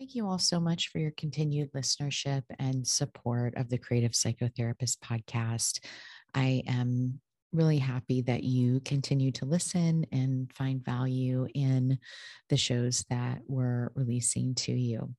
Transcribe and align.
Thank 0.00 0.14
you 0.14 0.26
all 0.26 0.38
so 0.38 0.58
much 0.58 0.88
for 0.88 0.98
your 0.98 1.10
continued 1.10 1.74
listenership 1.74 2.42
and 2.58 2.86
support 2.86 3.52
of 3.58 3.68
the 3.68 3.76
Creative 3.76 4.12
Psychotherapist 4.12 4.96
podcast. 5.04 5.84
I 6.34 6.62
am 6.66 7.20
really 7.52 7.76
happy 7.76 8.22
that 8.22 8.42
you 8.42 8.80
continue 8.80 9.30
to 9.32 9.44
listen 9.44 10.06
and 10.10 10.50
find 10.54 10.82
value 10.82 11.46
in 11.54 11.98
the 12.48 12.56
shows 12.56 13.04
that 13.10 13.40
we're 13.46 13.90
releasing 13.94 14.54
to 14.54 14.72
you. 14.72 15.14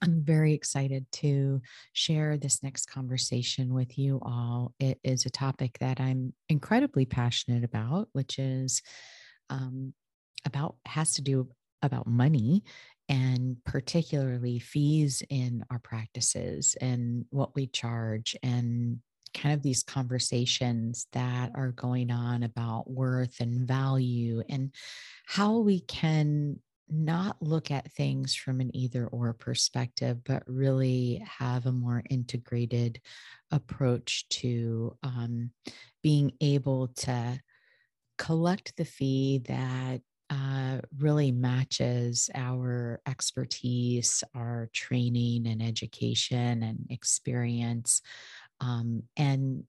I'm 0.00 0.24
very 0.24 0.54
excited 0.54 1.04
to 1.12 1.60
share 1.92 2.38
this 2.38 2.62
next 2.62 2.86
conversation 2.86 3.74
with 3.74 3.98
you 3.98 4.20
all. 4.22 4.72
It 4.80 5.00
is 5.04 5.26
a 5.26 5.30
topic 5.30 5.76
that 5.80 6.00
I'm 6.00 6.32
incredibly 6.48 7.04
passionate 7.04 7.62
about, 7.62 8.08
which 8.12 8.38
is 8.38 8.80
um, 9.50 9.92
about, 10.46 10.76
has 10.86 11.12
to 11.16 11.22
do 11.22 11.50
about 11.82 12.06
money 12.06 12.64
and 13.08 13.56
particularly 13.64 14.58
fees 14.58 15.22
in 15.28 15.64
our 15.70 15.78
practices 15.78 16.76
and 16.80 17.24
what 17.30 17.54
we 17.54 17.66
charge 17.68 18.36
and 18.42 18.98
kind 19.34 19.54
of 19.54 19.62
these 19.62 19.82
conversations 19.82 21.06
that 21.12 21.50
are 21.54 21.72
going 21.72 22.10
on 22.10 22.42
about 22.42 22.90
worth 22.90 23.40
and 23.40 23.68
value 23.68 24.42
and 24.48 24.72
how 25.26 25.58
we 25.58 25.80
can 25.80 26.58
not 26.88 27.36
look 27.42 27.70
at 27.70 27.92
things 27.92 28.34
from 28.34 28.60
an 28.60 28.74
either 28.74 29.06
or 29.08 29.32
perspective, 29.32 30.22
but 30.24 30.42
really 30.46 31.22
have 31.38 31.66
a 31.66 31.72
more 31.72 32.02
integrated 32.08 33.00
approach 33.50 34.28
to 34.28 34.96
um, 35.02 35.50
being 36.02 36.32
able 36.40 36.88
to 36.88 37.40
collect 38.18 38.76
the 38.76 38.84
fee 38.84 39.42
that 39.46 40.00
uh, 40.30 40.78
really 40.98 41.30
matches 41.30 42.28
our 42.34 43.00
expertise, 43.06 44.24
our 44.34 44.68
training 44.72 45.46
and 45.46 45.62
education 45.62 46.62
and 46.62 46.86
experience, 46.90 48.02
um, 48.60 49.02
and 49.16 49.64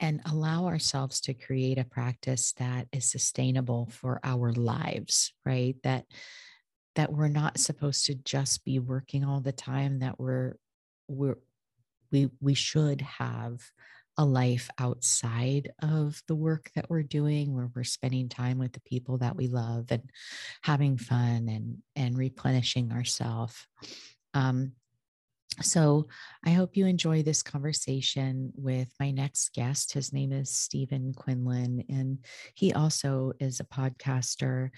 and 0.00 0.20
allow 0.26 0.66
ourselves 0.66 1.20
to 1.20 1.34
create 1.34 1.78
a 1.78 1.84
practice 1.84 2.52
that 2.54 2.88
is 2.92 3.10
sustainable 3.10 3.88
for 3.90 4.20
our 4.24 4.52
lives, 4.52 5.32
right? 5.44 5.76
That 5.82 6.06
that 6.96 7.12
we're 7.12 7.28
not 7.28 7.58
supposed 7.58 8.06
to 8.06 8.14
just 8.14 8.64
be 8.64 8.78
working 8.78 9.24
all 9.24 9.40
the 9.40 9.52
time. 9.52 10.00
That 10.00 10.18
we're 10.18 10.56
we're 11.08 11.38
we 12.10 12.30
we 12.40 12.54
should 12.54 13.00
have 13.02 13.60
a 14.16 14.24
life 14.24 14.70
outside 14.78 15.72
of 15.82 16.22
the 16.28 16.34
work 16.34 16.70
that 16.74 16.88
we're 16.88 17.02
doing 17.02 17.52
where 17.54 17.70
we're 17.74 17.84
spending 17.84 18.28
time 18.28 18.58
with 18.58 18.72
the 18.72 18.80
people 18.80 19.18
that 19.18 19.36
we 19.36 19.48
love 19.48 19.86
and 19.90 20.10
having 20.62 20.96
fun 20.96 21.48
and 21.48 21.78
and 21.96 22.16
replenishing 22.16 22.92
ourselves 22.92 23.66
um, 24.34 24.72
so 25.62 26.08
I 26.44 26.50
hope 26.50 26.76
you 26.76 26.86
enjoy 26.86 27.22
this 27.22 27.42
conversation 27.42 28.52
with 28.56 28.88
my 28.98 29.10
next 29.10 29.52
guest. 29.52 29.92
His 29.92 30.12
name 30.12 30.32
is 30.32 30.50
Stephen 30.50 31.14
Quinlan, 31.14 31.84
and 31.88 32.18
he 32.54 32.72
also 32.72 33.32
is 33.38 33.60
a 33.60 33.64
podcaster 33.64 34.70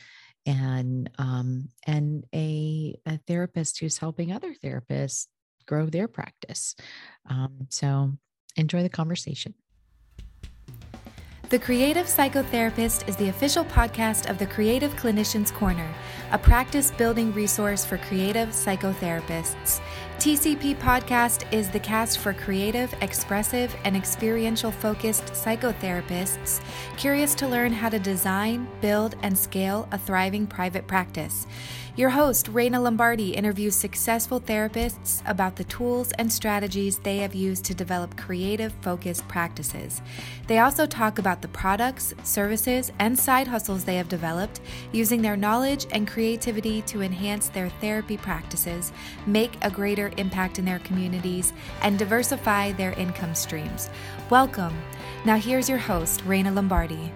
and 0.44 1.10
um, 1.18 1.68
and 1.86 2.24
a, 2.34 2.96
a 3.06 3.18
therapist 3.26 3.80
who's 3.80 3.98
helping 3.98 4.32
other 4.32 4.54
therapists 4.54 5.26
grow 5.66 5.86
their 5.86 6.08
practice. 6.08 6.76
Um, 7.28 7.66
so 7.70 8.12
Enjoy 8.56 8.82
the 8.82 8.88
conversation. 8.88 9.54
The 11.48 11.60
Creative 11.60 12.06
Psychotherapist 12.06 13.08
is 13.08 13.14
the 13.14 13.28
official 13.28 13.64
podcast 13.66 14.28
of 14.28 14.36
the 14.36 14.46
Creative 14.46 14.92
Clinicians 14.96 15.52
Corner, 15.52 15.88
a 16.32 16.38
practice 16.38 16.90
building 16.90 17.32
resource 17.34 17.84
for 17.84 17.98
creative 17.98 18.48
psychotherapists. 18.48 19.80
TCP 20.18 20.74
Podcast 20.76 21.44
is 21.52 21.68
the 21.68 21.78
cast 21.78 22.18
for 22.18 22.32
creative, 22.32 22.92
expressive, 23.02 23.76
and 23.84 23.94
experiential 23.94 24.72
focused 24.72 25.26
psychotherapists 25.26 26.62
curious 26.96 27.34
to 27.34 27.46
learn 27.46 27.70
how 27.70 27.90
to 27.90 27.98
design, 27.98 28.66
build, 28.80 29.14
and 29.22 29.36
scale 29.38 29.86
a 29.92 29.98
thriving 29.98 30.46
private 30.46 30.86
practice. 30.86 31.46
Your 31.96 32.10
host, 32.10 32.52
Raina 32.52 32.82
Lombardi, 32.82 33.30
interviews 33.30 33.74
successful 33.74 34.38
therapists 34.38 35.22
about 35.26 35.56
the 35.56 35.64
tools 35.64 36.12
and 36.18 36.30
strategies 36.30 36.98
they 36.98 37.18
have 37.18 37.34
used 37.34 37.64
to 37.64 37.74
develop 37.74 38.18
creative, 38.18 38.74
focused 38.82 39.26
practices. 39.28 40.02
They 40.46 40.58
also 40.58 40.84
talk 40.84 41.18
about 41.18 41.40
the 41.40 41.48
products, 41.48 42.12
services, 42.22 42.92
and 42.98 43.18
side 43.18 43.48
hustles 43.48 43.84
they 43.84 43.96
have 43.96 44.10
developed 44.10 44.60
using 44.92 45.22
their 45.22 45.38
knowledge 45.38 45.86
and 45.90 46.06
creativity 46.06 46.82
to 46.82 47.00
enhance 47.00 47.48
their 47.48 47.70
therapy 47.80 48.18
practices, 48.18 48.92
make 49.26 49.56
a 49.62 49.70
greater 49.70 50.05
impact 50.16 50.58
in 50.58 50.64
their 50.64 50.78
communities, 50.80 51.52
and 51.82 51.98
diversify 51.98 52.72
their 52.72 52.92
income 52.92 53.34
streams. 53.34 53.90
Welcome. 54.30 54.76
Now, 55.24 55.36
here's 55.36 55.68
your 55.68 55.78
host, 55.78 56.24
Raina 56.24 56.54
Lombardi. 56.54 57.12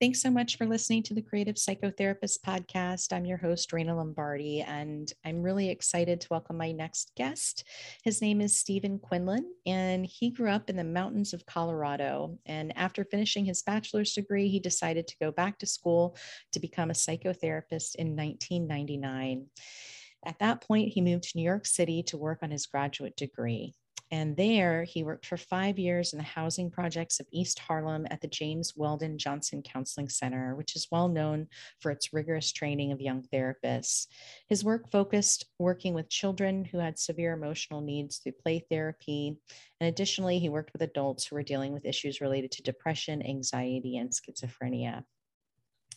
Thanks 0.00 0.22
so 0.22 0.30
much 0.30 0.56
for 0.56 0.64
listening 0.64 1.02
to 1.04 1.14
the 1.14 1.22
Creative 1.22 1.56
Psychotherapist 1.56 2.38
podcast. 2.46 3.12
I'm 3.12 3.24
your 3.24 3.38
host, 3.38 3.72
Raina 3.72 3.96
Lombardi, 3.96 4.60
and 4.60 5.12
I'm 5.24 5.42
really 5.42 5.70
excited 5.70 6.20
to 6.20 6.28
welcome 6.30 6.56
my 6.56 6.70
next 6.70 7.10
guest. 7.16 7.64
His 8.04 8.22
name 8.22 8.40
is 8.40 8.54
Stephen 8.56 9.00
Quinlan, 9.00 9.44
and 9.66 10.06
he 10.06 10.30
grew 10.30 10.50
up 10.50 10.70
in 10.70 10.76
the 10.76 10.84
mountains 10.84 11.32
of 11.32 11.46
Colorado. 11.46 12.38
And 12.46 12.72
after 12.78 13.02
finishing 13.02 13.44
his 13.44 13.62
bachelor's 13.62 14.12
degree, 14.12 14.46
he 14.46 14.60
decided 14.60 15.08
to 15.08 15.18
go 15.20 15.32
back 15.32 15.58
to 15.58 15.66
school 15.66 16.16
to 16.52 16.60
become 16.60 16.90
a 16.90 16.94
psychotherapist 16.94 17.96
in 17.96 18.14
1999. 18.14 19.46
At 20.24 20.38
that 20.40 20.60
point, 20.60 20.92
he 20.92 21.00
moved 21.00 21.24
to 21.24 21.36
New 21.36 21.44
York 21.44 21.66
City 21.66 22.02
to 22.04 22.18
work 22.18 22.40
on 22.42 22.50
his 22.50 22.66
graduate 22.66 23.16
degree. 23.16 23.74
And 24.10 24.36
there 24.36 24.84
he 24.84 25.04
worked 25.04 25.26
for 25.26 25.36
five 25.36 25.78
years 25.78 26.12
in 26.12 26.18
the 26.18 26.24
housing 26.24 26.70
projects 26.70 27.20
of 27.20 27.26
East 27.30 27.58
Harlem 27.58 28.06
at 28.10 28.22
the 28.22 28.28
James 28.28 28.72
Weldon 28.74 29.18
Johnson 29.18 29.62
Counseling 29.62 30.08
Center, 30.08 30.54
which 30.56 30.76
is 30.76 30.88
well 30.90 31.08
known 31.08 31.46
for 31.80 31.90
its 31.90 32.12
rigorous 32.12 32.50
training 32.52 32.90
of 32.90 33.02
young 33.02 33.22
therapists. 33.32 34.06
His 34.48 34.64
work 34.64 34.90
focused 34.90 35.44
working 35.58 35.92
with 35.92 36.08
children 36.08 36.64
who 36.64 36.78
had 36.78 36.98
severe 36.98 37.34
emotional 37.34 37.82
needs 37.82 38.18
through 38.18 38.32
play 38.32 38.64
therapy. 38.70 39.36
And 39.78 39.88
additionally, 39.88 40.38
he 40.38 40.48
worked 40.48 40.72
with 40.72 40.82
adults 40.82 41.26
who 41.26 41.36
were 41.36 41.42
dealing 41.42 41.74
with 41.74 41.84
issues 41.84 42.22
related 42.22 42.50
to 42.52 42.62
depression, 42.62 43.24
anxiety, 43.26 43.98
and 43.98 44.10
schizophrenia. 44.10 45.04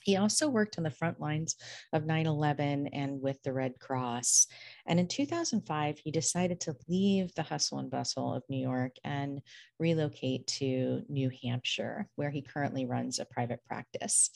He 0.01 0.17
also 0.17 0.49
worked 0.49 0.77
on 0.77 0.83
the 0.83 0.91
front 0.91 1.19
lines 1.19 1.55
of 1.93 2.05
9 2.05 2.25
11 2.25 2.87
and 2.87 3.21
with 3.21 3.41
the 3.43 3.53
Red 3.53 3.79
Cross. 3.79 4.47
And 4.85 4.99
in 4.99 5.07
2005, 5.07 5.99
he 5.99 6.11
decided 6.11 6.59
to 6.61 6.75
leave 6.87 7.33
the 7.35 7.43
hustle 7.43 7.79
and 7.79 7.89
bustle 7.89 8.33
of 8.33 8.43
New 8.49 8.61
York 8.61 8.95
and 9.03 9.41
relocate 9.79 10.47
to 10.47 11.03
New 11.09 11.31
Hampshire, 11.43 12.07
where 12.15 12.29
he 12.29 12.41
currently 12.41 12.85
runs 12.85 13.19
a 13.19 13.25
private 13.25 13.63
practice. 13.65 14.29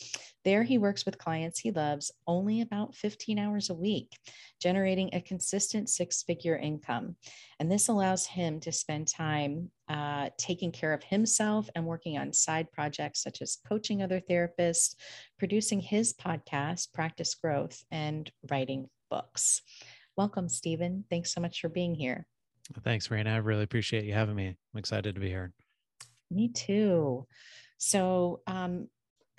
There, 0.44 0.64
he 0.64 0.78
works 0.78 1.06
with 1.06 1.18
clients 1.18 1.60
he 1.60 1.72
loves 1.72 2.12
only 2.28 2.62
about 2.62 2.96
15 2.96 3.40
hours 3.40 3.70
a 3.70 3.76
week, 3.76 4.12
generating 4.62 5.10
a 5.14 5.22
consistent 5.22 5.90
six 5.90 6.24
figure 6.24 6.58
income. 6.58 7.16
And 7.60 7.72
this 7.72 7.88
allows 7.88 8.26
him 8.26 8.60
to 8.62 8.72
spend 8.72 9.08
time 9.08 9.72
uh, 9.88 10.30
taking 10.38 10.72
care 10.72 10.94
of 10.94 11.04
himself 11.04 11.70
and 11.76 11.86
working 11.86 12.18
on 12.18 12.34
side 12.34 12.72
projects 12.72 13.22
such 13.22 13.42
as 13.42 13.58
coaching 13.68 14.02
other 14.02 14.20
therapists, 14.20 14.96
producing 15.38 15.80
his 15.80 16.14
podcast, 16.14 16.94
Practice 16.94 17.36
Growth, 17.36 17.84
and 17.92 18.32
writing 18.50 18.90
books. 19.10 19.62
Welcome, 20.18 20.50
Stephen. 20.50 21.06
Thanks 21.10 21.34
so 21.34 21.42
much 21.42 21.62
for 21.62 21.70
being 21.70 21.94
here. 21.94 22.26
Thanks, 22.84 23.10
Raina. 23.10 23.34
I 23.34 23.38
really 23.38 23.64
appreciate 23.64 24.06
you 24.06 24.14
having 24.14 24.36
me. 24.36 24.48
I'm 24.48 24.80
excited 24.80 25.16
to 25.16 25.22
be 25.22 25.30
here. 25.30 25.54
Me 26.32 26.50
too. 26.50 27.28
So, 27.78 28.42
um, 28.48 28.88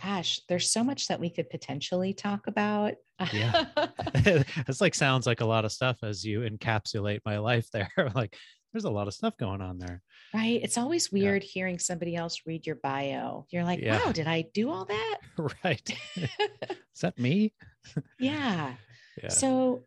gosh, 0.03 0.41
there's 0.49 0.71
so 0.71 0.85
much 0.85 1.09
that 1.09 1.21
we 1.21 1.31
could 1.31 1.51
potentially 1.51 2.13
talk 2.13 2.47
about. 2.47 2.95
yeah. 3.33 3.65
it's 4.15 4.81
like 4.81 4.95
sounds 4.95 5.27
like 5.27 5.41
a 5.41 5.47
lot 5.47 5.65
of 5.65 5.73
stuff 5.73 5.99
as 6.03 6.25
you 6.25 6.41
encapsulate 6.41 7.21
my 7.25 7.39
life 7.39 7.69
there. 7.73 7.91
like 8.15 8.37
there's 8.73 8.85
a 8.85 8.91
lot 8.91 9.09
of 9.09 9.15
stuff 9.15 9.37
going 9.37 9.61
on 9.61 9.79
there. 9.79 10.03
Right. 10.35 10.61
It's 10.63 10.77
always 10.77 11.11
weird 11.11 11.43
yeah. 11.43 11.49
hearing 11.53 11.79
somebody 11.79 12.15
else 12.15 12.43
read 12.47 12.67
your 12.67 12.77
bio. 12.77 13.47
You're 13.51 13.65
like, 13.65 13.81
yeah. 13.81 14.05
wow, 14.05 14.13
did 14.13 14.27
I 14.27 14.47
do 14.53 14.71
all 14.71 14.85
that? 14.85 15.19
right. 15.65 15.91
Is 16.17 17.01
that 17.01 17.19
me? 17.19 17.53
yeah. 18.19 18.75
yeah. 19.23 19.29
So 19.29 19.85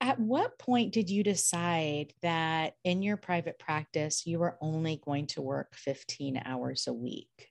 at 0.00 0.18
what 0.18 0.58
point 0.58 0.92
did 0.92 1.10
you 1.10 1.22
decide 1.22 2.12
that 2.22 2.74
in 2.84 3.02
your 3.02 3.16
private 3.16 3.58
practice 3.58 4.26
you 4.26 4.38
were 4.38 4.56
only 4.60 5.00
going 5.04 5.26
to 5.26 5.42
work 5.42 5.74
15 5.74 6.42
hours 6.44 6.86
a 6.86 6.92
week? 6.92 7.48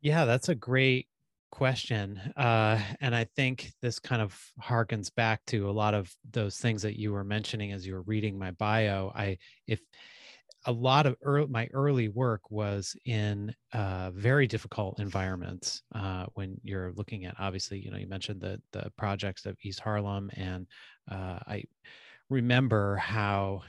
Yeah, 0.00 0.24
that's 0.24 0.48
a 0.48 0.54
great 0.54 1.06
question. 1.52 2.18
Uh, 2.36 2.80
and 3.00 3.14
I 3.14 3.24
think 3.36 3.72
this 3.82 3.98
kind 4.00 4.22
of 4.22 4.36
harkens 4.60 5.14
back 5.14 5.44
to 5.48 5.68
a 5.68 5.70
lot 5.70 5.94
of 5.94 6.12
those 6.32 6.56
things 6.56 6.82
that 6.82 6.98
you 6.98 7.12
were 7.12 7.22
mentioning 7.24 7.70
as 7.70 7.86
you 7.86 7.94
were 7.94 8.02
reading 8.02 8.38
my 8.38 8.50
bio. 8.52 9.12
I, 9.14 9.36
if 9.68 9.80
a 10.64 10.72
lot 10.72 11.06
of 11.06 11.16
early, 11.22 11.46
my 11.48 11.68
early 11.72 12.08
work 12.08 12.50
was 12.50 12.96
in 13.04 13.54
uh, 13.74 14.10
very 14.12 14.46
difficult 14.46 14.98
environments 14.98 15.82
uh, 15.94 16.26
when 16.34 16.58
you're 16.64 16.92
looking 16.96 17.26
at 17.26 17.34
obviously 17.38 17.78
you 17.78 17.90
know 17.90 17.98
you 17.98 18.06
mentioned 18.06 18.40
the 18.40 18.60
the 18.72 18.90
projects 18.96 19.44
of 19.44 19.56
east 19.62 19.80
harlem 19.80 20.30
and 20.34 20.66
uh, 21.10 21.38
i 21.48 21.64
remember 22.30 22.96
how 22.96 23.60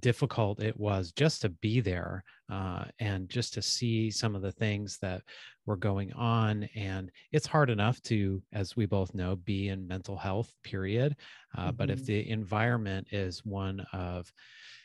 difficult 0.00 0.62
it 0.62 0.78
was 0.78 1.12
just 1.12 1.42
to 1.42 1.48
be 1.48 1.80
there 1.80 2.24
uh, 2.50 2.84
and 2.98 3.28
just 3.28 3.54
to 3.54 3.62
see 3.62 4.10
some 4.10 4.34
of 4.34 4.42
the 4.42 4.52
things 4.52 4.98
that 4.98 5.22
were 5.64 5.76
going 5.76 6.12
on 6.12 6.68
and 6.74 7.10
it's 7.32 7.46
hard 7.46 7.70
enough 7.70 8.00
to 8.02 8.42
as 8.52 8.76
we 8.76 8.86
both 8.86 9.14
know 9.14 9.36
be 9.36 9.68
in 9.68 9.86
mental 9.86 10.16
health 10.16 10.52
period 10.62 11.16
uh, 11.56 11.66
mm-hmm. 11.66 11.76
but 11.76 11.90
if 11.90 11.98
mm-hmm. 11.98 12.06
the 12.06 12.30
environment 12.30 13.06
is 13.10 13.44
one 13.44 13.84
of 13.92 14.30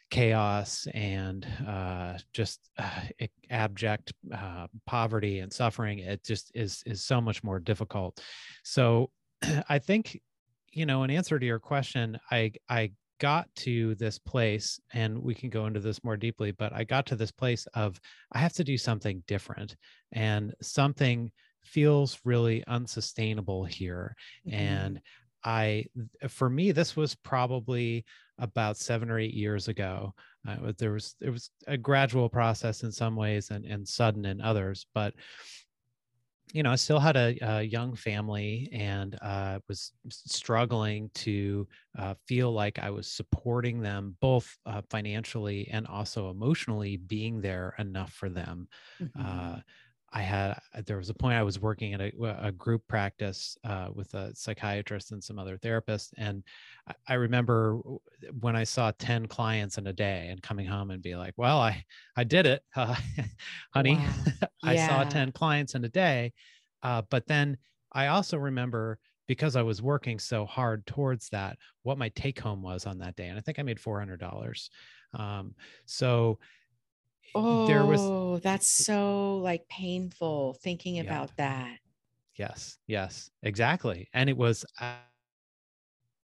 chaos 0.09 0.87
and 0.93 1.47
uh, 1.67 2.17
just 2.33 2.69
uh, 2.77 2.89
abject 3.49 4.13
uh, 4.35 4.67
poverty 4.85 5.39
and 5.39 5.51
suffering 5.51 5.99
it 5.99 6.23
just 6.23 6.51
is 6.53 6.83
is 6.85 7.03
so 7.03 7.21
much 7.21 7.43
more 7.43 7.59
difficult 7.59 8.21
so 8.63 9.09
i 9.69 9.79
think 9.79 10.21
you 10.73 10.85
know 10.85 11.03
in 11.03 11.09
answer 11.09 11.39
to 11.39 11.45
your 11.45 11.59
question 11.59 12.19
i 12.29 12.51
i 12.69 12.91
got 13.21 13.47
to 13.55 13.93
this 13.95 14.17
place 14.17 14.79
and 14.93 15.15
we 15.21 15.35
can 15.35 15.47
go 15.47 15.67
into 15.67 15.79
this 15.79 16.03
more 16.03 16.17
deeply 16.17 16.49
but 16.49 16.73
i 16.73 16.83
got 16.83 17.05
to 17.05 17.15
this 17.15 17.31
place 17.31 17.67
of 17.75 18.01
i 18.31 18.39
have 18.39 18.51
to 18.51 18.63
do 18.63 18.79
something 18.79 19.23
different 19.27 19.75
and 20.11 20.55
something 20.59 21.31
feels 21.63 22.19
really 22.25 22.63
unsustainable 22.65 23.63
here 23.63 24.15
mm-hmm. 24.47 24.57
and 24.57 25.01
I, 25.43 25.85
for 26.27 26.51
me, 26.51 26.71
this 26.71 26.95
was 26.95 27.15
probably 27.15 28.05
about 28.37 28.77
seven 28.77 29.09
or 29.09 29.17
eight 29.17 29.33
years 29.33 29.67
ago. 29.67 30.13
Uh, 30.47 30.71
there 30.77 30.91
was 30.91 31.15
it 31.19 31.29
was 31.29 31.49
a 31.67 31.77
gradual 31.77 32.29
process 32.29 32.83
in 32.83 32.91
some 32.91 33.15
ways 33.15 33.49
and 33.49 33.65
and 33.65 33.87
sudden 33.87 34.25
in 34.25 34.39
others, 34.39 34.85
but 34.93 35.13
you 36.53 36.63
know, 36.63 36.71
I 36.71 36.75
still 36.75 36.99
had 36.99 37.15
a, 37.15 37.37
a 37.41 37.61
young 37.63 37.95
family 37.95 38.69
and 38.73 39.17
uh, 39.21 39.59
was 39.67 39.93
struggling 40.09 41.09
to 41.15 41.67
uh, 41.97 42.15
feel 42.27 42.51
like 42.51 42.79
I 42.79 42.89
was 42.89 43.07
supporting 43.07 43.81
them 43.81 44.17
both 44.19 44.57
uh, 44.65 44.81
financially 44.89 45.67
and 45.71 45.87
also 45.87 46.29
emotionally, 46.29 46.97
being 46.97 47.41
there 47.41 47.75
enough 47.79 48.11
for 48.13 48.29
them. 48.29 48.67
Mm-hmm. 49.01 49.43
I 50.13 50.21
had 50.21 50.59
uh, 50.75 50.81
there 50.85 50.97
was 50.97 51.09
a 51.09 51.13
point 51.13 51.35
I 51.35 51.43
was 51.43 51.59
working 51.59 51.93
at 51.93 52.01
a, 52.01 52.47
a 52.47 52.51
group 52.51 52.85
practice 52.87 53.57
uh, 53.63 53.89
with 53.93 54.13
a 54.13 54.35
psychiatrist 54.35 55.11
and 55.11 55.23
some 55.23 55.39
other 55.39 55.57
therapists, 55.57 56.11
and 56.17 56.43
I, 57.07 57.13
remember 57.13 57.79
when 58.39 58.55
I 58.55 58.65
saw 58.65 58.91
ten 58.97 59.25
clients 59.25 59.77
in 59.77 59.87
a 59.87 59.93
day 59.93 60.27
and 60.29 60.41
coming 60.41 60.65
home 60.65 60.91
and 60.91 61.01
be 61.01 61.15
like, 61.15 61.33
"Well, 61.37 61.59
I 61.59 61.85
I 62.17 62.25
did 62.25 62.45
it, 62.45 62.63
uh, 62.75 62.95
honey. 63.73 63.95
Wow. 63.95 64.47
I 64.63 64.73
yeah. 64.73 64.87
saw 64.87 65.03
ten 65.05 65.31
clients 65.31 65.75
in 65.75 65.85
a 65.85 65.89
day." 65.89 66.33
Uh, 66.83 67.03
but 67.09 67.27
then 67.27 67.57
I 67.93 68.07
also 68.07 68.37
remember 68.37 68.99
because 69.27 69.55
I 69.55 69.61
was 69.61 69.81
working 69.81 70.19
so 70.19 70.45
hard 70.45 70.85
towards 70.85 71.29
that, 71.29 71.57
what 71.83 71.97
my 71.97 72.09
take 72.09 72.39
home 72.39 72.61
was 72.61 72.85
on 72.85 72.97
that 72.97 73.15
day, 73.15 73.27
and 73.27 73.37
I 73.37 73.41
think 73.41 73.59
I 73.59 73.63
made 73.63 73.79
four 73.79 73.97
hundred 73.97 74.19
dollars. 74.19 74.69
Um, 75.13 75.55
so 75.85 76.39
Oh, 77.33 77.65
there 77.65 77.85
was 77.85 78.01
oh, 78.01 78.39
that's 78.39 78.67
so 78.67 79.37
like 79.37 79.67
painful 79.69 80.55
thinking 80.61 80.95
yeah. 80.97 81.01
about 81.03 81.35
that. 81.37 81.79
Yes, 82.35 82.77
yes, 82.87 83.29
exactly. 83.43 84.09
And 84.13 84.29
it 84.29 84.37
was 84.37 84.65
I, 84.79 84.99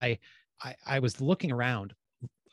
I 0.02 0.76
I 0.86 1.00
was 1.00 1.22
looking 1.22 1.52
around 1.52 1.94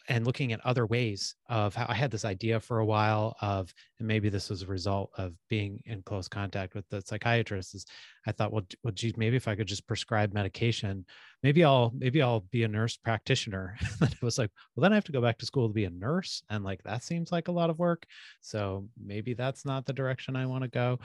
and 0.09 0.27
looking 0.27 0.53
at 0.53 0.65
other 0.65 0.87
ways 0.87 1.35
of 1.49 1.75
how 1.75 1.87
I 1.89 1.95
had 1.95 2.11
this 2.11 2.25
idea 2.25 2.61
for 2.61 2.79
a 2.79 2.85
while 2.85 3.37
of, 3.41 3.73
and 3.99 4.07
maybe 4.07 4.29
this 4.29 4.51
was 4.51 4.63
a 4.63 4.67
result 4.67 5.11
of 5.19 5.35
being 5.49 5.83
in 5.85 6.03
close 6.03 6.29
contact 6.29 6.75
with 6.75 6.89
the 6.89 7.03
psychiatrist. 7.03 7.75
Is 7.75 7.87
I 8.27 8.33
thought, 8.33 8.53
well, 8.53 8.67
well, 8.83 8.93
geez, 8.93 9.17
maybe 9.17 9.37
if 9.37 9.49
I 9.49 9.57
could 9.57 9.67
just 9.67 9.87
prescribe 9.87 10.33
medication, 10.33 11.05
maybe 11.43 11.65
I'll 11.65 11.93
maybe 11.97 12.23
I'll 12.23 12.47
be 12.51 12.63
a 12.63 12.69
nurse 12.69 12.97
practitioner. 12.97 13.77
and 14.01 14.15
I 14.15 14.25
was 14.25 14.39
like, 14.39 14.51
well, 14.75 14.83
then 14.83 14.93
I 14.93 14.97
have 14.97 15.05
to 15.05 15.13
go 15.13 15.21
back 15.21 15.39
to 15.39 15.47
school 15.47 15.69
to 15.69 15.75
be 15.75 15.85
a 15.85 15.91
nurse, 15.91 16.43
and 16.51 16.63
like 16.65 16.83
that 16.85 17.03
seems 17.03 17.33
like 17.33 17.49
a 17.49 17.53
lot 17.53 17.71
of 17.71 17.79
work. 17.79 18.07
So 18.41 18.89
maybe 19.03 19.35
that's 19.35 19.65
not 19.65 19.87
the 19.87 19.93
direction 19.93 20.37
I 20.37 20.47
want 20.47 20.63
to 20.63 20.69
go. 20.69 20.99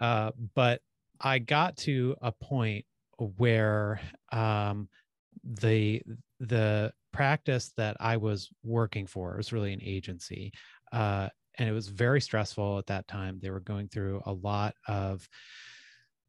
Uh, 0.00 0.30
but 0.54 0.80
I 1.20 1.38
got 1.38 1.76
to 1.78 2.16
a 2.20 2.32
point 2.32 2.84
where 3.18 4.00
um, 4.32 4.88
the 5.44 6.02
the 6.40 6.92
practice 7.12 7.72
that 7.76 7.96
I 8.00 8.16
was 8.18 8.50
working 8.62 9.06
for 9.06 9.34
it 9.34 9.38
was 9.38 9.52
really 9.52 9.72
an 9.72 9.82
agency. 9.82 10.52
Uh, 10.92 11.28
and 11.58 11.68
it 11.68 11.72
was 11.72 11.88
very 11.88 12.20
stressful 12.20 12.78
at 12.78 12.86
that 12.86 13.08
time. 13.08 13.38
They 13.40 13.50
were 13.50 13.60
going 13.60 13.88
through 13.88 14.22
a 14.26 14.32
lot 14.32 14.74
of 14.86 15.26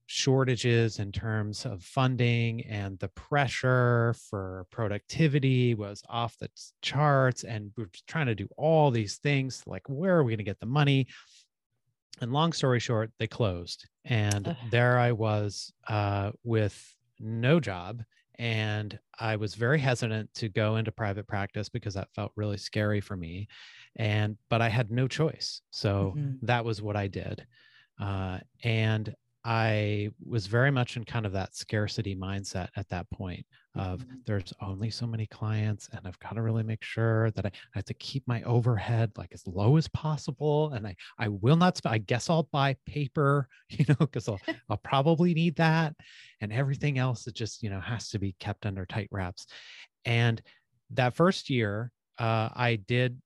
shortages 0.05 0.99
in 0.99 1.11
terms 1.11 1.65
of 1.65 1.83
funding, 1.83 2.65
and 2.65 2.97
the 2.99 3.09
pressure 3.09 4.15
for 4.29 4.65
productivity 4.71 5.75
was 5.75 6.01
off 6.09 6.37
the 6.37 6.49
charts. 6.81 7.43
And 7.43 7.71
we 7.75 7.83
are 7.83 7.89
trying 8.07 8.27
to 8.27 8.35
do 8.35 8.47
all 8.57 8.89
these 8.89 9.17
things 9.17 9.63
like, 9.67 9.83
where 9.87 10.17
are 10.17 10.23
we 10.23 10.31
going 10.31 10.37
to 10.37 10.43
get 10.43 10.61
the 10.61 10.65
money? 10.65 11.07
And 12.21 12.31
long 12.31 12.53
story 12.53 12.79
short, 12.79 13.11
they 13.19 13.27
closed. 13.27 13.85
And 14.05 14.55
there 14.71 14.97
I 14.97 15.11
was 15.11 15.73
uh, 15.87 16.31
with 16.43 16.95
no 17.19 17.59
job 17.59 18.01
and 18.39 18.97
I 19.19 19.35
was 19.35 19.55
very 19.55 19.79
hesitant 19.79 20.33
to 20.35 20.49
go 20.49 20.75
into 20.75 20.91
private 20.91 21.27
practice 21.27 21.69
because 21.69 21.95
that 21.95 22.13
felt 22.13 22.31
really 22.35 22.57
scary 22.57 23.01
for 23.01 23.17
me. 23.17 23.47
And, 23.95 24.37
but 24.49 24.61
I 24.61 24.69
had 24.69 24.91
no 24.91 25.07
choice. 25.07 25.61
So 25.71 26.13
mm-hmm. 26.15 26.45
that 26.45 26.63
was 26.63 26.81
what 26.81 26.95
I 26.95 27.07
did. 27.07 27.45
Uh, 27.99 28.39
and 28.63 29.13
I 29.43 30.09
was 30.23 30.45
very 30.45 30.71
much 30.71 30.97
in 30.97 31.05
kind 31.05 31.25
of 31.25 31.31
that 31.31 31.55
scarcity 31.55 32.15
mindset 32.15 32.67
at 32.75 32.89
that 32.89 33.09
point 33.09 33.45
of 33.77 34.05
there's 34.25 34.53
only 34.61 34.89
so 34.89 35.07
many 35.07 35.25
clients 35.25 35.89
and 35.91 36.01
I've 36.05 36.19
got 36.19 36.33
to 36.33 36.41
really 36.41 36.63
make 36.63 36.83
sure 36.83 37.31
that 37.31 37.45
I, 37.45 37.49
I 37.49 37.77
have 37.77 37.85
to 37.85 37.93
keep 37.95 38.27
my 38.27 38.41
overhead 38.43 39.11
like 39.17 39.29
as 39.33 39.45
low 39.47 39.77
as 39.77 39.87
possible. 39.89 40.71
And 40.73 40.87
I, 40.87 40.95
I 41.19 41.27
will 41.27 41.55
not, 41.55 41.77
sp- 41.79 41.87
I 41.91 41.97
guess 41.99 42.29
I'll 42.29 42.49
buy 42.51 42.75
paper, 42.85 43.47
you 43.69 43.85
know, 43.87 44.05
cause 44.07 44.27
I'll, 44.27 44.39
I'll 44.69 44.77
probably 44.77 45.33
need 45.33 45.55
that 45.57 45.95
and 46.41 46.51
everything 46.51 46.97
else 46.97 47.23
that 47.23 47.35
just, 47.35 47.63
you 47.63 47.69
know, 47.69 47.79
has 47.79 48.09
to 48.09 48.19
be 48.19 48.35
kept 48.39 48.65
under 48.65 48.85
tight 48.85 49.09
wraps. 49.11 49.47
And 50.05 50.41
that 50.91 51.15
first 51.15 51.49
year, 51.49 51.91
uh, 52.19 52.49
I 52.55 52.79
did, 52.87 53.21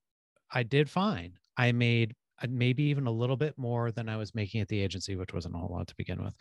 I 0.50 0.62
did 0.62 0.90
fine. 0.90 1.38
I 1.56 1.72
made 1.72 2.14
uh, 2.42 2.46
maybe 2.50 2.84
even 2.84 3.06
a 3.06 3.10
little 3.10 3.36
bit 3.36 3.56
more 3.56 3.90
than 3.92 4.08
I 4.08 4.16
was 4.16 4.34
making 4.34 4.60
at 4.60 4.68
the 4.68 4.80
agency, 4.80 5.16
which 5.16 5.32
wasn't 5.32 5.54
a 5.54 5.58
whole 5.58 5.70
lot 5.70 5.86
to 5.88 5.94
begin 5.96 6.22
with. 6.22 6.34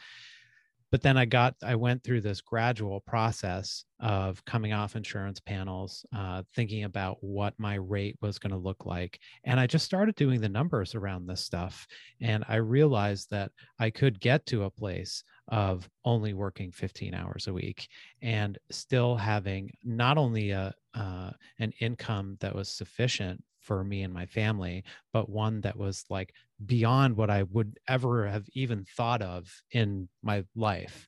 But 0.91 1.01
then 1.01 1.17
I 1.17 1.25
got, 1.25 1.55
I 1.63 1.75
went 1.75 2.03
through 2.03 2.21
this 2.21 2.41
gradual 2.41 2.99
process 2.99 3.85
of 4.01 4.43
coming 4.43 4.73
off 4.73 4.97
insurance 4.97 5.39
panels, 5.39 6.05
uh, 6.13 6.43
thinking 6.53 6.83
about 6.83 7.17
what 7.21 7.53
my 7.57 7.75
rate 7.75 8.17
was 8.21 8.39
going 8.39 8.51
to 8.51 8.57
look 8.57 8.85
like. 8.85 9.19
And 9.45 9.59
I 9.59 9.67
just 9.67 9.85
started 9.85 10.15
doing 10.15 10.41
the 10.41 10.49
numbers 10.49 10.93
around 10.93 11.27
this 11.27 11.39
stuff. 11.41 11.87
And 12.19 12.43
I 12.49 12.55
realized 12.55 13.29
that 13.31 13.51
I 13.79 13.89
could 13.89 14.19
get 14.19 14.45
to 14.47 14.63
a 14.63 14.69
place 14.69 15.23
of 15.47 15.89
only 16.03 16.33
working 16.33 16.71
15 16.71 17.13
hours 17.13 17.47
a 17.47 17.53
week 17.53 17.87
and 18.21 18.57
still 18.69 19.15
having 19.15 19.71
not 19.83 20.17
only 20.17 20.51
a, 20.51 20.73
uh, 20.93 21.31
an 21.59 21.71
income 21.79 22.37
that 22.39 22.55
was 22.55 22.69
sufficient 22.69 23.43
for 23.59 23.83
me 23.83 24.01
and 24.01 24.13
my 24.13 24.25
family, 24.25 24.83
but 25.13 25.29
one 25.29 25.61
that 25.61 25.77
was 25.77 26.03
like 26.09 26.33
beyond 26.65 27.15
what 27.15 27.29
I 27.29 27.43
would 27.43 27.77
ever 27.87 28.27
have 28.27 28.45
even 28.53 28.85
thought 28.97 29.21
of 29.21 29.51
in 29.71 30.09
my 30.23 30.43
life. 30.55 31.07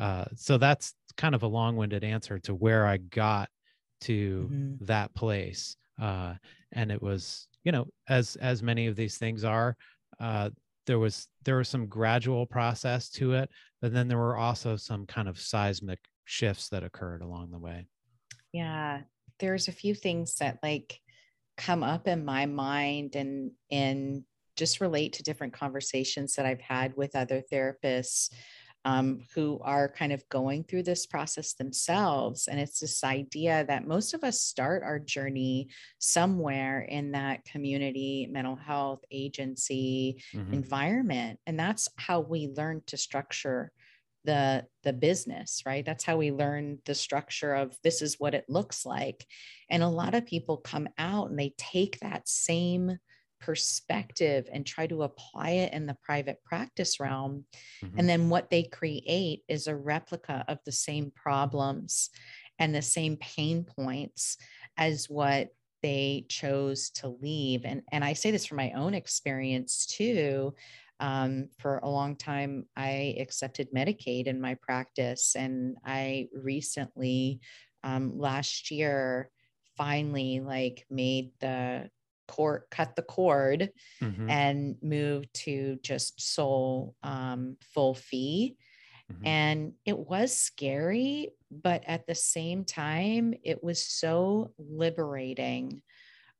Uh, 0.00 0.26
so 0.34 0.58
that's 0.58 0.94
kind 1.16 1.34
of 1.34 1.42
a 1.42 1.48
long-winded 1.48 2.04
answer 2.04 2.38
to 2.40 2.54
where 2.54 2.86
I 2.86 2.98
got 2.98 3.48
to 4.02 4.48
mm-hmm. 4.52 4.84
that 4.84 5.14
place. 5.14 5.76
Uh, 6.00 6.34
and 6.72 6.92
it 6.92 7.00
was, 7.00 7.48
you 7.64 7.72
know, 7.72 7.86
as 8.08 8.36
as 8.36 8.62
many 8.62 8.86
of 8.86 8.96
these 8.96 9.16
things 9.16 9.42
are, 9.44 9.74
uh, 10.20 10.50
there 10.86 10.98
was 10.98 11.28
there 11.44 11.56
was 11.56 11.68
some 11.68 11.86
gradual 11.86 12.46
process 12.46 13.08
to 13.10 13.32
it, 13.32 13.48
but 13.80 13.92
then 13.92 14.06
there 14.08 14.18
were 14.18 14.36
also 14.36 14.76
some 14.76 15.06
kind 15.06 15.28
of 15.28 15.40
seismic 15.40 15.98
shifts 16.26 16.68
that 16.68 16.84
occurred 16.84 17.22
along 17.22 17.50
the 17.50 17.58
way. 17.58 17.86
Yeah, 18.52 19.00
there's 19.38 19.68
a 19.68 19.72
few 19.72 19.94
things 19.94 20.36
that 20.36 20.58
like 20.62 21.00
come 21.56 21.82
up 21.82 22.06
in 22.06 22.24
my 22.24 22.46
mind 22.46 23.16
and 23.16 23.52
and 23.70 24.24
just 24.56 24.80
relate 24.80 25.14
to 25.14 25.22
different 25.22 25.52
conversations 25.52 26.34
that 26.34 26.46
I've 26.46 26.60
had 26.60 26.96
with 26.96 27.14
other 27.14 27.42
therapists 27.52 28.30
um, 28.86 29.18
who 29.34 29.58
are 29.64 29.88
kind 29.88 30.12
of 30.12 30.26
going 30.28 30.62
through 30.62 30.84
this 30.84 31.06
process 31.06 31.54
themselves. 31.54 32.46
And 32.46 32.60
it's 32.60 32.78
this 32.78 33.02
idea 33.02 33.64
that 33.66 33.86
most 33.86 34.14
of 34.14 34.22
us 34.22 34.40
start 34.40 34.84
our 34.84 35.00
journey 35.00 35.68
somewhere 35.98 36.82
in 36.82 37.10
that 37.10 37.44
community 37.44 38.28
mental 38.30 38.54
health 38.54 39.00
agency 39.10 40.22
mm-hmm. 40.32 40.54
environment. 40.54 41.40
And 41.48 41.58
that's 41.58 41.88
how 41.96 42.20
we 42.20 42.52
learn 42.56 42.80
to 42.86 42.96
structure 42.96 43.72
the 44.26 44.66
the 44.82 44.92
business 44.92 45.62
right? 45.64 45.84
That's 45.84 46.04
how 46.04 46.16
we 46.16 46.30
learn 46.30 46.78
the 46.84 46.94
structure 46.94 47.54
of 47.54 47.76
this 47.82 48.02
is 48.02 48.16
what 48.18 48.34
it 48.34 48.44
looks 48.48 48.84
like. 48.84 49.24
And 49.70 49.82
a 49.82 49.88
lot 49.88 50.14
of 50.14 50.26
people 50.26 50.58
come 50.58 50.88
out 50.98 51.30
and 51.30 51.38
they 51.38 51.54
take 51.56 52.00
that 52.00 52.28
same 52.28 52.98
perspective 53.40 54.48
and 54.52 54.66
try 54.66 54.86
to 54.86 55.02
apply 55.02 55.50
it 55.50 55.72
in 55.72 55.86
the 55.86 55.96
private 56.02 56.42
practice 56.44 57.00
realm. 57.00 57.44
Mm-hmm. 57.82 57.98
and 57.98 58.08
then 58.08 58.28
what 58.28 58.50
they 58.50 58.64
create 58.64 59.42
is 59.48 59.66
a 59.66 59.76
replica 59.76 60.44
of 60.48 60.58
the 60.64 60.72
same 60.72 61.12
problems 61.14 62.10
and 62.58 62.74
the 62.74 62.82
same 62.82 63.16
pain 63.16 63.64
points 63.64 64.36
as 64.76 65.08
what 65.08 65.48
they 65.82 66.24
chose 66.28 66.90
to 66.90 67.08
leave. 67.08 67.64
And 67.64 67.82
and 67.92 68.04
i 68.04 68.14
say 68.14 68.30
this 68.30 68.46
from 68.46 68.56
my 68.56 68.72
own 68.72 68.94
experience 68.94 69.86
too 69.86 70.54
um, 71.00 71.48
for 71.58 71.78
a 71.78 71.88
long 71.88 72.16
time 72.16 72.64
i 72.76 73.14
accepted 73.18 73.68
medicaid 73.74 74.26
in 74.26 74.40
my 74.40 74.54
practice 74.62 75.34
and 75.36 75.76
i 75.84 76.28
recently 76.34 77.40
um, 77.84 78.18
last 78.18 78.70
year 78.70 79.30
finally 79.76 80.40
like 80.40 80.86
made 80.90 81.30
the 81.40 81.88
court 82.26 82.68
cut 82.70 82.96
the 82.96 83.02
cord 83.02 83.70
mm-hmm. 84.02 84.28
and 84.28 84.76
moved 84.82 85.28
to 85.32 85.78
just 85.82 86.20
sole 86.20 86.94
um, 87.02 87.56
full 87.60 87.94
fee 87.94 88.56
mm-hmm. 89.12 89.26
and 89.26 89.72
it 89.84 89.96
was 89.96 90.36
scary 90.36 91.30
but 91.50 91.82
at 91.86 92.06
the 92.06 92.14
same 92.14 92.64
time 92.64 93.34
it 93.44 93.62
was 93.62 93.82
so 93.84 94.50
liberating 94.58 95.82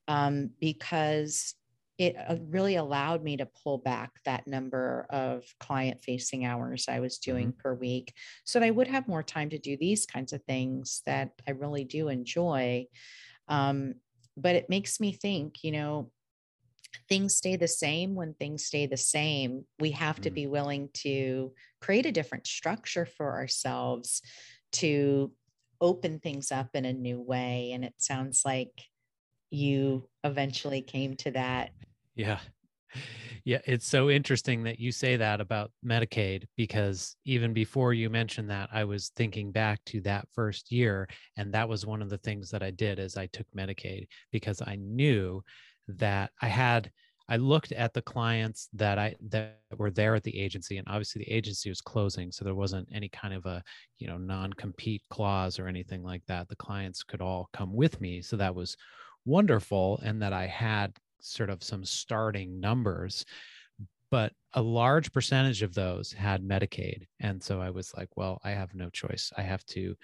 um, 0.09 0.51
because 0.61 1.55
it 1.99 2.15
uh, 2.17 2.37
really 2.49 2.76
allowed 2.76 3.23
me 3.23 3.38
to 3.38 3.49
pull 3.62 3.79
back 3.79 4.12
that 4.25 4.47
number 4.47 5.07
of 5.11 5.45
client 5.61 6.03
facing 6.03 6.45
hours 6.45 6.87
I 6.88 7.00
was 7.00 7.19
doing 7.19 7.49
mm-hmm. 7.49 7.61
per 7.61 7.75
week 7.75 8.12
so 8.45 8.61
that 8.61 8.67
I 8.67 8.71
would 8.71 8.88
have 8.88 9.09
more 9.09 9.23
time 9.23 9.50
to 9.50 9.59
do 9.59 9.76
these 9.76 10.05
kinds 10.05 10.33
of 10.33 10.43
things 10.45 11.03
that 11.07 11.31
I 11.49 11.53
really 11.53 11.85
do 11.85 12.09
enjoy. 12.09 12.87
Um, 13.49 13.95
but 14.37 14.57
it 14.57 14.69
makes 14.69 15.00
me 15.00 15.12
think, 15.12 15.65
you 15.65 15.73
know, 15.73 16.11
things 17.09 17.37
stay 17.37 17.57
the 17.57 17.69
same 17.69 18.15
when 18.15 18.35
things 18.35 18.65
stay 18.65 18.87
the 18.87 18.97
same. 18.97 19.65
We 19.79 19.93
have 19.93 20.17
mm-hmm. 20.17 20.23
to 20.25 20.31
be 20.31 20.47
willing 20.47 20.91
to 20.95 21.53
create 21.81 22.07
a 22.07 22.12
different 22.12 22.47
structure 22.47 23.07
for 23.07 23.33
ourselves 23.33 24.21
to 24.73 25.33
open 25.81 26.19
things 26.19 26.53
up 26.53 26.71
in 26.75 26.85
a 26.85 26.93
new 26.93 27.21
way. 27.21 27.73
And 27.73 27.85
it 27.85 27.95
sounds 27.99 28.43
like 28.45 28.73
you 29.50 30.09
eventually 30.25 30.83
came 30.83 31.17
to 31.17 31.31
that. 31.33 31.71
Yeah. 32.15 32.38
Yeah, 33.45 33.61
it's 33.65 33.87
so 33.87 34.11
interesting 34.11 34.65
that 34.65 34.81
you 34.81 34.91
say 34.91 35.17
that 35.17 35.41
about 35.41 35.71
Medicaid 35.85 36.47
because 36.57 37.15
even 37.25 37.53
before 37.53 37.95
you 37.95 38.11
mentioned 38.11 38.50
that, 38.50 38.69
I 38.73 38.83
was 38.83 39.12
thinking 39.15 39.53
back 39.53 39.85
to 39.87 40.00
that 40.00 40.26
first 40.33 40.73
year, 40.73 41.09
and 41.37 41.55
that 41.55 41.69
was 41.69 41.87
one 41.87 42.03
of 42.03 42.11
the 42.11 42.19
things 42.19 42.50
that 42.50 42.65
I 42.65 42.73
did 42.73 42.99
as 42.99 43.17
I 43.17 43.26
took 43.26 43.47
Medicaid 43.57 44.09
because 44.33 44.61
I 44.67 44.76
knew 44.76 45.45
that 45.87 46.33
I 46.43 46.49
had 46.49 46.91
I 47.29 47.37
looked 47.37 47.73
at 47.73 47.93
the 47.93 48.03
clients 48.03 48.69
that 48.75 48.99
I 48.99 49.17
that 49.29 49.59
were 49.76 49.91
there 49.91 50.15
at 50.15 50.23
the 50.23 50.37
agency, 50.38 50.79
and 50.79 50.87
obviously 50.88 51.25
the 51.25 51.33
agency 51.33 51.69
was 51.69 51.81
closing, 51.81 52.31
so 52.31 52.45
there 52.45 52.55
wasn't 52.55 52.88
any 52.93 53.09
kind 53.09 53.35
of 53.35 53.47
a 53.47 53.62
you 53.99 54.07
know 54.07 54.19
non-compete 54.19 55.03
clause 55.11 55.59
or 55.59 55.67
anything 55.67 56.03
like 56.03 56.23
that. 56.26 56.49
The 56.49 56.57
clients 56.57 57.03
could 57.03 57.21
all 57.21 57.49
come 57.53 57.75
with 57.75 58.00
me, 58.00 58.23
so 58.23 58.37
that 58.37 58.55
was 58.55 58.76
wonderful, 59.26 60.00
and 60.02 60.23
that 60.23 60.33
I 60.33 60.47
had 60.47 60.97
sort 61.21 61.50
of 61.50 61.62
some 61.62 61.85
starting 61.85 62.61
numbers. 62.61 63.25
But 64.11 64.33
a 64.54 64.62
large 64.62 65.12
percentage 65.12 65.62
of 65.62 65.75
those 65.75 66.12
had 66.12 66.42
Medicaid, 66.42 67.06
and 67.21 67.42
so 67.42 67.61
I 67.61 67.71
was 67.71 67.92
like, 67.95 68.16
well, 68.16 68.40
I 68.45 68.50
have 68.50 68.75
no 68.75 68.88
choice. 68.88 69.33
I 69.37 69.42
have 69.42 69.66
to 69.66 69.97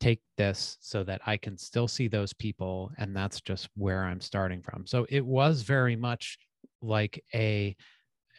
take 0.00 0.20
this 0.36 0.78
so 0.80 1.04
that 1.04 1.20
I 1.26 1.36
can 1.36 1.56
still 1.56 1.86
see 1.86 2.08
those 2.08 2.32
people. 2.32 2.90
And 2.98 3.14
that's 3.14 3.40
just 3.40 3.68
where 3.76 4.02
I'm 4.04 4.20
starting 4.20 4.62
from. 4.62 4.86
So 4.86 5.06
it 5.10 5.24
was 5.24 5.62
very 5.62 5.94
much 5.94 6.38
like 6.82 7.22
a, 7.34 7.76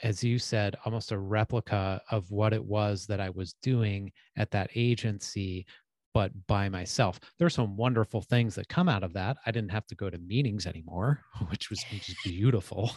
as 0.03 0.23
you 0.23 0.39
said, 0.39 0.75
almost 0.85 1.11
a 1.11 1.19
replica 1.19 2.01
of 2.09 2.31
what 2.31 2.53
it 2.53 2.65
was 2.65 3.05
that 3.05 3.21
I 3.21 3.29
was 3.29 3.53
doing 3.61 4.11
at 4.35 4.49
that 4.51 4.71
agency 4.75 5.67
but 6.13 6.31
by 6.47 6.69
myself. 6.69 7.19
There's 7.39 7.53
some 7.53 7.77
wonderful 7.77 8.21
things 8.21 8.55
that 8.55 8.67
come 8.67 8.89
out 8.89 9.03
of 9.03 9.13
that. 9.13 9.37
I 9.45 9.51
didn't 9.51 9.71
have 9.71 9.87
to 9.87 9.95
go 9.95 10.09
to 10.09 10.17
meetings 10.17 10.65
anymore, 10.67 11.21
which 11.49 11.69
was 11.69 11.83
just 11.89 12.17
beautiful. 12.23 12.91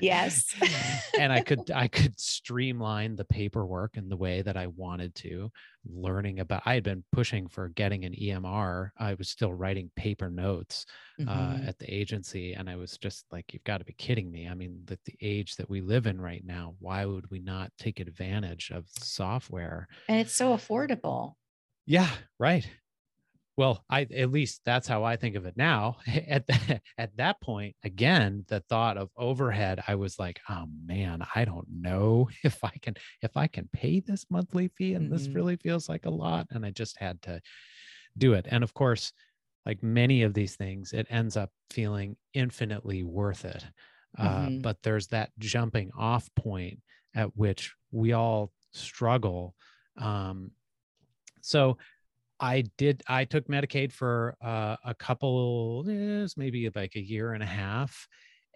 Yes. 0.00 0.54
and 1.18 1.32
I 1.32 1.40
could 1.40 1.70
I 1.70 1.88
could 1.88 2.18
streamline 2.18 3.16
the 3.16 3.24
paperwork 3.24 3.96
in 3.96 4.08
the 4.08 4.16
way 4.16 4.42
that 4.42 4.56
I 4.56 4.68
wanted 4.68 5.14
to, 5.16 5.50
learning 5.84 6.40
about 6.40 6.62
I 6.64 6.74
had 6.74 6.84
been 6.84 7.04
pushing 7.12 7.48
for 7.48 7.68
getting 7.68 8.04
an 8.04 8.14
EMR. 8.14 8.90
I 8.98 9.14
was 9.14 9.28
still 9.28 9.52
writing 9.52 9.90
paper 9.96 10.30
notes 10.30 10.86
uh, 11.20 11.24
mm-hmm. 11.24 11.64
uh, 11.64 11.68
at 11.68 11.78
the 11.78 11.92
agency 11.92 12.54
and 12.54 12.70
I 12.70 12.76
was 12.76 12.96
just 12.96 13.26
like 13.32 13.52
you've 13.52 13.64
got 13.64 13.78
to 13.78 13.84
be 13.84 13.94
kidding 13.94 14.30
me. 14.30 14.48
I 14.48 14.54
mean, 14.54 14.82
that 14.86 15.04
the 15.04 15.16
age 15.20 15.56
that 15.56 15.68
we 15.68 15.80
live 15.80 16.06
in 16.06 16.20
right 16.20 16.44
now, 16.44 16.74
why 16.78 17.04
would 17.04 17.30
we 17.30 17.40
not 17.40 17.72
take 17.78 18.00
advantage 18.00 18.70
of 18.72 18.84
software? 18.88 19.88
And 20.08 20.20
it's 20.20 20.34
so 20.34 20.54
affordable. 20.54 21.34
Yeah, 21.86 22.08
right. 22.38 22.68
Well, 23.56 23.84
I 23.90 24.06
at 24.16 24.30
least 24.30 24.62
that's 24.64 24.88
how 24.88 25.04
I 25.04 25.16
think 25.16 25.36
of 25.36 25.44
it 25.44 25.56
now. 25.56 25.98
At 26.06 26.46
the, 26.46 26.80
at 26.96 27.16
that 27.18 27.40
point, 27.42 27.76
again, 27.84 28.44
the 28.48 28.60
thought 28.60 28.96
of 28.96 29.10
overhead, 29.16 29.82
I 29.86 29.96
was 29.96 30.18
like, 30.18 30.40
oh 30.48 30.64
man, 30.86 31.24
I 31.34 31.44
don't 31.44 31.68
know 31.70 32.30
if 32.44 32.64
I 32.64 32.72
can 32.80 32.94
if 33.20 33.36
I 33.36 33.46
can 33.48 33.68
pay 33.72 34.00
this 34.00 34.26
monthly 34.30 34.68
fee, 34.68 34.94
and 34.94 35.10
mm-hmm. 35.10 35.14
this 35.14 35.28
really 35.28 35.56
feels 35.56 35.88
like 35.88 36.06
a 36.06 36.10
lot, 36.10 36.46
and 36.50 36.64
I 36.64 36.70
just 36.70 36.98
had 36.98 37.20
to 37.22 37.40
do 38.16 38.32
it. 38.32 38.46
And 38.48 38.64
of 38.64 38.72
course, 38.72 39.12
like 39.66 39.82
many 39.82 40.22
of 40.22 40.34
these 40.34 40.56
things, 40.56 40.92
it 40.92 41.06
ends 41.10 41.36
up 41.36 41.50
feeling 41.70 42.16
infinitely 42.34 43.02
worth 43.02 43.44
it. 43.44 43.64
Uh, 44.18 44.28
mm-hmm. 44.28 44.58
but 44.60 44.76
there's 44.82 45.06
that 45.08 45.30
jumping 45.38 45.90
off 45.96 46.28
point 46.36 46.80
at 47.14 47.34
which 47.36 47.74
we 47.92 48.12
all 48.12 48.52
struggle 48.72 49.54
um, 49.98 50.50
so 51.42 51.76
I 52.40 52.64
did, 52.76 53.02
I 53.06 53.24
took 53.24 53.46
Medicaid 53.46 53.92
for 53.92 54.36
uh, 54.42 54.76
a 54.84 54.94
couple, 54.94 55.84
eh, 55.88 56.26
maybe 56.36 56.68
like 56.74 56.96
a 56.96 57.00
year 57.00 57.34
and 57.34 57.42
a 57.42 57.46
half. 57.46 58.08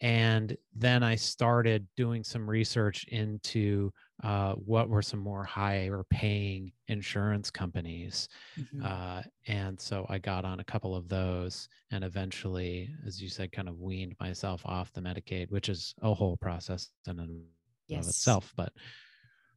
And 0.02 0.56
then 0.74 1.02
I 1.02 1.14
started 1.14 1.86
doing 1.96 2.22
some 2.22 2.50
research 2.50 3.04
into 3.04 3.92
uh, 4.22 4.54
what 4.54 4.88
were 4.88 5.02
some 5.02 5.20
more 5.20 5.44
higher 5.44 6.04
paying 6.10 6.72
insurance 6.88 7.50
companies. 7.50 8.28
Mm-hmm. 8.58 8.84
Uh, 8.84 9.22
and 9.46 9.80
so 9.80 10.04
I 10.08 10.18
got 10.18 10.44
on 10.44 10.60
a 10.60 10.64
couple 10.64 10.94
of 10.94 11.08
those 11.08 11.68
and 11.90 12.04
eventually, 12.04 12.90
as 13.06 13.22
you 13.22 13.28
said, 13.28 13.52
kind 13.52 13.68
of 13.68 13.78
weaned 13.78 14.16
myself 14.20 14.60
off 14.66 14.92
the 14.92 15.00
Medicaid, 15.00 15.50
which 15.50 15.68
is 15.68 15.94
a 16.02 16.12
whole 16.12 16.36
process 16.36 16.90
in 17.06 17.18
and 17.18 17.42
yes. 17.86 18.04
of 18.04 18.10
itself. 18.10 18.52
But 18.56 18.72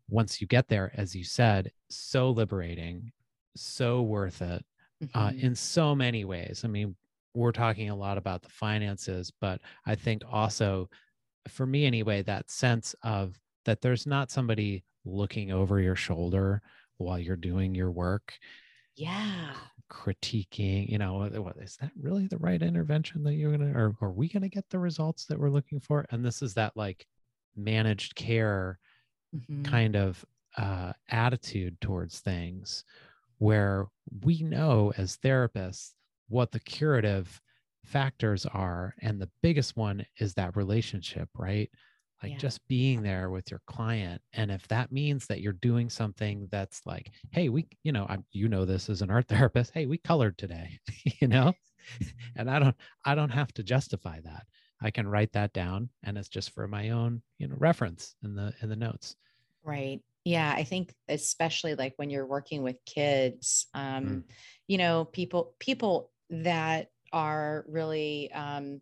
once 0.07 0.39
you 0.39 0.47
get 0.47 0.67
there, 0.67 0.91
as 0.95 1.15
you 1.15 1.23
said, 1.23 1.71
so 1.89 2.29
liberating 2.29 3.11
so 3.55 4.01
worth 4.01 4.41
it 4.41 4.63
uh, 5.13 5.29
mm-hmm. 5.29 5.45
in 5.45 5.55
so 5.55 5.95
many 5.95 6.25
ways. 6.25 6.61
I 6.63 6.67
mean, 6.67 6.95
we're 7.33 7.51
talking 7.51 7.89
a 7.89 7.95
lot 7.95 8.17
about 8.17 8.41
the 8.41 8.49
finances, 8.49 9.31
but 9.39 9.61
I 9.85 9.95
think 9.95 10.23
also, 10.29 10.89
for 11.47 11.65
me 11.65 11.85
anyway, 11.85 12.21
that 12.23 12.49
sense 12.49 12.95
of 13.03 13.39
that 13.65 13.81
there's 13.81 14.05
not 14.05 14.31
somebody 14.31 14.83
looking 15.05 15.51
over 15.51 15.79
your 15.79 15.95
shoulder 15.95 16.61
while 16.97 17.19
you're 17.19 17.35
doing 17.35 17.75
your 17.75 17.91
work. 17.91 18.37
Yeah. 18.95 19.53
Critiquing, 19.91 20.89
you 20.89 20.97
know, 20.97 21.29
what 21.33 21.57
is 21.57 21.77
that 21.77 21.91
really 21.99 22.27
the 22.27 22.37
right 22.37 22.61
intervention 22.61 23.23
that 23.23 23.33
you're 23.33 23.55
gonna, 23.55 23.71
or 23.77 23.95
are 24.01 24.11
we 24.11 24.27
gonna 24.27 24.49
get 24.49 24.65
the 24.69 24.79
results 24.79 25.25
that 25.25 25.39
we're 25.39 25.49
looking 25.49 25.79
for? 25.79 26.05
And 26.11 26.25
this 26.25 26.41
is 26.41 26.53
that 26.55 26.75
like 26.75 27.05
managed 27.55 28.15
care 28.15 28.79
mm-hmm. 29.35 29.63
kind 29.63 29.95
of 29.95 30.23
uh, 30.57 30.93
attitude 31.09 31.79
towards 31.79 32.19
things 32.19 32.83
where 33.39 33.87
we 34.23 34.41
know 34.43 34.93
as 34.97 35.17
therapists 35.17 35.91
what 36.27 36.51
the 36.51 36.59
curative 36.59 37.41
factors 37.85 38.45
are. 38.45 38.93
And 39.01 39.19
the 39.19 39.29
biggest 39.41 39.75
one 39.75 40.05
is 40.19 40.33
that 40.35 40.55
relationship, 40.55 41.29
right? 41.35 41.69
Like 42.21 42.33
yeah. 42.33 42.37
just 42.37 42.67
being 42.67 43.01
there 43.01 43.29
with 43.29 43.49
your 43.49 43.61
client. 43.65 44.21
And 44.33 44.51
if 44.51 44.67
that 44.67 44.91
means 44.91 45.25
that 45.27 45.41
you're 45.41 45.53
doing 45.53 45.89
something 45.89 46.47
that's 46.51 46.81
like, 46.85 47.11
hey, 47.31 47.49
we, 47.49 47.67
you 47.83 47.91
know, 47.91 48.05
I'm, 48.09 48.25
you 48.31 48.49
know, 48.49 48.65
this 48.65 48.89
as 48.89 49.01
an 49.01 49.09
art 49.09 49.27
therapist, 49.27 49.71
hey, 49.73 49.85
we 49.85 49.97
colored 49.97 50.37
today, 50.37 50.79
you 51.21 51.27
know, 51.27 51.53
and 52.35 52.49
I 52.49 52.59
don't, 52.59 52.75
I 53.05 53.15
don't 53.15 53.29
have 53.29 53.53
to 53.53 53.63
justify 53.63 54.19
that. 54.21 54.45
I 54.81 54.91
can 54.91 55.07
write 55.07 55.33
that 55.33 55.53
down 55.53 55.89
and 56.03 56.17
it's 56.17 56.29
just 56.29 56.51
for 56.51 56.67
my 56.67 56.89
own, 56.89 57.21
you 57.37 57.47
know, 57.47 57.55
reference 57.57 58.15
in 58.23 58.35
the, 58.35 58.53
in 58.61 58.69
the 58.69 58.75
notes. 58.75 59.15
Right. 59.63 60.01
Yeah, 60.25 60.53
I 60.55 60.63
think 60.63 60.93
especially 61.07 61.75
like 61.75 61.93
when 61.95 62.09
you're 62.09 62.25
working 62.25 62.61
with 62.61 62.77
kids, 62.85 63.67
um, 63.73 64.05
mm. 64.05 64.23
you 64.67 64.77
know, 64.77 65.05
people 65.05 65.55
people 65.59 66.11
that 66.29 66.89
are 67.11 67.65
really 67.67 68.31
um, 68.33 68.81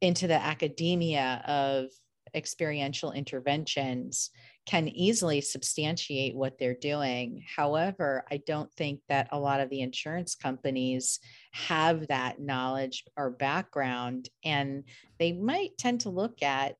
into 0.00 0.26
the 0.26 0.34
academia 0.34 1.42
of 1.46 1.86
experiential 2.34 3.12
interventions 3.12 4.30
can 4.66 4.88
easily 4.88 5.40
substantiate 5.40 6.34
what 6.34 6.58
they're 6.58 6.74
doing. 6.74 7.42
However, 7.56 8.24
I 8.30 8.42
don't 8.46 8.72
think 8.74 9.00
that 9.08 9.28
a 9.30 9.38
lot 9.38 9.60
of 9.60 9.70
the 9.70 9.80
insurance 9.80 10.34
companies 10.34 11.20
have 11.52 12.08
that 12.08 12.40
knowledge 12.40 13.04
or 13.16 13.30
background, 13.30 14.28
and 14.44 14.84
they 15.18 15.32
might 15.32 15.78
tend 15.78 16.00
to 16.00 16.10
look 16.10 16.42
at 16.42 16.74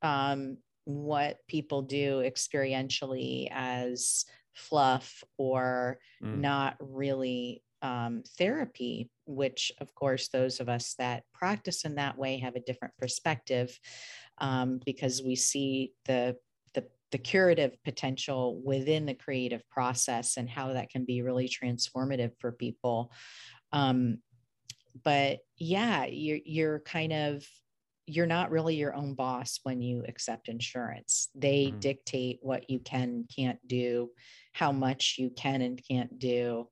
um, 0.00 0.58
what 0.84 1.38
people 1.48 1.82
do 1.82 2.18
experientially 2.20 3.48
as 3.50 4.24
fluff 4.54 5.24
or 5.38 5.98
mm. 6.22 6.38
not 6.38 6.76
really 6.80 7.62
um, 7.82 8.22
therapy, 8.38 9.10
which, 9.26 9.70
of 9.78 9.94
course, 9.94 10.28
those 10.28 10.60
of 10.60 10.68
us 10.68 10.94
that 10.98 11.24
practice 11.34 11.84
in 11.84 11.96
that 11.96 12.16
way 12.16 12.38
have 12.38 12.56
a 12.56 12.60
different 12.60 12.94
perspective 12.98 13.78
um, 14.38 14.80
because 14.84 15.22
we 15.22 15.36
see 15.36 15.92
the, 16.06 16.36
the 16.72 16.84
the 17.12 17.18
curative 17.18 17.76
potential 17.84 18.60
within 18.64 19.04
the 19.06 19.14
creative 19.14 19.62
process 19.68 20.36
and 20.38 20.48
how 20.48 20.72
that 20.72 20.90
can 20.90 21.04
be 21.04 21.22
really 21.22 21.48
transformative 21.48 22.32
for 22.40 22.52
people. 22.52 23.12
Um, 23.72 24.18
but 25.02 25.40
yeah, 25.58 26.06
you're 26.06 26.40
you're 26.44 26.80
kind 26.80 27.12
of 27.12 27.46
you're 28.06 28.26
not 28.26 28.50
really 28.50 28.74
your 28.76 28.94
own 28.94 29.14
boss 29.14 29.60
when 29.62 29.80
you 29.80 30.04
accept 30.06 30.48
insurance. 30.48 31.28
They 31.34 31.66
mm-hmm. 31.66 31.78
dictate 31.78 32.38
what 32.42 32.68
you 32.68 32.80
can 32.80 33.24
can't 33.34 33.58
do, 33.66 34.10
how 34.52 34.72
much 34.72 35.16
you 35.18 35.30
can 35.30 35.62
and 35.62 35.80
can't 35.88 36.18
do. 36.18 36.68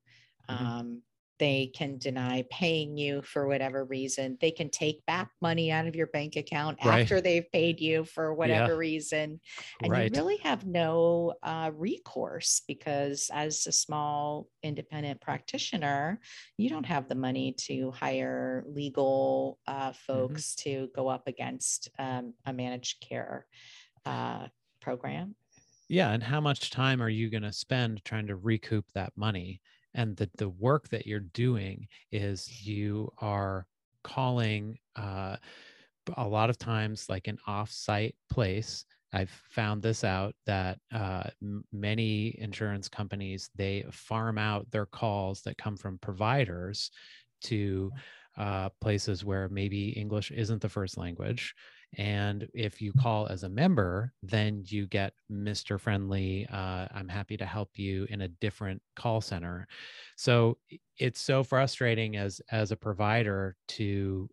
Mm-hmm. 0.49 0.65
Um, 0.65 1.01
they 1.39 1.71
can 1.73 1.97
deny 1.97 2.45
paying 2.49 2.97
you 2.97 3.21
for 3.21 3.47
whatever 3.47 3.85
reason. 3.85 4.37
They 4.39 4.51
can 4.51 4.69
take 4.69 5.05
back 5.05 5.31
money 5.41 5.71
out 5.71 5.87
of 5.87 5.95
your 5.95 6.07
bank 6.07 6.35
account 6.35 6.79
right. 6.83 7.01
after 7.01 7.21
they've 7.21 7.49
paid 7.51 7.79
you 7.79 8.05
for 8.05 8.33
whatever 8.33 8.73
yeah. 8.73 8.77
reason. 8.77 9.39
And 9.81 9.91
right. 9.91 10.11
you 10.13 10.21
really 10.21 10.37
have 10.37 10.65
no 10.65 11.33
uh, 11.43 11.71
recourse 11.73 12.61
because, 12.67 13.29
as 13.33 13.65
a 13.67 13.71
small 13.71 14.47
independent 14.61 15.21
practitioner, 15.21 16.19
you 16.57 16.69
don't 16.69 16.85
have 16.85 17.07
the 17.07 17.15
money 17.15 17.55
to 17.59 17.91
hire 17.91 18.63
legal 18.67 19.59
uh, 19.67 19.89
mm-hmm. 19.89 20.13
folks 20.13 20.55
mm-hmm. 20.55 20.69
to 20.69 20.89
go 20.95 21.07
up 21.07 21.27
against 21.27 21.89
um, 21.99 22.33
a 22.45 22.53
managed 22.53 23.01
care 23.01 23.45
uh, 24.05 24.47
program. 24.81 25.35
Yeah. 25.89 26.11
And 26.11 26.23
how 26.23 26.41
much 26.41 26.71
time 26.71 27.01
are 27.01 27.09
you 27.09 27.29
going 27.29 27.43
to 27.43 27.53
spend 27.53 28.03
trying 28.05 28.27
to 28.27 28.35
recoup 28.35 28.85
that 28.93 29.13
money? 29.15 29.61
And 29.93 30.15
the, 30.17 30.29
the 30.37 30.49
work 30.49 30.89
that 30.89 31.05
you're 31.05 31.19
doing 31.19 31.87
is 32.11 32.65
you 32.65 33.11
are 33.19 33.65
calling 34.03 34.77
uh, 34.95 35.37
a 36.17 36.27
lot 36.27 36.49
of 36.49 36.57
times 36.57 37.07
like 37.09 37.27
an 37.27 37.37
off-site 37.47 38.15
place. 38.29 38.85
I've 39.13 39.29
found 39.49 39.81
this 39.81 40.03
out 40.03 40.35
that 40.45 40.79
uh, 40.93 41.23
many 41.71 42.35
insurance 42.39 42.89
companies 42.89 43.49
they 43.55 43.85
farm 43.91 44.37
out 44.37 44.69
their 44.71 44.87
calls 44.87 45.41
that 45.41 45.57
come 45.57 45.77
from 45.77 45.99
providers 45.99 46.89
to 47.43 47.91
uh, 48.37 48.69
places 48.81 49.23
where 49.23 49.47
maybe 49.49 49.89
english 49.89 50.31
isn't 50.31 50.59
the 50.59 50.69
first 50.69 50.97
language 50.97 51.53
and 51.97 52.47
if 52.53 52.81
you 52.81 52.91
call 52.93 53.27
as 53.27 53.43
a 53.43 53.49
member, 53.49 54.13
then 54.23 54.63
you 54.65 54.87
get 54.87 55.13
Mr. 55.31 55.79
Friendly. 55.79 56.47
Uh, 56.51 56.87
I'm 56.93 57.07
happy 57.07 57.37
to 57.37 57.45
help 57.45 57.69
you 57.75 58.07
in 58.09 58.21
a 58.21 58.27
different 58.27 58.81
call 58.95 59.21
center. 59.21 59.67
So 60.15 60.57
it's 60.97 61.21
so 61.21 61.43
frustrating 61.43 62.15
as 62.17 62.41
as 62.51 62.71
a 62.71 62.77
provider 62.77 63.55
to. 63.69 64.29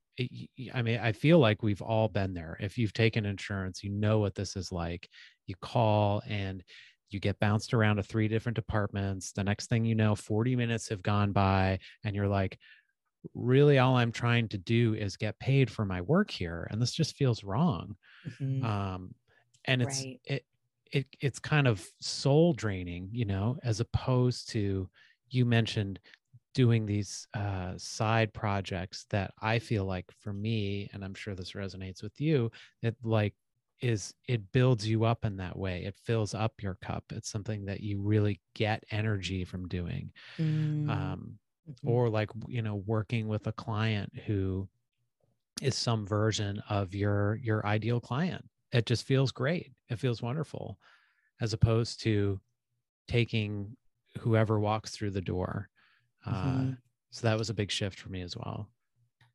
I 0.74 0.82
mean, 0.82 1.00
I 1.00 1.12
feel 1.12 1.38
like 1.38 1.62
we've 1.62 1.80
all 1.80 2.08
been 2.08 2.34
there. 2.34 2.58
If 2.60 2.76
you've 2.76 2.92
taken 2.92 3.24
insurance, 3.24 3.82
you 3.82 3.90
know 3.90 4.18
what 4.18 4.34
this 4.34 4.54
is 4.54 4.70
like. 4.70 5.08
You 5.46 5.54
call 5.62 6.20
and 6.28 6.62
you 7.10 7.20
get 7.20 7.40
bounced 7.40 7.74
around 7.74 7.96
to 7.96 8.02
three 8.02 8.28
different 8.28 8.56
departments. 8.56 9.32
The 9.32 9.44
next 9.44 9.68
thing 9.68 9.84
you 9.84 9.94
know, 9.94 10.14
40 10.14 10.56
minutes 10.56 10.88
have 10.90 11.02
gone 11.02 11.32
by, 11.32 11.78
and 12.04 12.14
you're 12.14 12.28
like, 12.28 12.58
really 13.34 13.78
all 13.78 13.96
i'm 13.96 14.12
trying 14.12 14.48
to 14.48 14.58
do 14.58 14.94
is 14.94 15.16
get 15.16 15.38
paid 15.38 15.70
for 15.70 15.84
my 15.84 16.00
work 16.00 16.30
here 16.30 16.66
and 16.70 16.80
this 16.80 16.92
just 16.92 17.16
feels 17.16 17.44
wrong 17.44 17.94
mm-hmm. 18.28 18.64
um 18.64 19.14
and 19.66 19.82
it's 19.82 20.02
right. 20.02 20.20
it 20.24 20.44
it 20.92 21.06
it's 21.20 21.38
kind 21.38 21.66
of 21.66 21.84
soul 22.00 22.52
draining 22.52 23.08
you 23.12 23.24
know 23.24 23.56
as 23.62 23.80
opposed 23.80 24.50
to 24.50 24.88
you 25.28 25.44
mentioned 25.44 26.00
doing 26.52 26.84
these 26.84 27.28
uh, 27.34 27.72
side 27.76 28.32
projects 28.32 29.06
that 29.10 29.32
i 29.40 29.58
feel 29.58 29.84
like 29.84 30.06
for 30.18 30.32
me 30.32 30.88
and 30.92 31.04
i'm 31.04 31.14
sure 31.14 31.34
this 31.34 31.52
resonates 31.52 32.02
with 32.02 32.20
you 32.20 32.50
it 32.82 32.96
like 33.04 33.34
is 33.80 34.12
it 34.28 34.52
builds 34.52 34.86
you 34.86 35.04
up 35.04 35.24
in 35.24 35.36
that 35.36 35.56
way 35.56 35.84
it 35.84 35.94
fills 36.04 36.34
up 36.34 36.52
your 36.60 36.76
cup 36.82 37.04
it's 37.10 37.30
something 37.30 37.64
that 37.64 37.80
you 37.80 38.00
really 38.00 38.40
get 38.54 38.84
energy 38.90 39.44
from 39.44 39.68
doing 39.68 40.10
mm. 40.38 40.90
um, 40.90 41.38
mm-hmm. 41.68 41.88
or 41.88 42.08
like 42.08 42.30
you 42.48 42.62
know 42.62 42.82
working 42.86 43.28
with 43.28 43.46
a 43.46 43.52
client 43.52 44.12
who 44.26 44.68
is 45.62 45.76
some 45.76 46.06
version 46.06 46.62
of 46.68 46.94
your 46.94 47.36
your 47.42 47.64
ideal 47.66 48.00
client 48.00 48.44
it 48.72 48.86
just 48.86 49.06
feels 49.06 49.32
great 49.32 49.72
it 49.88 49.98
feels 49.98 50.22
wonderful 50.22 50.78
as 51.40 51.52
opposed 51.52 52.00
to 52.02 52.40
taking 53.08 53.76
whoever 54.18 54.58
walks 54.60 54.90
through 54.90 55.10
the 55.10 55.20
door 55.20 55.68
uh, 56.26 56.30
mm-hmm. 56.32 56.70
uh, 56.70 56.74
so 57.10 57.26
that 57.26 57.38
was 57.38 57.50
a 57.50 57.54
big 57.54 57.70
shift 57.70 57.98
for 57.98 58.08
me 58.08 58.22
as 58.22 58.36
well 58.36 58.68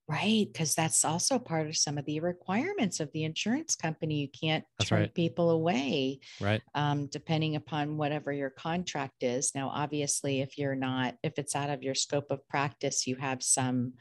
Right. 0.07 0.47
Because 0.51 0.75
that's 0.75 1.03
also 1.03 1.39
part 1.39 1.65
of 1.67 1.75
some 1.75 1.97
of 1.97 2.05
the 2.05 2.19
requirements 2.19 2.99
of 2.99 3.11
the 3.11 3.23
insurance 3.23 3.75
company. 3.75 4.19
You 4.21 4.27
can't 4.29 4.63
that's 4.77 4.89
turn 4.89 4.99
right. 5.01 5.13
people 5.13 5.49
away. 5.49 6.19
Right. 6.39 6.61
Um, 6.75 7.07
depending 7.07 7.55
upon 7.55 7.97
whatever 7.97 8.31
your 8.31 8.51
contract 8.51 9.23
is. 9.23 9.53
Now, 9.55 9.69
obviously, 9.69 10.41
if 10.41 10.59
you're 10.59 10.75
not, 10.75 11.15
if 11.23 11.39
it's 11.39 11.55
out 11.55 11.71
of 11.71 11.81
your 11.81 11.95
scope 11.95 12.27
of 12.29 12.47
practice, 12.47 13.07
you 13.07 13.15
have 13.15 13.41
some 13.41 13.93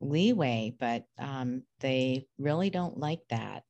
leeway, 0.00 0.74
but 0.78 1.04
um, 1.18 1.64
they 1.80 2.26
really 2.38 2.70
don't 2.70 2.96
like 2.96 3.22
that 3.30 3.64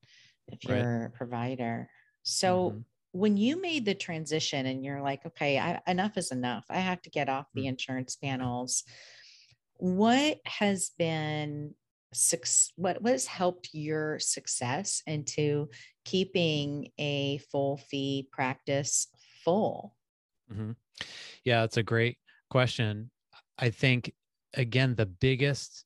if 0.48 0.64
you're 0.64 0.98
right. 0.98 1.07
a 1.07 1.11
provider. 1.11 1.88
So, 2.22 2.70
mm-hmm. 2.70 2.79
when 3.12 3.38
you 3.38 3.62
made 3.62 3.87
the 3.87 3.94
transition 3.94 4.66
and 4.66 4.85
you're 4.85 5.01
like, 5.01 5.24
okay, 5.24 5.59
I, 5.59 5.81
enough 5.87 6.18
is 6.18 6.33
enough, 6.33 6.66
I 6.68 6.81
have 6.81 7.01
to 7.03 7.11
get 7.11 7.31
off 7.31 7.46
the 7.55 7.62
mm-hmm. 7.62 7.68
insurance 7.70 8.16
panels 8.16 8.85
what 9.79 10.38
has 10.45 10.91
been 10.99 11.75
what 12.77 13.01
what 13.03 13.12
has 13.12 13.27
helped 13.27 13.69
your 13.73 14.19
success 14.19 15.03
into 15.07 15.69
keeping 16.05 16.88
a 16.99 17.38
full 17.53 17.77
fee 17.77 18.27
practice 18.33 19.09
full 19.45 19.95
mm-hmm. 20.53 20.73
yeah 21.45 21.64
it's 21.64 21.77
a 21.77 21.83
great 21.83 22.17
question 22.51 23.11
i 23.59 23.69
think 23.69 24.12
again 24.55 24.95
the 24.95 25.07
biggest 25.07 25.85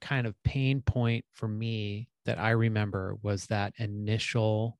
kind 0.00 0.26
of 0.26 0.34
pain 0.42 0.80
point 0.80 1.24
for 1.32 1.46
me 1.46 2.08
that 2.24 2.38
i 2.38 2.50
remember 2.50 3.16
was 3.22 3.46
that 3.46 3.74
initial 3.78 4.78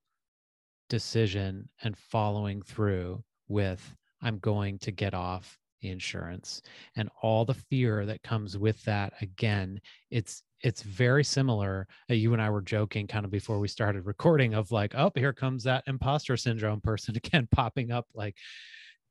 decision 0.89 1.69
and 1.83 1.97
following 1.97 2.63
through 2.63 3.23
with 3.47 3.95
i'm 4.23 4.39
going 4.39 4.79
to 4.79 4.91
get 4.91 5.15
off 5.15 5.59
the 5.85 5.91
insurance 5.91 6.63
and 6.97 7.11
all 7.23 7.45
the 7.45 7.55
fear 7.55 8.07
that 8.07 8.23
comes 8.23 8.57
with 8.57 8.83
that 8.85 9.13
again 9.21 9.79
it's 10.11 10.43
it's 10.63 10.83
very 10.83 11.23
similar 11.23 11.87
uh, 12.11 12.15
you 12.15 12.33
and 12.33 12.41
i 12.41 12.49
were 12.49 12.63
joking 12.63 13.07
kind 13.07 13.27
of 13.27 13.31
before 13.31 13.61
we 13.61 13.69
started 13.69 14.07
recording 14.07 14.55
of 14.55 14.73
like 14.73 14.95
oh 14.97 15.13
here 15.15 15.33
comes 15.33 15.63
that 15.63 15.85
imposter 15.87 16.37
syndrome 16.37 16.81
person 16.81 17.15
again 17.25 17.47
popping 17.53 17.93
up 17.93 18.07
like 18.15 18.35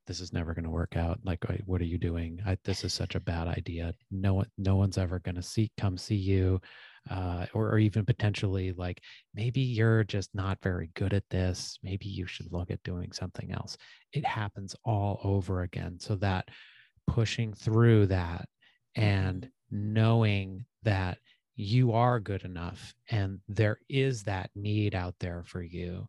this 0.06 0.20
is 0.20 0.34
never 0.34 0.54
going 0.54 0.66
to 0.66 0.70
work 0.70 0.98
out. 0.98 1.18
Like 1.24 1.46
what 1.66 1.80
are 1.80 1.86
you 1.86 1.98
doing? 1.98 2.42
I, 2.46 2.58
this 2.66 2.84
is 2.84 2.94
such 2.94 3.16
a 3.16 3.22
bad 3.22 3.48
idea. 3.48 3.94
No 4.12 4.34
one 4.34 4.48
no 4.58 4.76
one's 4.76 4.98
ever 4.98 5.20
going 5.20 5.36
to 5.36 5.42
see 5.42 5.72
come 5.78 5.98
see 5.98 6.16
you 6.16 6.60
uh, 7.10 7.46
or, 7.54 7.70
or 7.70 7.80
even 7.80 8.06
potentially 8.06 8.72
like 8.74 9.02
maybe 9.34 9.62
you're 9.62 10.04
just 10.04 10.34
not 10.34 10.58
very 10.62 10.90
good 10.96 11.14
at 11.14 11.30
this. 11.30 11.78
Maybe 11.84 12.08
you 12.08 12.26
should 12.26 12.52
look 12.52 12.72
at 12.72 12.84
doing 12.84 13.12
something 13.12 13.52
else. 13.52 13.78
It 14.14 14.26
happens 14.26 14.76
all 14.86 15.20
over 15.24 15.64
again. 15.64 16.00
So 16.00 16.16
that 16.18 16.48
pushing 17.08 17.54
through 17.54 18.08
that 18.08 18.48
and 18.96 19.44
mm-hmm. 19.44 19.94
knowing 19.94 20.66
that 20.84 21.18
you 21.56 21.92
are 21.92 22.20
good 22.20 22.44
enough 22.44 22.94
and 23.10 23.40
there 23.48 23.78
is 23.90 24.24
that 24.24 24.50
need 24.56 24.96
out 24.96 25.14
there 25.20 25.44
for 25.46 25.62
you 25.62 26.08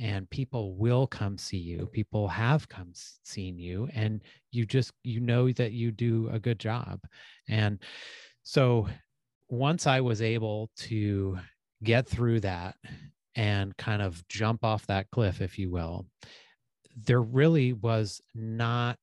and 0.00 0.28
people 0.30 0.74
will 0.74 1.06
come 1.06 1.38
see 1.38 1.58
you 1.58 1.88
people 1.92 2.26
have 2.26 2.68
come 2.68 2.90
seen 3.22 3.56
you 3.56 3.88
and 3.94 4.20
you 4.50 4.66
just 4.66 4.92
you 5.04 5.20
know 5.20 5.50
that 5.52 5.72
you 5.72 5.92
do 5.92 6.28
a 6.32 6.40
good 6.40 6.58
job. 6.58 7.00
And 7.48 7.78
so 8.42 8.88
once 9.50 9.86
I 9.86 10.00
was 10.00 10.22
able 10.22 10.70
to 10.76 11.38
get 11.82 12.06
through 12.06 12.40
that 12.40 12.76
and 13.34 13.76
kind 13.76 14.00
of 14.00 14.26
jump 14.28 14.64
off 14.64 14.86
that 14.86 15.10
cliff, 15.10 15.40
if 15.40 15.58
you 15.58 15.70
will, 15.70 16.06
there 16.96 17.20
really 17.20 17.72
was 17.72 18.20
not 18.34 18.96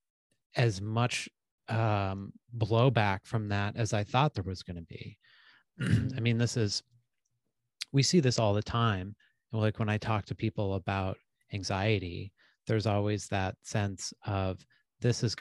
as 0.56 0.82
much 0.82 1.30
um, 1.70 2.32
blowback 2.58 3.20
from 3.26 3.50
that 3.50 3.76
as 3.76 3.94
I 3.94 4.04
thought 4.04 4.34
there 4.34 4.44
was 4.44 4.64
going 4.64 4.78
to 4.78 4.84
be. 4.84 5.18
I 6.16 6.20
mean, 6.20 6.38
this 6.38 6.56
is, 6.56 6.82
we 7.92 8.02
see 8.02 8.20
this 8.20 8.40
all 8.40 8.54
the 8.54 8.64
time. 8.64 9.16
Like 9.52 9.80
when 9.80 9.90
I 9.90 9.98
talk 9.98 10.26
to 10.26 10.36
people 10.36 10.76
about 10.76 11.18
anxiety, 11.54 12.32
there's 12.68 12.88
always 12.88 13.28
that 13.28 13.56
sense 13.64 14.14
of 14.26 14.66
this 15.02 15.24
is 15.24 15.36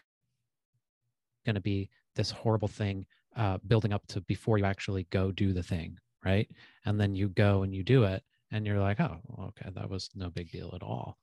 going 1.44 1.54
to 1.54 1.60
be 1.60 1.90
this 2.14 2.30
horrible 2.30 2.68
thing 2.68 3.06
uh, 3.36 3.58
building 3.66 3.92
up 3.92 4.06
to 4.08 4.20
before 4.22 4.58
you 4.58 4.64
actually 4.64 5.06
go 5.10 5.30
do 5.30 5.52
the 5.52 5.62
thing, 5.62 5.98
right? 6.24 6.48
And 6.84 7.00
then 7.00 7.14
you 7.14 7.28
go 7.28 7.62
and 7.62 7.74
you 7.74 7.82
do 7.82 8.04
it, 8.04 8.22
and 8.50 8.66
you're 8.66 8.80
like, 8.80 9.00
oh, 9.00 9.18
okay, 9.40 9.70
that 9.74 9.90
was 9.90 10.10
no 10.14 10.30
big 10.30 10.50
deal 10.50 10.72
at 10.74 10.82
all. 10.82 11.18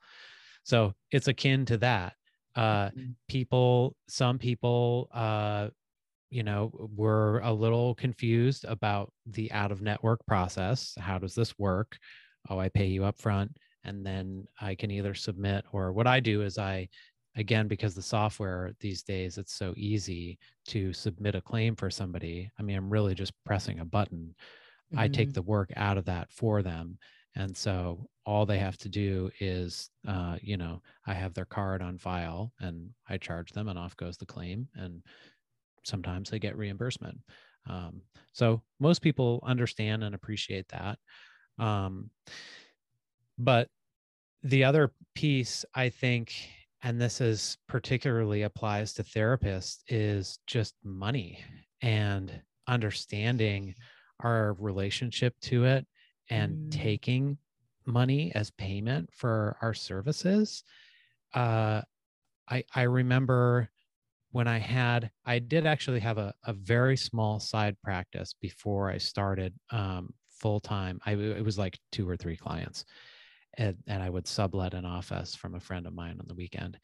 So 0.64 0.94
it's 1.12 1.28
akin 1.28 1.66
to 1.66 1.78
that. 1.80 2.14
Uh, 2.56 2.90
mm-hmm. 2.90 3.12
People, 3.28 3.96
some 4.08 4.38
people, 4.38 5.10
uh, 5.14 5.70
you 6.30 6.44
know, 6.44 6.72
were 6.96 7.40
a 7.40 7.52
little 7.52 7.96
confused 7.96 8.66
about 8.66 9.12
the 9.26 9.52
out 9.52 9.72
of 9.72 9.82
network 9.82 10.26
process. 10.26 10.94
How 11.00 11.18
does 11.18 11.36
this 11.36 11.58
work? 11.58 11.98
Oh, 12.50 12.60
I 12.60 12.70
pay 12.70 12.88
you 12.88 13.06
up 13.06 13.20
front 13.20 13.56
and 13.84 14.06
then 14.06 14.48
I 14.60 14.76
can 14.76 14.92
either 14.92 15.14
submit 15.14 15.66
or 15.72 15.92
what 15.92 16.08
I 16.08 16.20
do 16.20 16.42
is 16.42 16.58
I 16.58 16.90
again 17.36 17.68
because 17.68 17.96
the 17.96 18.02
software 18.02 18.74
these 18.80 19.02
days 19.02 19.38
it's 19.38 19.54
so 19.54 19.74
easy 19.76 20.38
to 20.68 20.94
submit 20.94 21.36
a 21.36 21.42
claim 21.42 21.76
for 21.76 21.90
somebody. 21.90 22.52
I 22.60 22.64
mean, 22.64 22.78
I'm 22.78 22.90
really 22.90 23.16
just 23.16 23.34
pressing 23.44 23.80
a 23.80 23.86
button. 23.86 24.36
Mm-hmm. 24.92 25.00
I 25.00 25.08
take 25.08 25.30
mm-hmm. 25.30 25.34
the 25.34 25.42
work 25.44 25.72
out 25.76 25.98
of 25.98 26.06
that 26.06 26.32
for 26.32 26.62
them. 26.62 26.98
And 27.36 27.56
so 27.58 28.08
all 28.26 28.46
they 28.46 28.60
have 28.60 28.78
to 28.78 28.90
do 28.90 29.32
is, 29.40 29.90
uh, 30.08 30.38
you 30.42 30.56
know, 30.56 30.82
I 31.08 31.14
have 31.14 31.34
their 31.34 31.46
card 31.46 31.82
on 31.82 31.98
file 31.98 32.52
and 32.60 32.90
I 33.10 33.18
charge 33.18 33.52
them 33.52 33.70
and 33.70 33.80
off 33.80 33.98
goes 33.98 34.18
the 34.18 34.26
claim. 34.26 34.68
And 34.76 35.02
sometimes 35.84 36.30
they 36.30 36.40
get 36.40 36.58
reimbursement. 36.58 37.18
Um, 37.68 38.02
so 38.34 38.62
most 38.80 39.02
people 39.02 39.44
understand 39.44 40.04
and 40.04 40.14
appreciate 40.14 40.68
that. 40.70 41.00
Um, 41.58 42.12
but 43.38 43.70
the 44.44 44.64
other 44.64 44.92
piece, 45.16 45.66
I 45.74 45.90
think, 45.90 46.34
and 46.84 47.00
this 47.00 47.22
is 47.22 47.58
particularly 47.68 48.44
applies 48.44 48.94
to 48.94 49.04
therapists, 49.04 49.80
is 49.88 50.40
just 50.46 50.76
money 50.84 51.40
and 51.82 52.42
understanding 52.68 53.74
our 54.20 54.54
relationship 54.60 55.34
to 55.42 55.66
it 55.66 55.88
and 56.30 56.56
mm. 56.56 56.72
taking 56.72 57.38
money 57.86 58.32
as 58.36 58.52
payment 58.52 59.10
for 59.14 59.58
our 59.62 59.74
services. 59.74 60.64
Uh, 61.34 61.82
I 62.50 62.64
I 62.76 62.84
remember 62.84 63.70
when 64.32 64.48
I 64.48 64.58
had 64.58 65.12
I 65.26 65.40
did 65.40 65.66
actually 65.66 66.00
have 66.02 66.18
a, 66.18 66.34
a 66.46 66.54
very 66.54 66.98
small 66.98 67.40
side 67.40 67.78
practice 67.82 68.34
before 68.42 68.90
I 68.90 68.98
started 68.98 69.54
um, 69.72 70.14
full 70.30 70.60
time. 70.60 71.00
I 71.06 71.14
it 71.14 71.46
was 71.46 71.58
like 71.58 71.80
two 71.92 72.10
or 72.10 72.18
three 72.18 72.38
clients, 72.38 72.86
and, 73.58 73.78
and 73.88 74.02
I 74.02 74.10
would 74.10 74.28
sublet 74.28 74.74
an 74.74 74.86
office 74.86 75.36
from 75.36 75.56
a 75.56 75.60
friend 75.60 75.86
of 75.86 75.94
mine 75.94 76.18
on 76.20 76.28
the 76.28 76.36
weekend. 76.36 76.78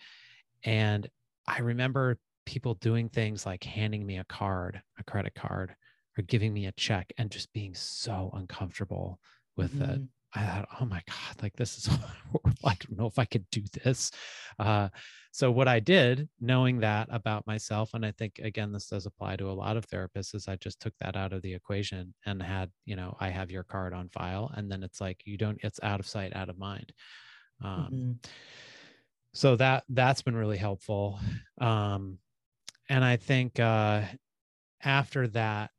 And 0.64 1.08
I 1.48 1.60
remember 1.60 2.18
people 2.46 2.76
doing 2.76 3.10
things 3.10 3.46
like 3.46 3.64
handing 3.64 4.06
me 4.06 4.18
a 4.18 4.24
card, 4.26 4.82
a 4.98 5.04
credit 5.04 5.36
card, 5.36 5.76
or 6.18 6.24
giving 6.24 6.54
me 6.54 6.66
a 6.66 6.72
check 6.74 7.12
and 7.18 7.32
just 7.32 7.52
being 7.54 7.74
so 7.74 8.32
uncomfortable 8.34 9.20
with 9.56 9.74
mm-hmm. 9.74 9.92
it. 9.92 10.02
I 10.34 10.46
thought, 10.46 10.70
oh 10.80 10.86
my 10.86 11.02
God, 11.08 11.42
like 11.42 11.56
this 11.56 11.78
is, 11.78 11.90
I 12.66 12.76
don't 12.80 12.98
know 12.98 13.08
if 13.08 13.20
I 13.20 13.26
could 13.26 13.50
do 13.52 13.64
this. 13.84 14.12
Uh, 14.58 14.90
so, 15.32 15.52
what 15.52 15.68
I 15.68 15.80
did, 15.80 16.28
knowing 16.42 16.80
that 16.80 17.08
about 17.12 17.46
myself, 17.46 17.94
and 17.94 18.06
I 18.06 18.12
think 18.12 18.40
again, 18.40 18.72
this 18.72 18.88
does 18.88 19.06
apply 19.06 19.36
to 19.38 19.50
a 19.50 19.54
lot 19.54 19.78
of 19.78 19.88
therapists, 19.88 20.34
is 20.34 20.48
I 20.48 20.56
just 20.56 20.80
took 20.80 20.94
that 21.00 21.16
out 21.16 21.34
of 21.34 21.42
the 21.44 21.54
equation 21.54 22.14
and 22.26 22.42
had, 22.42 22.72
you 22.86 22.96
know, 22.96 23.16
I 23.20 23.30
have 23.30 23.52
your 23.52 23.64
card 23.64 23.94
on 23.94 24.10
file. 24.10 24.52
And 24.56 24.72
then 24.72 24.84
it's 24.84 25.00
like, 25.00 25.22
you 25.26 25.38
don't, 25.38 25.60
it's 25.62 25.80
out 25.84 26.00
of 26.00 26.08
sight, 26.08 26.36
out 26.36 26.50
of 26.50 26.58
mind. 26.58 26.92
Um, 27.64 27.90
mm-hmm. 27.94 28.12
So, 29.34 29.56
that, 29.58 29.84
that's 29.90 30.24
been 30.24 30.36
really 30.36 30.58
helpful. 30.58 31.20
Um, 31.62 32.18
and 32.90 33.06
I 33.06 33.18
think 33.18 33.60
uh, 33.60 34.02
after 34.84 35.28
that, 35.30 35.70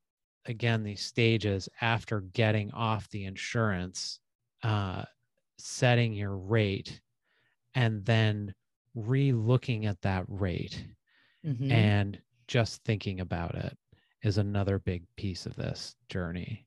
again, 0.46 0.84
these 0.84 1.02
stages 1.02 1.68
after 1.80 2.20
getting 2.20 2.70
off 2.72 3.08
the 3.10 3.24
insurance, 3.24 4.20
uh, 4.62 5.02
setting 5.64 6.12
your 6.12 6.36
rate 6.36 7.00
and 7.74 8.04
then 8.04 8.54
re-looking 8.94 9.86
at 9.86 10.00
that 10.02 10.24
rate 10.28 10.84
mm-hmm. 11.46 11.70
and 11.70 12.20
just 12.48 12.82
thinking 12.84 13.20
about 13.20 13.54
it 13.54 13.76
is 14.22 14.38
another 14.38 14.78
big 14.78 15.04
piece 15.16 15.46
of 15.46 15.54
this 15.56 15.94
journey 16.08 16.66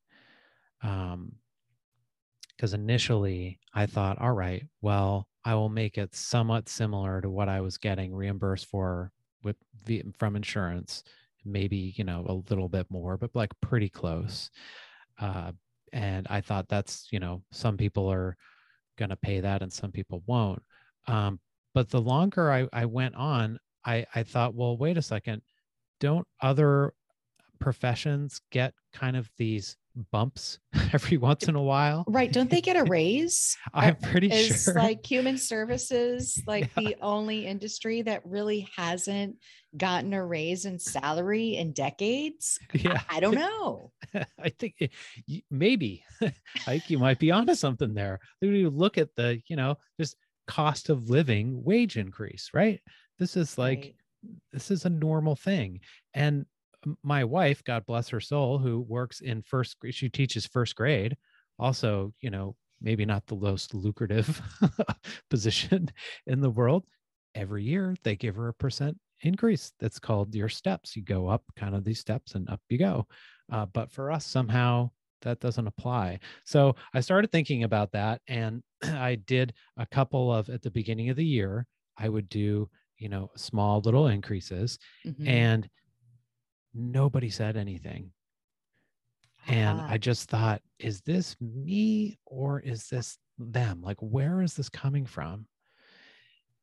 um 0.81 1.33
because 2.55 2.73
initially 2.73 3.59
i 3.73 3.85
thought 3.85 4.19
all 4.21 4.31
right 4.31 4.63
well 4.81 5.27
i 5.43 5.53
will 5.53 5.69
make 5.69 5.97
it 5.97 6.15
somewhat 6.15 6.69
similar 6.69 7.19
to 7.19 7.29
what 7.29 7.49
i 7.49 7.59
was 7.59 7.77
getting 7.77 8.13
reimbursed 8.13 8.67
for 8.67 9.11
with 9.43 9.57
from 10.17 10.35
insurance 10.35 11.03
maybe 11.45 11.93
you 11.97 12.03
know 12.03 12.25
a 12.27 12.49
little 12.49 12.69
bit 12.69 12.89
more 12.89 13.17
but 13.17 13.31
like 13.33 13.51
pretty 13.61 13.89
close 13.89 14.49
uh 15.19 15.51
and 15.91 16.25
i 16.29 16.39
thought 16.39 16.67
that's 16.69 17.07
you 17.11 17.19
know 17.19 17.41
some 17.51 17.75
people 17.75 18.09
are 18.09 18.37
going 18.97 19.09
to 19.09 19.15
pay 19.15 19.39
that 19.39 19.61
and 19.61 19.71
some 19.71 19.91
people 19.91 20.23
won't. 20.25 20.61
Um, 21.07 21.39
but 21.73 21.89
the 21.89 22.01
longer 22.01 22.51
I, 22.51 22.67
I 22.71 22.85
went 22.85 23.15
on 23.15 23.59
I, 23.85 24.05
I 24.15 24.23
thought 24.23 24.55
well 24.55 24.77
wait 24.77 24.97
a 24.97 25.01
second 25.01 25.41
don't 25.99 26.27
other 26.41 26.93
professions 27.59 28.41
get 28.51 28.73
kind 28.93 29.15
of 29.15 29.29
these 29.37 29.77
bumps 30.11 30.59
every 30.93 31.17
once 31.17 31.47
in 31.47 31.55
a 31.55 31.61
while 31.61 32.03
right 32.07 32.31
don't 32.31 32.49
they 32.49 32.61
get 32.61 32.75
a 32.75 32.83
raise 32.85 33.55
i'm 33.73 33.95
pretty 33.97 34.31
is 34.31 34.63
sure 34.63 34.73
like 34.73 35.05
human 35.05 35.37
services 35.37 36.41
like 36.47 36.69
yeah. 36.75 36.89
the 36.89 36.95
only 37.01 37.45
industry 37.45 38.01
that 38.01 38.21
really 38.25 38.67
hasn't 38.75 39.35
gotten 39.77 40.13
a 40.13 40.23
raise 40.23 40.65
in 40.65 40.77
salary 40.77 41.55
in 41.55 41.71
decades 41.73 42.59
yeah 42.73 43.01
i, 43.09 43.17
I 43.17 43.19
don't 43.19 43.35
know 43.35 43.91
i 44.39 44.49
think 44.49 44.75
it, 44.79 44.91
maybe 45.49 46.03
i 46.21 46.33
think 46.65 46.89
you 46.89 46.99
might 46.99 47.19
be 47.19 47.31
onto 47.31 47.55
something 47.55 47.93
there 47.93 48.19
you 48.41 48.69
look 48.69 48.97
at 48.97 49.15
the 49.15 49.41
you 49.47 49.55
know 49.55 49.77
just 49.99 50.17
cost 50.47 50.89
of 50.89 51.09
living 51.09 51.63
wage 51.63 51.97
increase, 51.97 52.49
right? 52.53 52.79
This 53.19 53.37
is 53.37 53.57
like, 53.57 53.79
right. 53.79 53.95
this 54.51 54.71
is 54.71 54.85
a 54.85 54.89
normal 54.89 55.35
thing. 55.35 55.79
And 56.13 56.45
my 57.03 57.23
wife, 57.23 57.63
God 57.63 57.85
bless 57.85 58.09
her 58.09 58.19
soul, 58.19 58.57
who 58.57 58.81
works 58.81 59.21
in 59.21 59.41
first, 59.41 59.77
she 59.91 60.09
teaches 60.09 60.45
first 60.45 60.75
grade, 60.75 61.15
also, 61.59 62.13
you 62.21 62.29
know, 62.29 62.55
maybe 62.81 63.05
not 63.05 63.25
the 63.27 63.35
most 63.35 63.73
lucrative 63.73 64.41
position 65.29 65.89
in 66.27 66.41
the 66.41 66.49
world. 66.49 66.83
Every 67.35 67.63
year 67.63 67.95
they 68.03 68.15
give 68.15 68.35
her 68.35 68.49
a 68.49 68.53
percent 68.53 68.97
increase. 69.21 69.71
That's 69.79 69.99
called 69.99 70.35
your 70.35 70.49
steps. 70.49 70.95
You 70.95 71.03
go 71.03 71.27
up 71.27 71.43
kind 71.55 71.75
of 71.75 71.83
these 71.83 71.99
steps 71.99 72.35
and 72.35 72.49
up 72.49 72.61
you 72.69 72.77
go. 72.77 73.07
Uh, 73.51 73.65
but 73.67 73.91
for 73.91 74.11
us, 74.11 74.25
somehow 74.25 74.91
that 75.21 75.39
doesn't 75.39 75.67
apply. 75.67 76.19
So 76.45 76.75
I 76.93 76.99
started 76.99 77.31
thinking 77.31 77.63
about 77.63 77.91
that 77.93 78.21
and 78.27 78.61
I 78.83 79.15
did 79.15 79.53
a 79.77 79.85
couple 79.85 80.31
of 80.31 80.49
at 80.49 80.61
the 80.61 80.71
beginning 80.71 81.09
of 81.09 81.15
the 81.15 81.25
year, 81.25 81.65
I 81.97 82.09
would 82.09 82.29
do, 82.29 82.69
you 82.97 83.09
know, 83.09 83.31
small 83.35 83.79
little 83.81 84.07
increases 84.07 84.77
mm-hmm. 85.05 85.27
and 85.27 85.69
nobody 86.73 87.29
said 87.29 87.57
anything. 87.57 88.11
And. 89.47 89.81
I 89.81 89.97
just 89.97 90.29
thought, 90.29 90.61
is 90.79 91.01
this 91.01 91.35
me 91.41 92.17
or 92.25 92.59
is 92.59 92.87
this 92.87 93.17
them? 93.37 93.81
Like, 93.81 93.97
where 93.99 94.41
is 94.41 94.53
this 94.55 94.69
coming 94.69 95.05
from? 95.05 95.47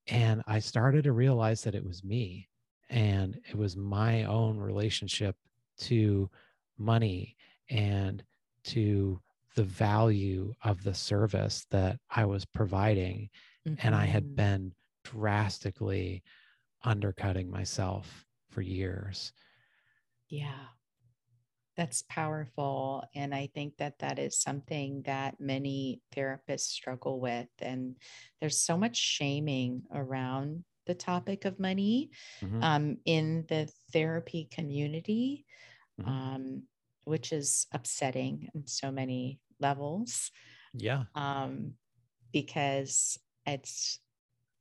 And 0.06 0.42
I 0.46 0.60
started 0.60 1.04
to 1.04 1.12
realize 1.12 1.62
that 1.62 1.74
it 1.74 1.84
was 1.84 2.02
me 2.02 2.48
and 2.88 3.38
it 3.48 3.56
was 3.56 3.76
my 3.76 4.24
own 4.24 4.58
relationship 4.58 5.36
to 5.78 6.30
money 6.78 7.36
and 7.68 8.22
to 8.64 9.20
the 9.54 9.62
value 9.62 10.54
of 10.64 10.82
the 10.82 10.94
service 10.94 11.66
that 11.70 11.98
I 12.10 12.24
was 12.24 12.44
providing. 12.44 13.30
Mm-hmm. 13.66 13.86
And 13.86 13.94
I 13.94 14.06
had 14.06 14.24
mm-hmm. 14.24 14.34
been 14.34 14.74
drastically 15.04 16.22
undercutting 16.82 17.50
myself 17.50 18.24
for 18.50 18.62
years. 18.62 19.32
Yeah. 20.30 20.68
That's 21.76 22.02
powerful. 22.08 23.04
And 23.14 23.34
I 23.34 23.50
think 23.54 23.76
that 23.78 23.98
that 23.98 24.18
is 24.18 24.40
something 24.40 25.02
that 25.04 25.40
many 25.40 26.00
therapists 26.16 26.70
struggle 26.70 27.20
with. 27.20 27.48
And 27.58 27.96
there's 28.40 28.58
so 28.58 28.78
much 28.78 28.96
shaming 28.96 29.82
around 29.94 30.64
the 30.86 30.94
topic 30.94 31.44
of 31.44 31.60
money 31.60 32.10
mm-hmm. 32.42 32.62
um, 32.62 32.96
in 33.04 33.44
the 33.48 33.68
therapy 33.92 34.48
community. 34.50 35.44
Mm-hmm. 36.00 36.10
Um, 36.10 36.62
which 37.04 37.32
is 37.32 37.66
upsetting 37.72 38.48
in 38.54 38.66
so 38.66 38.92
many 38.92 39.40
levels. 39.58 40.30
Yeah. 40.74 41.04
Um, 41.14 41.72
because 42.32 43.18
it's, 43.46 43.98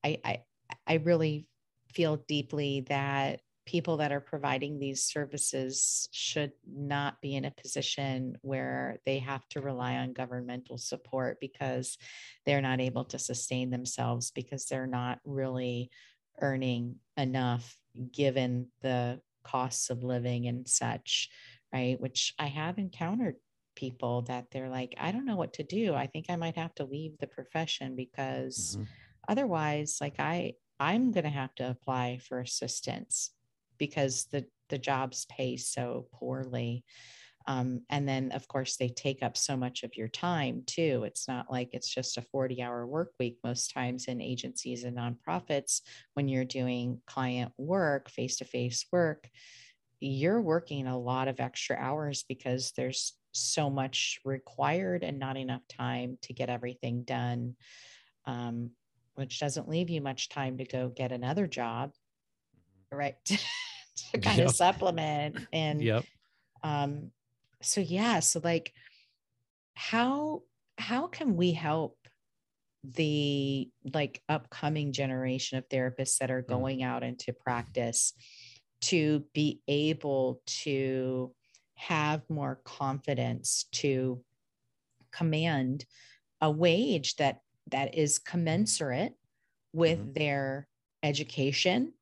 I, 0.03 0.19
I, 0.23 0.43
I 0.87 0.93
really 0.95 1.47
feel 1.93 2.17
deeply 2.27 2.85
that 2.87 3.41
people 3.69 3.97
that 3.97 4.11
are 4.11 4.19
providing 4.19 4.79
these 4.79 5.03
services 5.03 6.09
should 6.11 6.51
not 6.67 7.21
be 7.21 7.35
in 7.35 7.45
a 7.45 7.51
position 7.51 8.35
where 8.41 8.97
they 9.05 9.19
have 9.19 9.47
to 9.47 9.61
rely 9.61 9.97
on 9.97 10.11
governmental 10.11 10.75
support 10.79 11.37
because 11.39 11.99
they're 12.47 12.63
not 12.63 12.81
able 12.81 13.05
to 13.05 13.19
sustain 13.19 13.69
themselves 13.69 14.31
because 14.31 14.65
they're 14.65 14.87
not 14.87 15.19
really 15.23 15.91
earning 16.41 16.95
enough 17.15 17.77
given 18.11 18.65
the 18.81 19.21
costs 19.43 19.91
of 19.91 20.03
living 20.03 20.47
and 20.47 20.67
such, 20.67 21.29
right? 21.71 22.01
Which 22.01 22.33
I 22.39 22.47
have 22.47 22.79
encountered 22.79 23.35
people 23.75 24.23
that 24.23 24.47
they're 24.49 24.69
like, 24.69 24.95
I 24.99 25.11
don't 25.11 25.27
know 25.27 25.37
what 25.37 25.53
to 25.53 25.63
do. 25.63 25.93
I 25.93 26.07
think 26.07 26.25
I 26.27 26.37
might 26.37 26.57
have 26.57 26.73
to 26.75 26.85
leave 26.85 27.19
the 27.19 27.27
profession 27.27 27.95
because 27.95 28.77
mm-hmm. 28.79 28.85
otherwise, 29.27 29.99
like 30.01 30.19
I, 30.19 30.53
I'm 30.79 31.11
going 31.11 31.25
to 31.25 31.29
have 31.29 31.53
to 31.55 31.69
apply 31.69 32.17
for 32.17 32.39
assistance 32.39 33.29
because 33.79 34.25
the 34.31 34.45
the 34.69 34.77
jobs 34.77 35.25
pay 35.29 35.57
so 35.57 36.07
poorly. 36.13 36.83
Um, 37.47 37.81
and 37.89 38.07
then 38.07 38.31
of 38.33 38.47
course 38.47 38.77
they 38.77 38.89
take 38.89 39.23
up 39.23 39.35
so 39.35 39.57
much 39.57 39.81
of 39.81 39.95
your 39.97 40.09
time 40.09 40.61
too. 40.67 41.03
It's 41.07 41.27
not 41.27 41.51
like 41.51 41.69
it's 41.73 41.89
just 41.89 42.17
a 42.17 42.21
40 42.21 42.61
hour 42.61 42.85
work 42.85 43.13
week 43.19 43.39
most 43.43 43.73
times 43.73 44.05
in 44.05 44.21
agencies 44.21 44.83
and 44.83 44.95
nonprofits. 44.95 45.81
When 46.13 46.27
you're 46.27 46.45
doing 46.45 47.01
client 47.07 47.51
work 47.57 48.11
face 48.11 48.37
to 48.37 48.45
face 48.45 48.85
work 48.91 49.27
you're 49.99 50.41
working 50.41 50.87
a 50.87 50.97
lot 50.97 51.27
of 51.27 51.39
extra 51.39 51.75
hours 51.75 52.23
because 52.27 52.71
there's 52.75 53.13
so 53.31 53.69
much 53.69 54.19
required 54.23 55.03
and 55.03 55.19
not 55.19 55.37
enough 55.37 55.61
time 55.67 56.17
to 56.21 56.33
get 56.33 56.49
everything 56.49 57.03
done 57.03 57.55
um, 58.25 58.71
which 59.15 59.39
doesn't 59.39 59.69
leave 59.69 59.89
you 59.89 60.01
much 60.01 60.29
time 60.29 60.57
to 60.57 60.65
go 60.65 60.89
get 60.89 61.11
another 61.11 61.47
job 61.47 61.91
right 62.91 63.15
to 63.25 64.17
kind 64.19 64.39
yep. 64.39 64.47
of 64.47 64.55
supplement 64.55 65.37
and 65.53 65.81
yep 65.81 66.03
um 66.63 67.11
so 67.61 67.81
yeah 67.81 68.19
so 68.19 68.41
like 68.43 68.73
how 69.75 70.41
how 70.77 71.07
can 71.07 71.35
we 71.35 71.51
help 71.51 71.97
the 72.83 73.69
like 73.93 74.21
upcoming 74.29 74.93
generation 74.93 75.57
of 75.57 75.67
therapists 75.67 76.17
that 76.17 76.31
are 76.31 76.41
mm. 76.41 76.47
going 76.47 76.83
out 76.83 77.03
into 77.03 77.33
practice 77.33 78.13
to 78.81 79.25
be 79.33 79.61
able 79.67 80.41
to 80.45 81.33
have 81.75 82.21
more 82.29 82.59
confidence 82.63 83.65
to 83.71 84.21
command 85.11 85.85
a 86.41 86.49
wage 86.49 87.15
that 87.17 87.39
that 87.67 87.95
is 87.95 88.19
commensurate 88.19 89.13
with 89.73 89.99
mm-hmm. 89.99 90.13
their 90.13 90.67
education. 91.03 91.93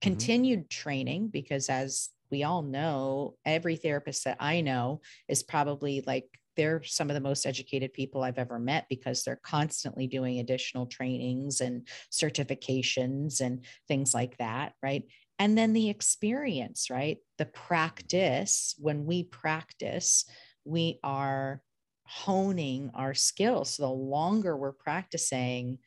Continued 0.00 0.60
mm-hmm. 0.60 0.82
training 0.82 1.28
because 1.28 1.68
as 1.68 2.10
we 2.30 2.44
all 2.44 2.62
know 2.62 3.34
every 3.44 3.76
therapist 3.76 4.24
that 4.24 4.36
i 4.40 4.60
know 4.60 5.00
is 5.28 5.42
probably 5.42 6.02
like 6.06 6.26
they're 6.56 6.82
some 6.82 7.08
of 7.08 7.14
the 7.14 7.20
most 7.20 7.46
educated 7.46 7.92
people 7.92 8.22
i've 8.22 8.38
ever 8.38 8.58
met 8.58 8.86
because 8.88 9.22
they're 9.22 9.40
constantly 9.42 10.06
doing 10.06 10.38
additional 10.38 10.86
trainings 10.86 11.60
and 11.60 11.86
certifications 12.12 13.40
and 13.40 13.64
things 13.88 14.14
like 14.14 14.36
that 14.38 14.72
right? 14.82 15.04
And 15.38 15.56
then 15.56 15.72
the 15.72 15.88
experience 15.88 16.90
right? 16.90 17.18
The 17.38 17.46
practice 17.46 18.74
when 18.78 19.06
we 19.06 19.24
practice 19.24 20.26
we 20.64 20.98
are 21.02 21.62
honing 22.04 22.90
our 22.94 23.14
skills. 23.14 23.70
So 23.76 23.84
the 23.84 23.88
longer 23.88 24.56
we're 24.56 24.72
practicing 24.72 25.78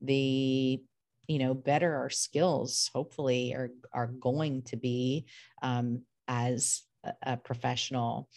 the 0.00 0.82
you 1.28 1.38
know 1.38 1.54
better 1.54 1.94
our 1.94 2.10
skills 2.10 2.90
hopefully 2.92 3.52
are 3.52 3.70
are 3.92 4.08
going 4.08 4.62
to 4.62 4.76
be 4.76 5.26
um, 5.62 6.02
as 6.26 6.82
a, 7.04 7.12
a 7.22 7.36
professional. 7.36 8.28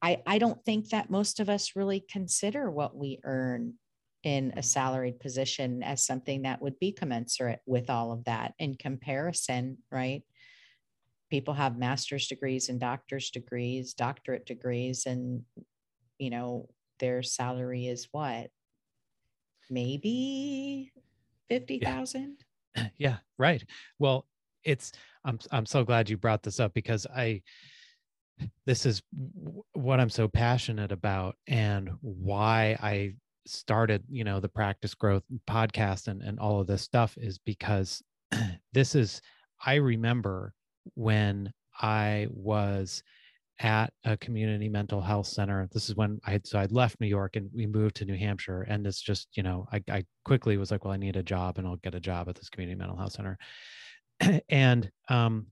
I 0.00 0.22
i 0.26 0.38
don't 0.38 0.64
think 0.64 0.90
that 0.90 1.10
most 1.10 1.40
of 1.40 1.50
us 1.50 1.76
really 1.76 2.00
consider 2.08 2.70
what 2.70 2.96
we 2.96 3.18
earn 3.24 3.74
in 4.22 4.52
a 4.56 4.62
salaried 4.62 5.18
position 5.18 5.82
as 5.82 6.04
something 6.04 6.42
that 6.42 6.60
would 6.62 6.78
be 6.78 6.92
commensurate 6.92 7.60
with 7.66 7.90
all 7.90 8.12
of 8.12 8.24
that 8.24 8.54
in 8.58 8.74
comparison 8.74 9.78
right? 9.90 10.22
People 11.30 11.54
have 11.54 11.78
master's 11.78 12.26
degrees 12.28 12.68
and 12.68 12.80
doctor's 12.80 13.30
degrees 13.30 13.94
doctorate 13.94 14.46
degrees 14.46 15.06
and 15.06 15.42
you 16.18 16.30
know 16.30 16.68
their 17.00 17.22
salary 17.22 17.86
is 17.86 18.08
what? 18.12 18.48
Maybe 19.70 20.92
50,000? 21.50 22.36
Yeah. 22.74 22.86
yeah, 22.96 23.16
right. 23.38 23.62
Well, 23.98 24.26
it's 24.64 24.92
I'm 25.24 25.38
I'm 25.50 25.66
so 25.66 25.84
glad 25.84 26.08
you 26.08 26.16
brought 26.16 26.42
this 26.42 26.60
up 26.60 26.72
because 26.74 27.06
I 27.14 27.42
this 28.66 28.86
is 28.86 29.02
what 29.72 30.00
I'm 30.00 30.10
so 30.10 30.28
passionate 30.28 30.92
about 30.92 31.36
and 31.46 31.90
why 32.00 32.76
I 32.80 33.14
started, 33.46 34.04
you 34.08 34.24
know, 34.24 34.40
the 34.40 34.48
practice 34.48 34.94
growth 34.94 35.24
podcast 35.48 36.08
and 36.08 36.22
and 36.22 36.38
all 36.38 36.60
of 36.60 36.66
this 36.66 36.82
stuff 36.82 37.16
is 37.18 37.38
because 37.38 38.02
this 38.72 38.94
is 38.94 39.20
I 39.64 39.76
remember 39.76 40.54
when 40.94 41.52
I 41.80 42.28
was 42.30 43.02
at 43.60 43.92
a 44.04 44.16
community 44.16 44.68
mental 44.68 45.02
health 45.02 45.26
center. 45.26 45.68
This 45.70 45.90
is 45.90 45.94
when 45.94 46.18
I 46.26 46.32
had, 46.32 46.46
so 46.46 46.58
I'd 46.58 46.72
left 46.72 46.98
New 46.98 47.06
York 47.06 47.36
and 47.36 47.50
we 47.54 47.66
moved 47.66 47.96
to 47.96 48.06
New 48.06 48.16
Hampshire. 48.16 48.62
And 48.62 48.86
it's 48.86 49.00
just, 49.00 49.28
you 49.34 49.42
know, 49.42 49.66
I, 49.70 49.82
I 49.90 50.04
quickly 50.24 50.56
was 50.56 50.70
like, 50.70 50.84
well, 50.84 50.94
I 50.94 50.96
need 50.96 51.16
a 51.16 51.22
job 51.22 51.58
and 51.58 51.66
I'll 51.66 51.76
get 51.76 51.94
a 51.94 52.00
job 52.00 52.28
at 52.28 52.36
this 52.36 52.48
community 52.48 52.78
mental 52.78 52.96
health 52.96 53.12
center. 53.12 53.38
and 54.48 54.90
um, 55.10 55.46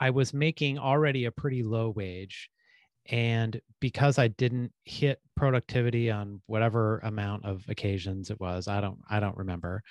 I 0.00 0.10
was 0.10 0.34
making 0.34 0.78
already 0.78 1.26
a 1.26 1.30
pretty 1.30 1.62
low 1.62 1.90
wage. 1.90 2.50
And 3.06 3.60
because 3.80 4.18
I 4.18 4.28
didn't 4.28 4.72
hit 4.84 5.20
productivity 5.36 6.10
on 6.10 6.42
whatever 6.46 6.98
amount 7.00 7.44
of 7.44 7.64
occasions 7.68 8.30
it 8.30 8.40
was, 8.40 8.66
I 8.66 8.80
don't, 8.80 8.98
I 9.08 9.20
don't 9.20 9.36
remember. 9.36 9.82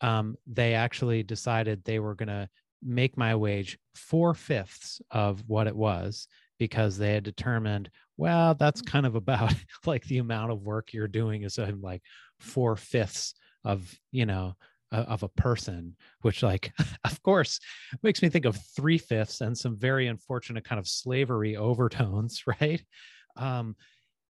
Um, 0.00 0.36
they 0.46 0.74
actually 0.74 1.22
decided 1.22 1.84
they 1.84 2.00
were 2.00 2.14
going 2.14 2.28
to 2.28 2.48
make 2.82 3.16
my 3.16 3.34
wage 3.34 3.78
four 3.94 4.34
fifths 4.34 5.00
of 5.10 5.42
what 5.46 5.66
it 5.66 5.76
was 5.76 6.26
because 6.58 6.98
they 6.98 7.14
had 7.14 7.24
determined, 7.24 7.90
well, 8.16 8.54
that's 8.54 8.82
kind 8.82 9.06
of 9.06 9.14
about 9.14 9.54
like 9.86 10.04
the 10.04 10.18
amount 10.18 10.52
of 10.52 10.62
work 10.62 10.92
you're 10.92 11.08
doing 11.08 11.42
is 11.42 11.58
like 11.80 12.02
four 12.38 12.76
fifths 12.76 13.34
of, 13.64 13.98
you 14.12 14.26
know, 14.26 14.54
of 14.92 15.22
a 15.22 15.28
person, 15.28 15.96
which 16.22 16.42
like, 16.42 16.72
of 17.04 17.22
course, 17.22 17.60
makes 18.02 18.22
me 18.22 18.28
think 18.28 18.44
of 18.44 18.58
three 18.76 18.98
fifths 18.98 19.40
and 19.40 19.56
some 19.56 19.76
very 19.76 20.08
unfortunate 20.08 20.64
kind 20.64 20.78
of 20.78 20.88
slavery 20.88 21.56
overtones, 21.56 22.42
right? 22.60 22.82
Um, 23.36 23.76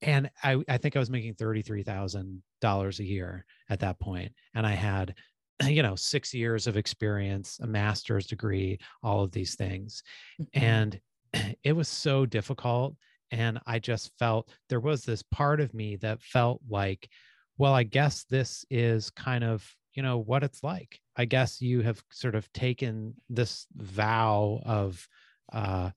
and 0.01 0.29
I, 0.43 0.61
I 0.67 0.77
think 0.77 0.95
I 0.95 0.99
was 0.99 1.09
making 1.09 1.35
$33,000 1.35 2.99
a 2.99 3.03
year 3.03 3.45
at 3.69 3.79
that 3.79 3.99
point, 3.99 4.31
And 4.53 4.65
I 4.65 4.73
had 4.73 5.15
you 5.63 5.81
know 5.81 5.95
six 5.95 6.33
years 6.33 6.67
of 6.67 6.77
experience 6.77 7.59
a 7.61 7.67
master's 7.67 8.27
degree 8.27 8.77
all 9.03 9.23
of 9.23 9.31
these 9.31 9.55
things 9.55 10.03
mm-hmm. 10.41 10.63
and 10.63 10.99
it 11.63 11.73
was 11.73 11.87
so 11.87 12.25
difficult 12.25 12.95
and 13.31 13.59
i 13.65 13.79
just 13.79 14.11
felt 14.19 14.49
there 14.69 14.79
was 14.79 15.03
this 15.03 15.23
part 15.23 15.59
of 15.59 15.73
me 15.73 15.95
that 15.95 16.21
felt 16.21 16.61
like 16.69 17.09
well 17.57 17.73
i 17.73 17.83
guess 17.83 18.23
this 18.25 18.65
is 18.69 19.09
kind 19.09 19.43
of 19.43 19.67
you 19.93 20.03
know 20.03 20.19
what 20.19 20.43
it's 20.43 20.63
like 20.63 20.99
i 21.15 21.25
guess 21.25 21.59
you 21.59 21.81
have 21.81 22.01
sort 22.11 22.35
of 22.35 22.51
taken 22.53 23.13
this 23.29 23.65
vow 23.75 24.61
of 24.65 25.07
uh, 25.53 25.89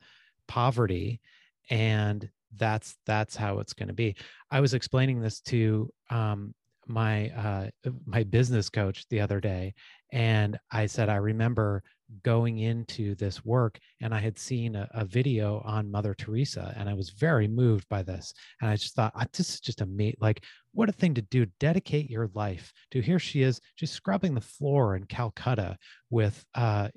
poverty 0.49 1.21
and 1.69 2.29
that's 2.57 2.97
that's 3.07 3.37
how 3.37 3.59
it's 3.59 3.75
going 3.75 3.89
to 3.89 3.95
be 3.95 4.17
i 4.51 4.61
was 4.61 4.75
explaining 4.75 5.21
this 5.21 5.41
to 5.41 5.89
um, 6.09 6.55
my 6.91 7.29
uh, 7.31 7.91
my 8.05 8.25
business 8.25 8.69
coach 8.69 9.07
the 9.09 9.21
other 9.21 9.41
day, 9.41 9.75
and 10.13 10.59
I 10.71 10.87
said 10.87 11.09
I 11.09 11.17
remember 11.17 11.83
going 12.25 12.59
into 12.59 13.15
this 13.15 13.45
work 13.45 13.79
and 14.01 14.13
I 14.15 14.19
had 14.19 14.39
seen 14.39 14.75
a, 14.75 14.89
a, 14.93 15.05
video 15.05 15.63
on 15.65 15.91
Mother 15.91 16.15
Teresa 16.15 16.75
and 16.77 16.89
I 16.89 16.95
was 16.95 17.11
very 17.11 17.47
moved 17.47 17.89
by 17.89 18.03
this. 18.03 18.33
And 18.61 18.71
I 18.71 18.77
just 18.77 18.95
thought, 18.95 19.15
this 19.33 19.55
is 19.55 19.61
just 19.61 19.81
a 19.81 19.87
mate, 19.87 20.19
like 20.21 20.45
what 20.73 20.89
a 20.89 20.93
thing 20.93 21.15
to 21.15 21.23
do. 21.23 21.47
Dedicate 21.61 22.11
your 22.11 22.29
life 22.35 22.73
to 22.91 23.01
here 23.01 23.19
she 23.19 23.43
is 23.43 23.61
just 23.77 23.95
scrubbing 23.95 24.35
the 24.35 24.41
floor 24.41 24.97
in 24.97 25.05
Calcutta 25.05 25.77
with 26.11 26.45
uh, 26.55 26.89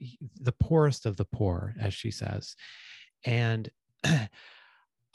the 0.42 0.54
poorest 0.54 1.06
of 1.06 1.18
the 1.18 1.26
poor, 1.26 1.76
as 1.80 1.94
she 1.94 2.12
says. 2.12 2.56
And 3.26 3.70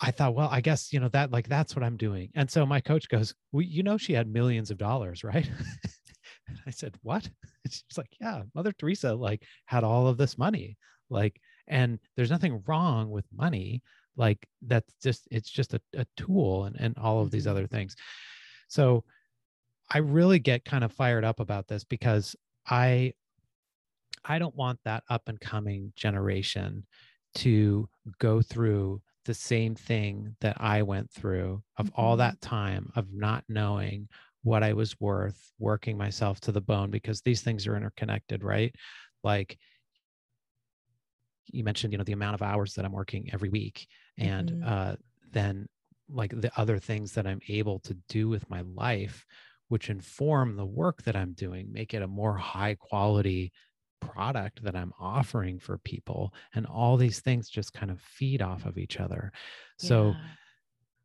I 0.00 0.10
thought, 0.10 0.34
well, 0.34 0.48
I 0.50 0.60
guess, 0.60 0.92
you 0.92 1.00
know, 1.00 1.08
that 1.08 1.32
like 1.32 1.48
that's 1.48 1.74
what 1.74 1.84
I'm 1.84 1.96
doing. 1.96 2.30
And 2.34 2.50
so 2.50 2.64
my 2.64 2.80
coach 2.80 3.08
goes, 3.08 3.34
well, 3.52 3.62
you 3.62 3.82
know, 3.82 3.98
she 3.98 4.12
had 4.12 4.28
millions 4.28 4.70
of 4.70 4.78
dollars, 4.78 5.24
right? 5.24 5.48
I 6.66 6.70
said, 6.70 6.94
what? 7.02 7.28
she's 7.68 7.82
like, 7.98 8.14
yeah, 8.20 8.42
Mother 8.54 8.72
Teresa 8.72 9.14
like 9.14 9.42
had 9.66 9.84
all 9.84 10.06
of 10.06 10.16
this 10.16 10.38
money. 10.38 10.76
Like, 11.10 11.40
and 11.66 11.98
there's 12.16 12.30
nothing 12.30 12.62
wrong 12.66 13.10
with 13.10 13.24
money. 13.36 13.82
Like 14.16 14.46
that's 14.62 14.92
just, 15.02 15.26
it's 15.30 15.50
just 15.50 15.74
a, 15.74 15.80
a 15.94 16.06
tool 16.16 16.64
and, 16.64 16.76
and 16.78 16.96
all 16.98 17.20
of 17.20 17.30
these 17.30 17.42
mm-hmm. 17.42 17.50
other 17.50 17.66
things. 17.66 17.96
So 18.68 19.04
I 19.90 19.98
really 19.98 20.38
get 20.38 20.64
kind 20.64 20.84
of 20.84 20.92
fired 20.92 21.24
up 21.24 21.40
about 21.40 21.66
this 21.66 21.82
because 21.84 22.36
I 22.66 23.14
I 24.24 24.38
don't 24.38 24.54
want 24.54 24.78
that 24.84 25.04
up 25.08 25.28
and 25.28 25.40
coming 25.40 25.92
generation 25.96 26.86
to 27.36 27.88
go 28.18 28.42
through 28.42 29.00
the 29.28 29.34
same 29.34 29.74
thing 29.74 30.34
that 30.40 30.56
I 30.58 30.80
went 30.82 31.12
through 31.12 31.62
of 31.76 31.86
mm-hmm. 31.86 32.00
all 32.00 32.16
that 32.16 32.40
time 32.40 32.90
of 32.96 33.12
not 33.12 33.44
knowing 33.46 34.08
what 34.42 34.62
I 34.62 34.72
was 34.72 34.98
worth, 34.98 35.38
working 35.58 35.98
myself 35.98 36.40
to 36.40 36.52
the 36.52 36.62
bone 36.62 36.90
because 36.90 37.20
these 37.20 37.42
things 37.42 37.66
are 37.66 37.76
interconnected, 37.76 38.42
right? 38.42 38.74
Like 39.22 39.58
you 41.48 41.62
mentioned, 41.62 41.92
you 41.92 41.98
know, 41.98 42.04
the 42.04 42.14
amount 42.14 42.36
of 42.36 42.42
hours 42.42 42.72
that 42.74 42.86
I'm 42.86 42.92
working 42.92 43.28
every 43.30 43.50
week 43.50 43.86
and 44.16 44.50
mm-hmm. 44.50 44.66
uh, 44.66 44.94
then 45.30 45.66
like 46.08 46.32
the 46.40 46.50
other 46.56 46.78
things 46.78 47.12
that 47.12 47.26
I'm 47.26 47.40
able 47.48 47.80
to 47.80 47.96
do 48.08 48.30
with 48.30 48.48
my 48.48 48.62
life, 48.74 49.26
which 49.68 49.90
inform 49.90 50.56
the 50.56 50.64
work 50.64 51.02
that 51.02 51.16
I'm 51.16 51.34
doing, 51.34 51.70
make 51.70 51.92
it 51.92 52.00
a 52.00 52.08
more 52.08 52.34
high 52.34 52.76
quality 52.80 53.52
product 54.00 54.62
that 54.62 54.76
I'm 54.76 54.92
offering 54.98 55.58
for 55.58 55.78
people. 55.78 56.32
And 56.54 56.66
all 56.66 56.96
these 56.96 57.20
things 57.20 57.48
just 57.48 57.72
kind 57.72 57.90
of 57.90 58.00
feed 58.00 58.42
off 58.42 58.66
of 58.66 58.78
each 58.78 58.98
other. 58.98 59.32
So 59.78 60.08
yeah. 60.08 60.20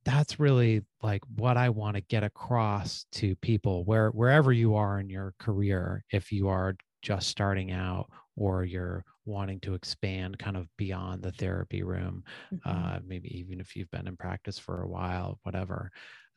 that's 0.03 0.39
really 0.39 0.83
like 1.01 1.21
what 1.35 1.57
I 1.57 1.69
want 1.69 1.95
to 1.95 2.01
get 2.01 2.23
across 2.23 3.05
to 3.13 3.35
people 3.37 3.83
where 3.85 4.09
wherever 4.09 4.51
you 4.51 4.75
are 4.75 4.99
in 4.99 5.09
your 5.09 5.33
career, 5.39 6.03
if 6.11 6.31
you 6.31 6.47
are 6.47 6.75
just 7.01 7.27
starting 7.27 7.71
out 7.71 8.09
or 8.35 8.63
you're 8.63 9.03
wanting 9.25 9.59
to 9.61 9.73
expand 9.73 10.39
kind 10.39 10.57
of 10.57 10.67
beyond 10.77 11.21
the 11.21 11.31
therapy 11.31 11.83
room, 11.83 12.23
mm-hmm. 12.53 12.69
uh, 12.69 12.99
maybe 13.05 13.37
even 13.37 13.59
if 13.59 13.75
you've 13.75 13.91
been 13.91 14.07
in 14.07 14.17
practice 14.17 14.57
for 14.57 14.81
a 14.81 14.87
while, 14.87 15.39
whatever, 15.43 15.91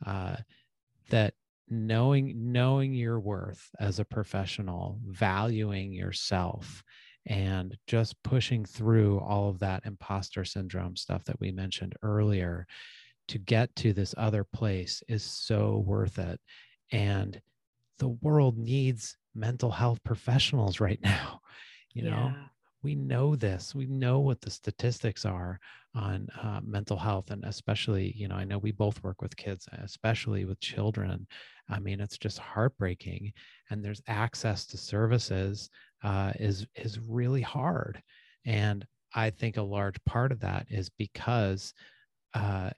uh, 0.04 0.36
that 1.10 1.34
knowing 1.68 2.52
knowing 2.52 2.94
your 2.94 3.18
worth 3.18 3.70
as 3.80 3.98
a 3.98 4.04
professional 4.04 5.00
valuing 5.06 5.92
yourself 5.92 6.84
and 7.26 7.76
just 7.88 8.22
pushing 8.22 8.64
through 8.64 9.18
all 9.18 9.48
of 9.48 9.58
that 9.58 9.82
imposter 9.84 10.44
syndrome 10.44 10.94
stuff 10.96 11.24
that 11.24 11.40
we 11.40 11.50
mentioned 11.50 11.94
earlier 12.02 12.66
to 13.26 13.38
get 13.38 13.74
to 13.74 13.92
this 13.92 14.14
other 14.16 14.44
place 14.44 15.02
is 15.08 15.24
so 15.24 15.82
worth 15.84 16.18
it 16.18 16.40
and 16.92 17.40
the 17.98 18.08
world 18.08 18.56
needs 18.56 19.16
mental 19.34 19.70
health 19.70 19.98
professionals 20.04 20.78
right 20.78 21.00
now 21.02 21.40
you 21.94 22.04
yeah. 22.04 22.10
know 22.10 22.34
we 22.86 22.94
know 22.94 23.34
this 23.34 23.74
we 23.74 23.84
know 23.86 24.20
what 24.20 24.40
the 24.40 24.48
statistics 24.48 25.24
are 25.24 25.58
on 25.96 26.28
uh, 26.40 26.60
mental 26.64 26.96
health 26.96 27.32
and 27.32 27.42
especially 27.44 28.12
you 28.16 28.28
know 28.28 28.36
i 28.36 28.44
know 28.44 28.58
we 28.58 28.70
both 28.70 29.02
work 29.02 29.20
with 29.20 29.36
kids 29.36 29.66
especially 29.82 30.44
with 30.44 30.60
children. 30.60 31.26
I 31.68 31.80
mean 31.80 31.98
it's 31.98 32.16
just 32.16 32.38
heartbreaking 32.38 33.32
and 33.70 33.84
there's 33.84 34.02
access 34.06 34.66
to 34.66 34.76
services 34.76 35.68
uh, 36.04 36.32
is 36.38 36.64
is 36.76 37.00
really 37.00 37.40
hard. 37.40 38.00
And 38.44 38.86
i 39.12 39.30
think 39.30 39.56
a 39.56 39.62
large 39.62 39.98
part 40.04 40.30
of 40.30 40.38
that 40.38 40.66
is 40.70 40.88
because 40.90 41.74
uh, 42.34 42.70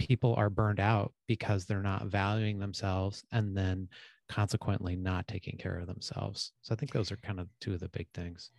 people 0.00 0.34
are 0.34 0.50
burned 0.50 0.80
out 0.80 1.12
because 1.28 1.64
they're 1.64 1.80
not 1.92 2.06
valuing 2.06 2.58
themselves 2.58 3.22
and 3.30 3.56
then 3.56 3.88
consequently 4.28 4.96
not 4.96 5.28
taking 5.28 5.58
care 5.58 5.78
of 5.78 5.86
themselves. 5.86 6.50
So 6.62 6.74
i 6.74 6.76
think 6.76 6.90
those 6.90 7.12
are 7.12 7.18
kind 7.18 7.38
of 7.38 7.46
two 7.60 7.74
of 7.74 7.78
the 7.78 7.88
big 7.90 8.08
things 8.14 8.50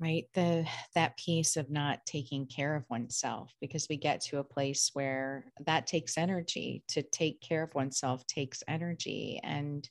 right? 0.00 0.26
The 0.34 0.66
that 0.94 1.16
piece 1.16 1.56
of 1.56 1.70
not 1.70 2.04
taking 2.06 2.46
care 2.46 2.74
of 2.74 2.84
oneself 2.90 3.52
because 3.60 3.86
we 3.88 3.96
get 3.96 4.20
to 4.22 4.38
a 4.38 4.44
place 4.44 4.90
where 4.92 5.46
that 5.66 5.86
takes 5.86 6.18
energy. 6.18 6.82
To 6.88 7.02
take 7.02 7.40
care 7.40 7.62
of 7.62 7.74
oneself 7.74 8.26
takes 8.26 8.62
energy 8.66 9.40
and 9.42 9.88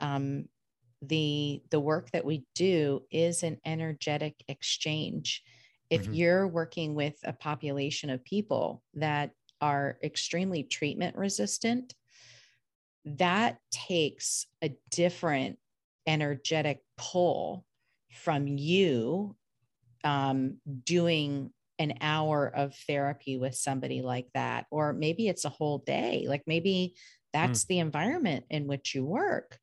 um, 0.00 0.46
the 1.02 1.62
the 1.70 1.80
work 1.80 2.10
that 2.10 2.24
we 2.24 2.44
do 2.54 3.02
is 3.10 3.42
an 3.42 3.58
energetic 3.64 4.34
exchange. 4.48 5.42
If 5.90 6.02
mm-hmm. 6.02 6.14
you're 6.14 6.48
working 6.48 6.94
with 6.94 7.16
a 7.24 7.32
population 7.32 8.10
of 8.10 8.24
people 8.24 8.82
that 8.94 9.30
are 9.60 9.98
extremely 10.02 10.64
treatment 10.64 11.16
resistant 11.16 11.94
that 13.06 13.58
takes 13.70 14.46
a 14.62 14.76
different 14.90 15.58
energetic 16.06 16.82
pull 16.98 17.64
from 18.16 18.46
you 18.46 19.36
um, 20.04 20.58
doing 20.84 21.50
an 21.78 21.94
hour 22.00 22.46
of 22.46 22.74
therapy 22.86 23.36
with 23.36 23.54
somebody 23.54 24.00
like 24.00 24.28
that 24.32 24.66
or 24.70 24.92
maybe 24.92 25.28
it's 25.28 25.44
a 25.44 25.50
whole 25.50 25.78
day. 25.78 26.24
Like 26.28 26.42
maybe 26.46 26.94
that's 27.32 27.64
mm. 27.64 27.68
the 27.68 27.78
environment 27.80 28.46
in 28.48 28.66
which 28.66 28.94
you 28.94 29.04
work. 29.04 29.58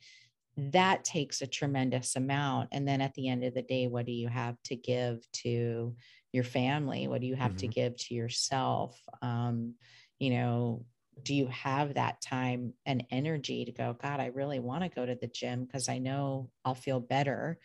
That 0.58 1.04
takes 1.04 1.42
a 1.42 1.48
tremendous 1.48 2.16
amount. 2.16 2.70
And 2.72 2.88
then 2.88 3.02
at 3.02 3.16
the 3.16 3.30
end 3.30 3.44
of 3.44 3.56
the 3.56 3.63
day 3.63 3.88
what 3.88 4.06
do 4.06 4.12
you 4.12 4.28
have 4.28 4.56
to 4.66 4.76
give 4.76 5.20
to 5.44 5.96
your 6.32 6.44
family? 6.44 7.08
What 7.08 7.22
do 7.22 7.28
you 7.28 7.36
have 7.36 7.52
mm-hmm. 7.52 7.58
to 7.58 7.68
give 7.68 7.98
to 7.98 8.13
yourself? 8.13 9.00
Um, 9.22 9.74
you 10.24 10.30
know 10.30 10.86
do 11.22 11.36
you 11.36 11.48
have 11.48 11.94
that 11.94 12.22
time 12.22 12.74
and 12.86 13.06
energy 13.12 13.66
to 13.66 13.72
go 13.72 13.96
god 14.02 14.20
i 14.20 14.28
really 14.28 14.60
want 14.60 14.84
to 14.84 14.89
go 14.89 15.06
to 15.06 15.16
the 15.16 15.28
gym 15.28 15.66
because 15.66 15.89
i 15.89 15.98
know 15.98 16.50
i'll 16.63 16.76
feel 16.76 17.00
better 17.00 17.60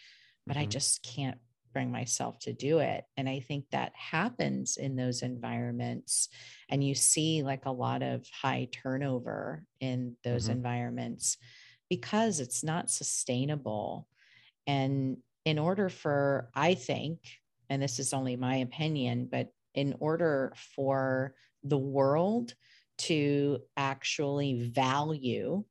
but 0.48 0.56
mm-hmm. 0.56 0.64
I 0.64 0.66
just 0.66 1.02
can't 1.02 1.38
bring 1.72 1.92
myself 1.92 2.38
to 2.40 2.52
do 2.52 2.78
it. 2.78 3.04
And 3.16 3.28
I 3.28 3.40
think 3.40 3.66
that 3.70 3.92
happens 3.94 4.78
in 4.78 4.96
those 4.96 5.22
environments. 5.22 6.28
And 6.68 6.82
you 6.82 6.94
see 6.94 7.42
like 7.42 7.66
a 7.66 7.72
lot 7.72 8.02
of 8.02 8.26
high 8.32 8.68
turnover 8.72 9.62
in 9.80 10.16
those 10.24 10.44
mm-hmm. 10.44 10.52
environments 10.52 11.36
because 11.88 12.40
it's 12.40 12.64
not 12.64 12.90
sustainable. 12.90 14.08
And 14.66 15.18
in 15.44 15.58
order 15.58 15.88
for, 15.88 16.50
I 16.54 16.74
think, 16.74 17.20
and 17.70 17.82
this 17.82 17.98
is 17.98 18.12
only 18.12 18.36
my 18.36 18.56
opinion, 18.56 19.28
but 19.30 19.52
in 19.74 19.94
order 20.00 20.52
for 20.74 21.34
the 21.62 21.78
world 21.78 22.54
to 22.98 23.60
actually 23.76 24.68
value 24.70 25.64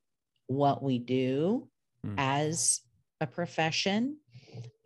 what 0.47 0.81
we 0.81 0.99
do 0.99 1.67
mm. 2.05 2.15
as 2.17 2.81
a 3.19 3.27
profession 3.27 4.17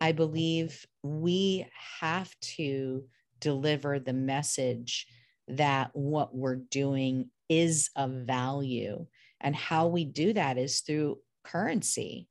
I 0.00 0.12
believe 0.12 0.86
we 1.02 1.66
have 2.00 2.34
to 2.56 3.04
deliver 3.40 3.98
the 3.98 4.12
message 4.12 5.06
that 5.48 5.90
what 5.94 6.34
we're 6.34 6.56
doing 6.56 7.30
is 7.48 7.90
of 7.96 8.10
value. 8.10 9.06
And 9.40 9.54
how 9.54 9.88
we 9.88 10.04
do 10.04 10.32
that 10.32 10.56
is 10.56 10.80
through 10.80 11.18
currency 11.44 12.28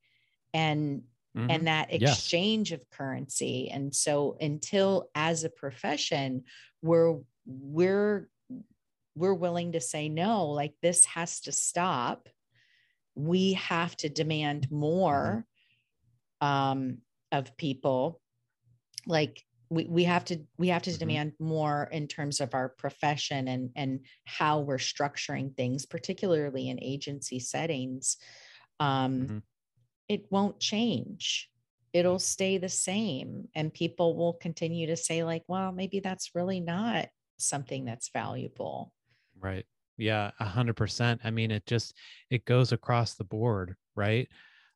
and 0.54 1.04
mm-hmm. 1.38 1.50
and 1.50 1.68
that 1.68 1.94
exchange 1.94 2.72
yes. 2.72 2.80
of 2.80 2.90
currency. 2.90 3.70
And 3.70 3.94
so 3.94 4.38
until 4.40 5.10
as 5.14 5.44
a 5.44 5.50
profession, 5.50 6.44
we're 6.82 7.18
we're 7.46 8.30
we're 9.16 9.34
willing 9.34 9.74
to 9.74 9.82
say 9.82 10.08
no, 10.10 10.48
like 10.48 10.74
this 10.82 11.06
has 11.06 11.42
to 11.42 11.52
stop. 11.52 12.30
We 13.16 13.54
have 13.54 13.96
to 13.98 14.10
demand 14.10 14.72
more 14.72 15.46
mm-hmm. 16.42 16.48
um, 16.48 16.98
of 17.32 17.56
people 17.58 18.22
like 19.08 19.44
we, 19.70 19.86
we 19.86 20.04
have 20.04 20.26
to 20.26 20.42
we 20.58 20.68
have 20.68 20.82
to 20.84 20.90
mm-hmm. 20.90 21.00
demand 21.00 21.34
more 21.40 21.88
in 21.92 22.08
terms 22.08 22.42
of 22.42 22.54
our 22.54 22.70
profession 22.70 23.48
and 23.48 23.70
and 23.76 24.02
how 24.26 24.60
we're 24.60 24.78
structuring 24.78 25.56
things 25.56 25.86
particularly 25.86 26.70
in 26.70 26.84
agency 26.84 27.40
settings 27.40 28.18
um 28.80 29.22
mm-hmm. 29.22 29.38
it 30.10 30.26
won't 30.30 30.60
change. 30.60 31.48
It'll 31.94 32.20
stay 32.20 32.58
the 32.58 32.70
same 32.70 33.50
and 33.54 33.74
people 33.74 34.16
will 34.16 34.34
continue 34.34 34.88
to 34.88 34.96
say 34.96 35.24
like 35.24 35.44
well 35.48 35.72
maybe 35.72 36.00
that's 36.00 36.36
really 36.36 36.60
not 36.60 37.08
something 37.38 37.86
that's 37.86 38.10
valuable. 38.10 38.94
Right. 39.40 39.66
Yeah 39.98 40.32
a 40.40 40.46
hundred 40.46 40.76
percent. 40.76 41.22
I 41.24 41.32
mean 41.32 41.52
it 41.52 41.66
just 41.66 41.96
it 42.30 42.46
goes 42.46 42.72
across 42.72 43.14
the 43.14 43.24
board 43.24 43.76
right? 43.96 44.28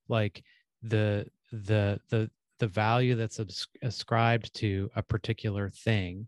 Like 0.08 0.44
the 0.84 1.28
the 1.52 2.00
the 2.10 2.30
the 2.60 2.68
value 2.68 3.16
that's 3.16 3.40
ascribed 3.82 4.54
to 4.56 4.90
a 4.96 5.04
particular 5.04 5.70
thing 5.70 6.28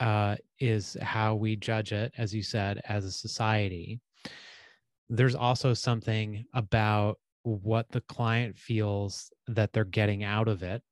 uh, 0.00 0.36
is 0.58 0.96
how 1.00 1.34
we 1.34 1.56
judge 1.56 1.92
it, 1.92 2.12
as 2.16 2.34
you 2.34 2.42
said, 2.42 2.80
as 2.88 3.04
a 3.04 3.12
society. 3.12 4.00
There's 5.08 5.34
also 5.34 5.74
something 5.74 6.44
about 6.54 7.18
what 7.42 7.90
the 7.90 8.00
client 8.02 8.56
feels 8.56 9.30
that 9.48 9.72
they're 9.72 9.84
getting 9.84 10.24
out 10.24 10.48
of 10.48 10.62
it. 10.62 10.82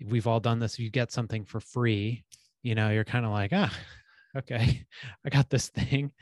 We've 0.00 0.26
all 0.26 0.40
done 0.40 0.60
this. 0.60 0.78
You 0.78 0.90
get 0.90 1.10
something 1.10 1.44
for 1.44 1.58
free, 1.58 2.24
you 2.62 2.74
know, 2.74 2.90
you're 2.90 3.04
kind 3.04 3.24
of 3.24 3.32
like, 3.32 3.50
ah, 3.52 3.74
okay, 4.36 4.86
I 5.24 5.30
got 5.30 5.50
this 5.50 5.68
thing. 5.68 6.12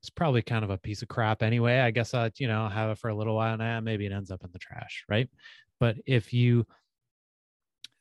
It's 0.00 0.10
probably 0.10 0.42
kind 0.42 0.64
of 0.64 0.70
a 0.70 0.78
piece 0.78 1.02
of 1.02 1.08
crap 1.08 1.42
anyway. 1.42 1.80
I 1.80 1.90
guess 1.90 2.14
I, 2.14 2.30
you 2.38 2.46
know, 2.46 2.68
have 2.68 2.90
it 2.90 2.98
for 2.98 3.08
a 3.08 3.14
little 3.14 3.34
while 3.34 3.56
now. 3.56 3.80
Maybe 3.80 4.06
it 4.06 4.12
ends 4.12 4.30
up 4.30 4.44
in 4.44 4.50
the 4.52 4.58
trash, 4.58 5.04
right? 5.08 5.28
But 5.80 5.96
if 6.06 6.32
you 6.32 6.66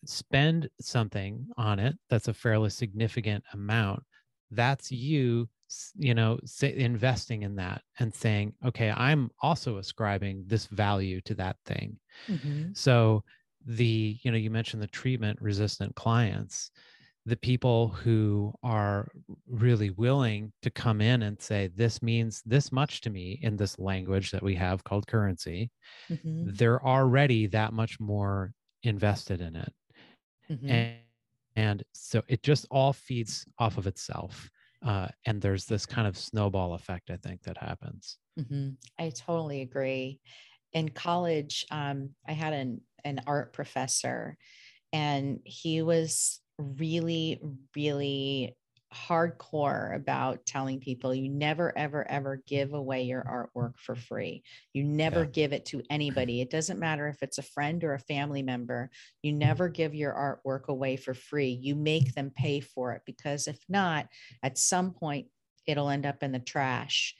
spend 0.05 0.69
something 0.79 1.47
on 1.57 1.79
it 1.79 1.95
that's 2.09 2.27
a 2.27 2.33
fairly 2.33 2.69
significant 2.69 3.43
amount, 3.53 4.03
that's 4.51 4.91
you 4.91 5.49
you 5.95 6.13
know 6.13 6.39
say, 6.45 6.75
investing 6.77 7.41
in 7.43 7.55
that 7.55 7.81
and 7.99 8.13
saying 8.13 8.53
okay 8.65 8.89
i'm 8.91 9.29
also 9.41 9.77
ascribing 9.77 10.43
this 10.47 10.65
value 10.67 11.19
to 11.21 11.33
that 11.33 11.57
thing 11.65 11.97
mm-hmm. 12.27 12.69
so 12.73 13.21
the 13.65 14.17
you 14.23 14.31
know 14.31 14.37
you 14.37 14.49
mentioned 14.49 14.81
the 14.81 14.87
treatment 14.87 15.37
resistant 15.41 15.93
clients 15.95 16.71
the 17.27 17.35
people 17.35 17.89
who 17.89 18.53
are 18.63 19.09
really 19.49 19.89
willing 19.89 20.53
to 20.61 20.69
come 20.69 21.01
in 21.01 21.23
and 21.23 21.41
say 21.41 21.69
this 21.75 22.01
means 22.01 22.41
this 22.45 22.71
much 22.71 23.01
to 23.01 23.09
me 23.09 23.37
in 23.43 23.57
this 23.57 23.77
language 23.77 24.31
that 24.31 24.41
we 24.41 24.55
have 24.55 24.81
called 24.85 25.05
currency 25.07 25.69
mm-hmm. 26.09 26.49
they're 26.53 26.83
already 26.85 27.45
that 27.45 27.73
much 27.73 27.99
more 27.99 28.53
invested 28.83 29.41
in 29.41 29.57
it 29.57 29.73
mm-hmm. 30.49 30.69
and, 30.69 30.95
and 31.57 31.83
so 31.93 32.23
it 32.29 32.41
just 32.43 32.65
all 32.71 32.93
feeds 32.93 33.45
off 33.59 33.77
of 33.77 33.87
itself 33.87 34.49
uh, 34.85 35.09
and 35.25 35.41
there's 35.41 35.65
this 35.65 35.85
kind 35.85 36.07
of 36.07 36.17
snowball 36.17 36.75
effect 36.75 37.09
i 37.09 37.17
think 37.17 37.43
that 37.43 37.57
happens 37.57 38.19
mm-hmm. 38.39 38.69
i 38.97 39.09
totally 39.09 39.61
agree 39.61 40.17
in 40.71 40.87
college 40.87 41.65
um, 41.71 42.09
i 42.25 42.31
had 42.31 42.53
an, 42.53 42.79
an 43.03 43.19
art 43.27 43.51
professor 43.51 44.37
and 44.93 45.39
he 45.43 45.81
was 45.81 46.39
really, 46.57 47.39
really 47.75 48.55
hardcore 48.93 49.95
about 49.95 50.45
telling 50.45 50.79
people 50.79 51.13
you 51.13 51.29
never, 51.29 51.77
ever, 51.77 52.09
ever 52.09 52.41
give 52.47 52.73
away 52.73 53.03
your 53.03 53.21
artwork 53.23 53.73
for 53.77 53.95
free. 53.95 54.43
You 54.73 54.83
never 54.83 55.21
yeah. 55.21 55.29
give 55.31 55.53
it 55.53 55.65
to 55.67 55.83
anybody. 55.89 56.41
It 56.41 56.49
doesn't 56.49 56.79
matter 56.79 57.07
if 57.07 57.21
it's 57.21 57.37
a 57.37 57.43
friend 57.43 57.83
or 57.83 57.93
a 57.93 57.99
family 57.99 58.43
member. 58.43 58.89
You 59.21 59.33
never 59.33 59.67
give 59.67 59.93
your 59.93 60.13
artwork 60.13 60.67
away 60.67 60.95
for 60.95 61.13
free. 61.13 61.59
You 61.61 61.75
make 61.75 62.13
them 62.13 62.31
pay 62.35 62.61
for 62.61 62.93
it 62.93 63.01
because 63.05 63.47
if 63.47 63.59
not, 63.67 64.07
at 64.41 64.57
some 64.57 64.91
point, 64.91 65.27
it'll 65.65 65.89
end 65.89 66.05
up 66.05 66.23
in 66.23 66.31
the 66.31 66.39
trash. 66.39 67.13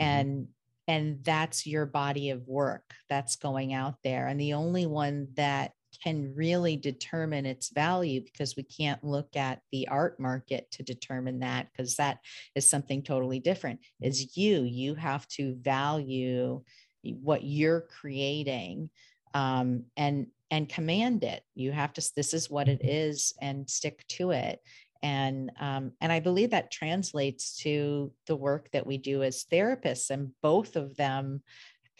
Mm-hmm. 0.00 0.18
And 0.18 0.48
and 0.88 1.24
that's 1.24 1.66
your 1.66 1.84
body 1.84 2.30
of 2.30 2.46
work 2.46 2.94
that's 3.08 3.34
going 3.34 3.72
out 3.72 3.96
there 4.04 4.28
and 4.28 4.40
the 4.40 4.52
only 4.52 4.86
one 4.86 5.26
that 5.34 5.72
can 6.02 6.34
really 6.34 6.76
determine 6.76 7.46
its 7.46 7.70
value 7.70 8.20
because 8.20 8.56
we 8.56 8.62
can't 8.62 9.02
look 9.02 9.36
at 9.36 9.60
the 9.72 9.88
art 9.88 10.18
market 10.20 10.70
to 10.72 10.82
determine 10.82 11.40
that 11.40 11.68
because 11.72 11.96
that 11.96 12.18
is 12.54 12.68
something 12.68 13.02
totally 13.02 13.40
different. 13.40 13.80
Is 14.00 14.36
you. 14.36 14.62
You 14.62 14.94
have 14.94 15.26
to 15.28 15.54
value 15.54 16.62
what 17.02 17.44
you're 17.44 17.82
creating 18.00 18.90
um, 19.34 19.84
and 19.96 20.26
and 20.50 20.68
command 20.68 21.24
it. 21.24 21.42
You 21.54 21.72
have 21.72 21.92
to 21.94 22.10
this 22.14 22.32
is 22.34 22.50
what 22.50 22.68
it 22.68 22.84
is 22.84 23.32
and 23.40 23.68
stick 23.68 24.06
to 24.08 24.30
it. 24.30 24.60
And 25.02 25.52
um, 25.60 25.92
and 26.00 26.10
i 26.10 26.20
believe 26.20 26.50
that 26.50 26.70
translates 26.70 27.58
to 27.58 28.10
the 28.26 28.34
work 28.34 28.70
that 28.72 28.86
we 28.86 28.96
do 28.96 29.22
as 29.22 29.44
therapists 29.44 30.10
and 30.10 30.30
both 30.42 30.74
of 30.74 30.96
them 30.96 31.42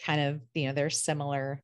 kind 0.03 0.21
of 0.21 0.41
you 0.53 0.67
know 0.67 0.73
they're 0.73 0.89
similar 0.89 1.61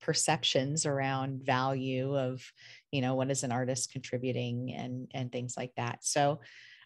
perceptions 0.00 0.86
around 0.86 1.44
value 1.44 2.16
of 2.16 2.42
you 2.90 3.00
know 3.00 3.14
what 3.14 3.30
is 3.30 3.42
an 3.42 3.52
artist 3.52 3.92
contributing 3.92 4.72
and 4.72 5.10
and 5.14 5.32
things 5.32 5.56
like 5.56 5.72
that. 5.76 6.04
So 6.04 6.40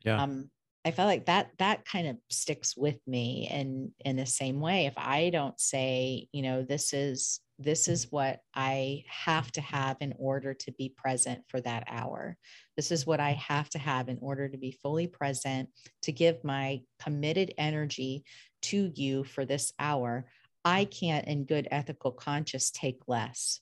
yeah. 0.04 0.22
um 0.22 0.50
i 0.84 0.90
felt 0.90 1.08
like 1.08 1.26
that 1.26 1.50
that 1.58 1.84
kind 1.84 2.06
of 2.06 2.16
sticks 2.30 2.76
with 2.76 2.96
me 3.06 3.48
and 3.50 3.90
in 4.04 4.16
the 4.16 4.26
same 4.26 4.60
way. 4.60 4.86
If 4.86 4.94
i 4.96 5.30
don't 5.30 5.58
say 5.60 6.28
you 6.32 6.42
know 6.42 6.62
this 6.62 6.92
is 6.92 7.40
this 7.58 7.88
is 7.88 8.10
what 8.10 8.40
i 8.54 9.04
have 9.06 9.52
to 9.52 9.60
have 9.60 9.98
in 10.00 10.14
order 10.18 10.54
to 10.54 10.72
be 10.72 10.94
present 10.96 11.42
for 11.48 11.60
that 11.60 11.84
hour. 11.88 12.36
This 12.76 12.90
is 12.90 13.06
what 13.06 13.20
i 13.20 13.32
have 13.32 13.68
to 13.70 13.78
have 13.78 14.08
in 14.08 14.18
order 14.20 14.48
to 14.48 14.56
be 14.56 14.78
fully 14.82 15.06
present 15.06 15.68
to 16.02 16.12
give 16.12 16.42
my 16.42 16.80
committed 17.02 17.52
energy 17.58 18.24
to 18.62 18.90
you 18.94 19.24
for 19.24 19.44
this 19.44 19.72
hour 19.78 20.26
I 20.64 20.84
can't, 20.84 21.26
in 21.26 21.44
good 21.44 21.68
ethical 21.70 22.12
conscience, 22.12 22.70
take 22.70 23.00
less. 23.06 23.60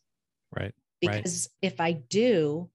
Right. 0.55 0.75
Because 1.01 1.49
right. 1.63 1.73
if 1.73 1.81
I 1.81 1.93
do, 1.93 2.71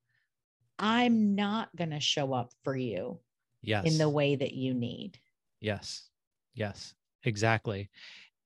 I'm 0.79 1.35
not 1.35 1.75
going 1.75 1.91
to 1.91 1.99
show 1.99 2.33
up 2.33 2.51
for 2.63 2.75
you 2.75 3.19
yes. 3.61 3.85
in 3.85 3.97
the 3.97 4.09
way 4.09 4.35
that 4.35 4.53
you 4.53 4.73
need. 4.73 5.19
Yes. 5.59 6.09
Yes. 6.53 6.93
Exactly. 7.23 7.89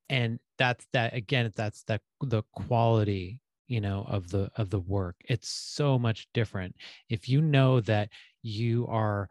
And 0.10 0.40
that's 0.58 0.86
that 0.94 1.14
again, 1.14 1.52
that's 1.56 1.84
that 1.84 2.02
the 2.22 2.44
quality, 2.54 3.42
you 3.68 3.82
know, 3.82 4.06
of 4.08 4.30
the 4.30 4.50
of 4.56 4.70
the 4.70 4.80
work. 4.80 5.16
It's 5.26 5.50
so 5.50 6.00
much 6.00 6.28
different. 6.34 6.76
If 7.10 7.28
you 7.28 7.42
know 7.42 7.82
that 7.82 8.10
you 8.42 8.88
are 8.88 9.30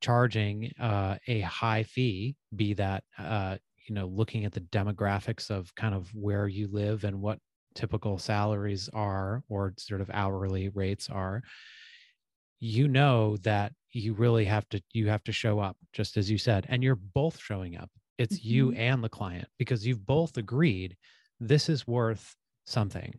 charging 0.00 0.72
uh, 0.80 1.16
a 1.26 1.40
high 1.40 1.82
fee, 1.84 2.36
be 2.54 2.74
that 2.74 3.04
uh, 3.18 3.58
you 3.88 3.94
know 3.94 4.06
looking 4.06 4.44
at 4.44 4.52
the 4.52 4.60
demographics 4.60 5.50
of 5.50 5.74
kind 5.74 5.94
of 5.94 6.14
where 6.14 6.46
you 6.46 6.68
live 6.70 7.04
and 7.04 7.20
what 7.20 7.38
typical 7.74 8.18
salaries 8.18 8.88
are 8.92 9.42
or 9.48 9.74
sort 9.78 10.00
of 10.00 10.10
hourly 10.12 10.68
rates 10.68 11.08
are 11.08 11.42
you 12.60 12.88
know 12.88 13.36
that 13.38 13.72
you 13.92 14.12
really 14.14 14.44
have 14.44 14.68
to 14.68 14.80
you 14.92 15.08
have 15.08 15.22
to 15.24 15.32
show 15.32 15.58
up 15.60 15.76
just 15.92 16.16
as 16.16 16.30
you 16.30 16.38
said 16.38 16.66
and 16.68 16.82
you're 16.82 16.96
both 17.14 17.38
showing 17.38 17.76
up 17.76 17.90
it's 18.18 18.38
mm-hmm. 18.38 18.48
you 18.48 18.72
and 18.72 19.02
the 19.02 19.08
client 19.08 19.46
because 19.58 19.86
you've 19.86 20.04
both 20.04 20.36
agreed 20.36 20.96
this 21.40 21.68
is 21.68 21.86
worth 21.86 22.34
something 22.66 23.14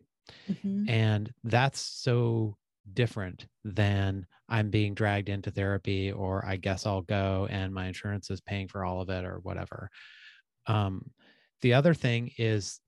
mm-hmm. 0.50 0.88
and 0.88 1.32
that's 1.44 1.80
so 1.80 2.56
different 2.92 3.46
than 3.64 4.26
i'm 4.48 4.68
being 4.68 4.94
dragged 4.94 5.28
into 5.28 5.50
therapy 5.50 6.12
or 6.12 6.44
i 6.46 6.56
guess 6.56 6.86
i'll 6.86 7.02
go 7.02 7.46
and 7.50 7.72
my 7.72 7.86
insurance 7.86 8.30
is 8.30 8.40
paying 8.40 8.68
for 8.68 8.84
all 8.84 9.00
of 9.00 9.08
it 9.08 9.24
or 9.24 9.38
whatever 9.42 9.88
um, 10.70 11.10
the 11.62 11.74
other 11.74 11.94
thing 11.94 12.30
is, 12.38 12.80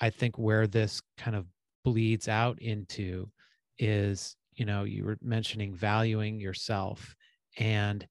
I 0.00 0.10
think 0.10 0.38
where 0.38 0.66
this 0.66 1.00
kind 1.16 1.36
of 1.36 1.46
bleeds 1.84 2.28
out 2.28 2.60
into 2.60 3.30
is, 3.78 4.36
you 4.52 4.66
know, 4.66 4.84
you 4.84 5.04
were 5.04 5.18
mentioning 5.22 5.74
valuing 5.74 6.38
yourself, 6.38 7.14
and 7.58 8.06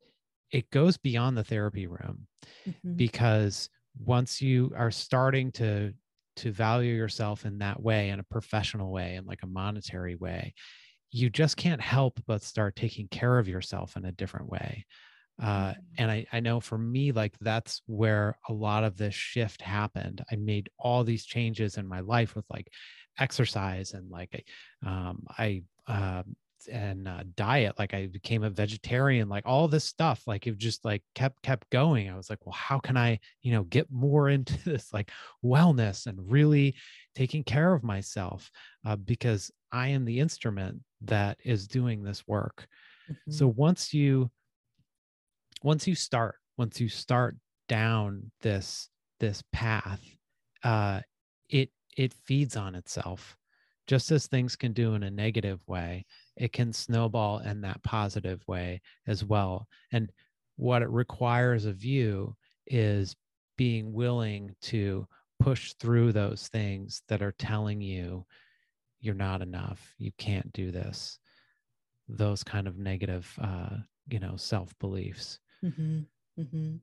it 0.52 0.70
goes 0.72 0.98
beyond 0.98 1.38
the 1.38 1.44
therapy 1.44 1.86
room 1.86 2.28
mm-hmm. 2.68 2.96
because 2.96 3.70
once 4.04 4.42
you 4.42 4.72
are 4.76 4.92
starting 4.92 5.52
to 5.52 5.94
to 6.38 6.52
value 6.52 6.96
yourself 6.96 7.46
in 7.46 7.58
that 7.58 7.82
way 7.82 8.10
in 8.10 8.20
a 8.20 8.24
professional 8.24 8.92
way 8.92 9.16
and 9.16 9.28
like 9.28 9.44
a 9.44 9.48
monetary 9.48 10.16
way 10.16 10.54
you 11.12 11.30
just 11.30 11.58
can't 11.58 11.82
help 11.82 12.18
but 12.28 12.42
start 12.42 12.78
taking 12.78 13.10
care 13.10 13.38
of 13.40 13.48
yourself 13.48 13.98
in 13.98 14.06
a 14.06 14.12
different 14.14 14.48
way 14.48 14.86
uh, 15.42 15.74
and 15.98 16.12
I, 16.12 16.26
I 16.34 16.40
know 16.40 16.60
for 16.60 16.78
me 16.78 17.12
like 17.12 17.34
that's 17.40 17.82
where 17.86 18.38
a 18.50 18.54
lot 18.54 18.84
of 18.84 18.98
this 18.98 19.16
shift 19.16 19.62
happened. 19.62 20.24
I 20.32 20.36
made 20.36 20.70
all 20.78 21.04
these 21.04 21.26
changes 21.26 21.78
in 21.78 21.88
my 21.88 22.02
life 22.02 22.36
with 22.36 22.46
like 22.50 22.72
exercise 23.20 23.94
and 23.94 24.10
like 24.10 24.46
um, 24.86 25.24
i 25.38 25.62
uh, 25.88 26.24
and 26.70 27.08
uh, 27.08 27.24
diet 27.36 27.74
like 27.80 27.94
i 27.94 28.06
became 28.08 28.44
a 28.44 28.50
vegetarian 28.50 29.30
like 29.30 29.46
all 29.46 29.70
this 29.70 29.86
stuff 29.86 30.24
like 30.28 30.46
it 30.46 30.58
just 30.58 30.84
like 30.84 31.02
kept 31.16 31.42
kept 31.42 31.70
going. 31.70 32.10
I 32.10 32.18
was 32.18 32.30
like 32.30 32.46
well 32.46 32.54
how 32.54 32.80
can 32.80 32.98
i 32.98 33.20
you 33.42 33.54
know 33.54 33.64
get 33.64 33.90
more 33.92 34.30
into 34.30 34.58
this 34.66 34.92
like 34.94 35.12
wellness 35.44 36.06
and 36.06 36.20
really 36.30 36.76
taking 37.16 37.44
care 37.44 37.74
of 37.74 37.84
myself? 37.84 38.52
Uh, 38.86 38.96
because 38.96 39.52
i 39.72 39.88
am 39.88 40.06
the 40.06 40.20
instrument 40.20 40.80
that 41.02 41.38
is 41.44 41.68
doing 41.68 42.04
this 42.04 42.28
work. 42.28 42.68
Mm-hmm. 43.10 43.32
so 43.32 43.48
once 43.48 43.94
you 43.94 44.30
once 45.64 45.88
you 45.88 45.96
start 45.96 46.36
once 46.58 46.80
you 46.80 46.90
start 46.90 47.36
down 47.68 48.32
this 48.42 48.90
this 49.20 49.44
path 49.52 50.02
uh 50.64 51.00
it 51.50 51.70
it 51.98 52.14
feeds 52.14 52.56
on 52.56 52.76
itself. 52.76 53.36
Just 53.88 54.12
as 54.12 54.28
things 54.28 54.56
can 54.56 54.72
do 54.72 54.94
in 54.94 55.04
a 55.04 55.12
negative 55.12 55.60
way 55.68 56.06
it 56.38 56.54
can 56.54 56.72
snowball 56.72 57.40
in 57.40 57.62
that 57.62 57.84
positive 57.84 58.42
way 58.48 58.82
as 59.08 59.26
well. 59.26 59.68
And 59.92 60.12
what 60.56 60.82
it 60.82 60.90
requires 60.90 61.66
of 61.66 61.84
you 61.84 62.36
is 62.68 63.16
being 63.58 63.92
willing 63.92 64.56
to 64.62 65.06
push 65.40 65.74
through 65.74 66.14
those 66.14 66.48
things 66.48 67.02
that 67.10 67.22
are 67.22 67.34
telling 67.34 67.82
you 67.82 68.26
you're 69.02 69.16
not 69.16 69.42
enough. 69.42 69.96
You 69.98 70.12
can't 70.18 70.52
do 70.54 70.72
this. 70.72 71.20
Those 72.08 72.44
kind 72.44 72.68
of 72.68 72.78
negative 72.78 73.34
uh, 73.42 73.78
you 74.10 74.20
know 74.20 74.36
self 74.36 74.78
beliefs 74.80 75.40
Mm-hmm. 75.64 76.00
Mm-hmm. 76.40 76.76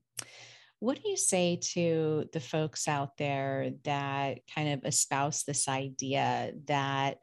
What 0.81 1.03
do 1.03 1.09
you 1.09 1.17
say 1.17 1.59
to 1.73 2.29
the 2.33 2.41
folks 2.41 2.87
out 2.87 3.17
there 3.17 3.73
that 3.85 4.41
kind 4.55 4.75
of 4.75 4.85
espouse 4.85 5.45
this 5.45 5.69
idea 5.69 6.53
that 6.67 7.19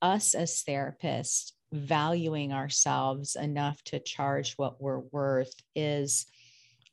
us 0.00 0.34
as 0.34 0.64
therapists 0.66 1.52
valuing 1.72 2.52
ourselves 2.52 3.36
enough 3.36 3.82
to 3.84 3.98
charge 3.98 4.54
what 4.54 4.80
we're 4.80 4.98
worth 4.98 5.54
is 5.74 6.26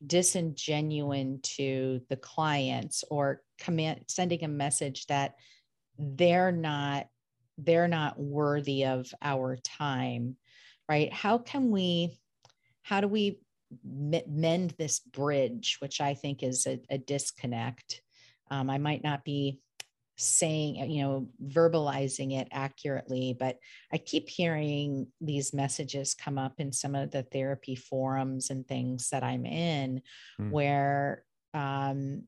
disingenuine 0.05 1.41
to 1.43 2.01
the 2.09 2.15
clients 2.15 3.03
or 3.09 3.41
command 3.59 4.01
sending 4.07 4.43
a 4.43 4.47
message 4.47 5.05
that 5.07 5.35
they're 5.97 6.53
not 6.53 7.07
they're 7.57 7.89
not 7.89 8.17
worthy 8.17 8.85
of 8.85 9.13
our 9.21 9.57
time 9.57 10.37
right 10.87 11.11
how 11.11 11.37
can 11.37 11.69
we 11.69 12.17
how 12.83 13.01
do 13.01 13.09
we 13.09 13.39
mend 13.83 14.75
this 14.77 14.99
bridge, 14.99 15.77
which 15.79 16.01
I 16.01 16.13
think 16.13 16.43
is 16.43 16.65
a, 16.65 16.79
a 16.89 16.97
disconnect. 16.97 18.01
Um, 18.51 18.69
I 18.69 18.77
might 18.77 19.03
not 19.03 19.23
be 19.23 19.59
saying, 20.19 20.75
you 20.91 21.01
know, 21.01 21.29
verbalizing 21.47 22.37
it 22.37 22.49
accurately. 22.51 23.35
But 23.39 23.57
I 23.91 23.97
keep 23.97 24.27
hearing 24.27 25.07
these 25.21 25.53
messages 25.53 26.13
come 26.13 26.37
up 26.37 26.59
in 26.59 26.73
some 26.73 26.93
of 26.93 27.11
the 27.11 27.23
therapy 27.23 27.75
forums 27.75 28.49
and 28.49 28.67
things 28.67 29.09
that 29.11 29.23
I'm 29.23 29.45
in 29.45 30.01
mm. 30.39 30.51
where 30.51 31.23
um, 31.53 32.23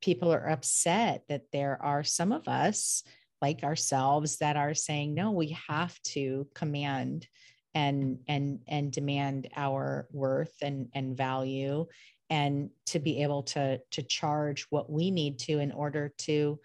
people 0.00 0.32
are 0.32 0.48
upset 0.48 1.24
that 1.28 1.44
there 1.52 1.78
are 1.82 2.02
some 2.02 2.32
of 2.32 2.48
us 2.48 3.02
like 3.42 3.62
ourselves 3.62 4.38
that 4.38 4.56
are 4.56 4.72
saying, 4.72 5.12
no, 5.12 5.32
we 5.32 5.56
have 5.68 6.00
to 6.02 6.48
command 6.54 7.26
and 7.74 8.18
and 8.28 8.60
and 8.68 8.92
demand 8.92 9.48
our 9.56 10.06
worth 10.12 10.54
and 10.62 10.88
and 10.94 11.16
value 11.16 11.86
and 12.30 12.70
to 12.86 12.98
be 12.98 13.22
able 13.22 13.42
to 13.42 13.80
to 13.90 14.02
charge 14.02 14.66
what 14.70 14.90
we 14.90 15.10
need 15.10 15.38
to 15.38 15.58
in 15.58 15.72
order 15.72 16.12
to 16.18 16.58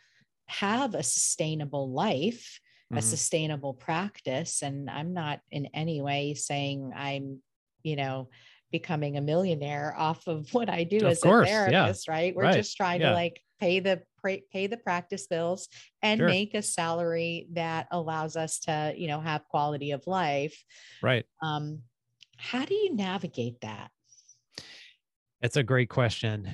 have 0.48 0.94
a 0.96 1.04
sustainable 1.04 1.92
life 1.92 2.60
mm-hmm. 2.92 2.98
a 2.98 3.02
sustainable 3.02 3.74
practice 3.74 4.62
and 4.62 4.90
i'm 4.90 5.14
not 5.14 5.42
in 5.52 5.66
any 5.74 6.02
way 6.02 6.34
saying 6.34 6.92
i'm 6.96 7.40
you 7.84 7.96
know 7.96 8.30
becoming 8.72 9.18
a 9.18 9.22
millionaire 9.22 9.94
off 9.98 10.28
of 10.28 10.48
what 10.54 10.70
i 10.70 10.84
do 10.84 10.98
of 10.98 11.12
as 11.12 11.22
course, 11.22 11.48
a 11.48 11.52
therapist 11.52 12.08
yeah. 12.08 12.14
right 12.14 12.36
we're 12.36 12.44
right. 12.44 12.56
just 12.56 12.78
trying 12.78 13.02
yeah. 13.02 13.10
to 13.10 13.16
like 13.16 13.42
pay 13.60 13.80
the 13.80 14.02
pay 14.24 14.68
the 14.68 14.78
practice 14.78 15.28
bills 15.28 15.68
and 16.02 16.20
sure. 16.20 16.28
make 16.28 16.54
a 16.54 16.62
salary 16.62 17.48
that 17.54 17.88
allows 17.92 18.36
us 18.36 18.60
to 18.60 18.94
you 18.96 19.08
know 19.08 19.20
have 19.20 19.48
quality 19.50 19.92
of 19.92 20.06
life. 20.08 20.64
Right. 21.02 21.26
Um 21.42 21.82
how 22.38 22.66
do 22.66 22.74
you 22.74 22.96
navigate 22.96 23.62
that? 23.62 23.92
It's 25.42 25.58
a 25.58 25.64
great 25.64 25.90
question. 25.90 26.50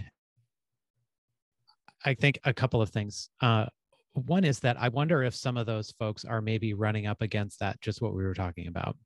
I 2.03 2.13
think 2.13 2.39
a 2.43 2.53
couple 2.53 2.81
of 2.81 2.89
things. 2.89 3.29
Uh 3.41 3.67
one 4.13 4.45
is 4.45 4.59
that 4.61 4.79
I 4.79 4.87
wonder 4.89 5.23
if 5.23 5.35
some 5.35 5.57
of 5.57 5.65
those 5.65 5.91
folks 5.91 6.23
are 6.23 6.41
maybe 6.41 6.73
running 6.73 7.05
up 7.05 7.21
against 7.21 7.59
that, 7.59 7.81
just 7.81 8.01
what 8.01 8.15
we 8.15 8.23
were 8.23 8.33
talking 8.33 8.67
about. 8.67 8.97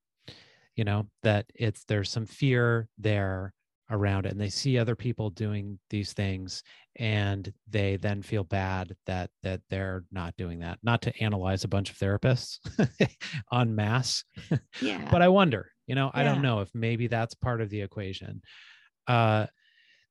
You 0.76 0.84
know, 0.84 1.08
that 1.24 1.48
it's 1.56 1.84
there's 1.86 2.10
some 2.10 2.26
fear 2.26 2.88
there 2.98 3.54
around 3.92 4.26
it 4.26 4.32
and 4.32 4.40
they 4.40 4.50
see 4.50 4.78
other 4.78 4.96
people 4.96 5.30
doing 5.30 5.80
these 5.90 6.14
things 6.14 6.64
and 6.98 7.52
they 7.68 7.98
then 7.98 8.22
feel 8.22 8.44
bad 8.44 8.96
that 9.06 9.30
that 9.42 9.62
they're 9.70 10.04
not 10.12 10.36
doing 10.38 10.60
that 10.60 10.78
not 10.84 11.02
to 11.02 11.24
analyze 11.24 11.64
a 11.64 11.68
bunch 11.68 11.90
of 11.90 11.98
therapists 11.98 12.60
on 13.52 13.76
mass 13.76 14.24
yeah 14.82 15.08
but 15.10 15.22
i 15.22 15.28
wonder 15.28 15.72
you 15.88 15.96
know 15.96 16.12
yeah. 16.14 16.22
i 16.22 16.24
don't 16.24 16.42
know 16.42 16.60
if 16.60 16.70
maybe 16.74 17.08
that's 17.08 17.34
part 17.34 17.62
of 17.62 17.70
the 17.70 17.82
equation 17.82 18.42
uh 19.08 19.46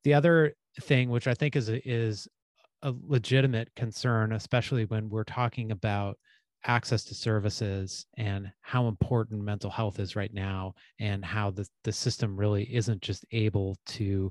the 0.04 0.14
other 0.14 0.54
thing 0.80 1.08
which 1.08 1.28
i 1.28 1.34
think 1.34 1.54
is 1.54 1.68
is 1.68 2.28
a 2.82 2.94
legitimate 3.06 3.70
concern, 3.74 4.32
especially 4.32 4.84
when 4.84 5.08
we're 5.08 5.24
talking 5.24 5.70
about 5.70 6.18
access 6.64 7.04
to 7.04 7.14
services 7.14 8.06
and 8.16 8.50
how 8.60 8.88
important 8.88 9.42
mental 9.42 9.70
health 9.70 10.00
is 10.00 10.16
right 10.16 10.34
now 10.34 10.74
and 10.98 11.24
how 11.24 11.50
the, 11.50 11.66
the 11.84 11.92
system 11.92 12.36
really 12.36 12.64
isn't 12.74 13.00
just 13.00 13.24
able 13.32 13.76
to 13.86 14.30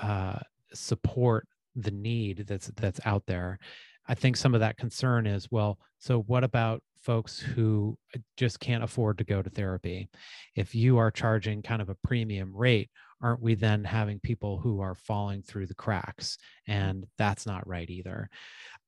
uh, 0.00 0.38
support 0.74 1.46
the 1.76 1.90
need 1.90 2.44
that's 2.46 2.66
that's 2.76 3.00
out 3.06 3.24
there 3.26 3.58
i 4.06 4.14
think 4.14 4.36
some 4.36 4.52
of 4.52 4.60
that 4.60 4.76
concern 4.76 5.26
is 5.26 5.50
well 5.50 5.78
so 5.98 6.20
what 6.22 6.44
about 6.44 6.82
folks 7.00 7.38
who 7.38 7.96
just 8.36 8.60
can't 8.60 8.84
afford 8.84 9.16
to 9.16 9.24
go 9.24 9.40
to 9.40 9.48
therapy 9.48 10.08
if 10.54 10.74
you 10.74 10.98
are 10.98 11.10
charging 11.10 11.62
kind 11.62 11.80
of 11.80 11.88
a 11.88 11.96
premium 12.04 12.54
rate 12.54 12.90
aren't 13.22 13.40
we 13.40 13.54
then 13.54 13.84
having 13.84 14.18
people 14.18 14.58
who 14.58 14.80
are 14.80 14.94
falling 14.94 15.42
through 15.42 15.66
the 15.66 15.74
cracks? 15.74 16.38
And 16.66 17.06
that's 17.18 17.46
not 17.46 17.66
right 17.66 17.88
either. 17.88 18.28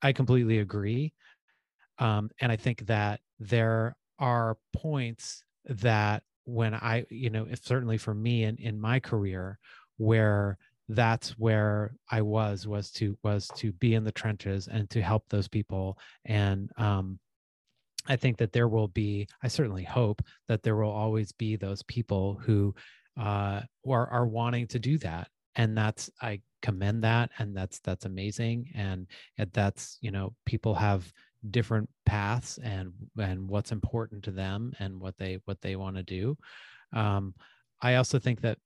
I 0.02 0.12
completely 0.12 0.58
agree. 0.58 1.12
Um, 1.98 2.30
and 2.40 2.50
I 2.50 2.56
think 2.56 2.86
that 2.86 3.20
there 3.38 3.96
are 4.18 4.56
points 4.74 5.44
that 5.66 6.22
when 6.44 6.74
I, 6.74 7.04
you 7.10 7.30
know, 7.30 7.46
if 7.48 7.64
certainly 7.64 7.98
for 7.98 8.14
me 8.14 8.44
in, 8.44 8.56
in 8.56 8.80
my 8.80 9.00
career, 9.00 9.58
where 9.96 10.58
that's 10.88 11.30
where 11.38 11.94
I 12.10 12.20
was 12.22 12.66
was 12.66 12.90
to 12.92 13.16
was 13.22 13.48
to 13.56 13.72
be 13.72 13.94
in 13.94 14.04
the 14.04 14.12
trenches 14.12 14.68
and 14.68 14.88
to 14.90 15.00
help 15.00 15.24
those 15.28 15.48
people. 15.48 15.98
And 16.26 16.70
um, 16.76 17.18
I 18.06 18.16
think 18.16 18.36
that 18.38 18.52
there 18.52 18.68
will 18.68 18.88
be 18.88 19.26
I 19.42 19.48
certainly 19.48 19.84
hope 19.84 20.22
that 20.48 20.62
there 20.62 20.76
will 20.76 20.90
always 20.90 21.32
be 21.32 21.56
those 21.56 21.82
people 21.84 22.38
who 22.42 22.74
uh, 23.18 23.62
are 23.88 24.06
are 24.08 24.26
wanting 24.26 24.66
to 24.68 24.78
do 24.78 24.98
that, 24.98 25.28
and 25.56 25.76
that's 25.76 26.10
I 26.20 26.40
commend 26.60 27.04
that, 27.04 27.30
and 27.38 27.56
that's 27.56 27.80
that's 27.80 28.04
amazing, 28.04 28.70
and 28.74 29.06
that's 29.52 29.98
you 30.02 30.10
know 30.10 30.34
people 30.44 30.74
have 30.74 31.10
different 31.50 31.88
paths 32.06 32.58
and 32.62 32.92
and 33.18 33.48
what's 33.48 33.72
important 33.72 34.24
to 34.24 34.30
them 34.30 34.72
and 34.78 35.00
what 35.00 35.16
they 35.18 35.38
what 35.44 35.60
they 35.60 35.76
want 35.76 35.96
to 35.96 36.02
do. 36.02 36.36
Um, 36.92 37.34
I 37.82 37.96
also 37.96 38.18
think 38.18 38.40
that 38.42 38.58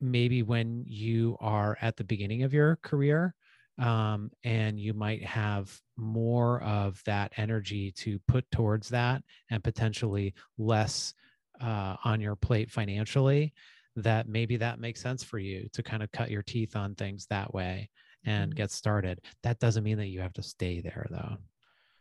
maybe 0.00 0.42
when 0.42 0.84
you 0.86 1.36
are 1.40 1.76
at 1.80 1.96
the 1.96 2.04
beginning 2.04 2.42
of 2.42 2.52
your 2.52 2.76
career 2.82 3.34
um, 3.78 4.30
and 4.44 4.78
you 4.78 4.94
might 4.94 5.24
have 5.24 5.78
more 5.96 6.62
of 6.62 7.02
that 7.04 7.32
energy 7.36 7.92
to 7.92 8.18
put 8.28 8.50
towards 8.50 8.88
that 8.90 9.22
and 9.50 9.64
potentially 9.64 10.34
less 10.58 11.14
uh, 11.60 11.96
on 12.04 12.20
your 12.20 12.36
plate 12.36 12.70
financially, 12.70 13.52
that 13.96 14.28
maybe 14.28 14.56
that 14.56 14.80
makes 14.80 15.00
sense 15.00 15.22
for 15.22 15.38
you 15.38 15.68
to 15.72 15.82
kind 15.82 16.02
of 16.02 16.12
cut 16.12 16.30
your 16.30 16.42
teeth 16.42 16.76
on 16.76 16.94
things 16.94 17.26
that 17.26 17.52
way 17.52 17.88
and 18.24 18.50
mm-hmm. 18.50 18.56
get 18.56 18.70
started. 18.70 19.20
That 19.42 19.58
doesn't 19.58 19.84
mean 19.84 19.98
that 19.98 20.08
you 20.08 20.20
have 20.20 20.34
to 20.34 20.42
stay 20.42 20.80
there 20.80 21.06
though. 21.10 21.36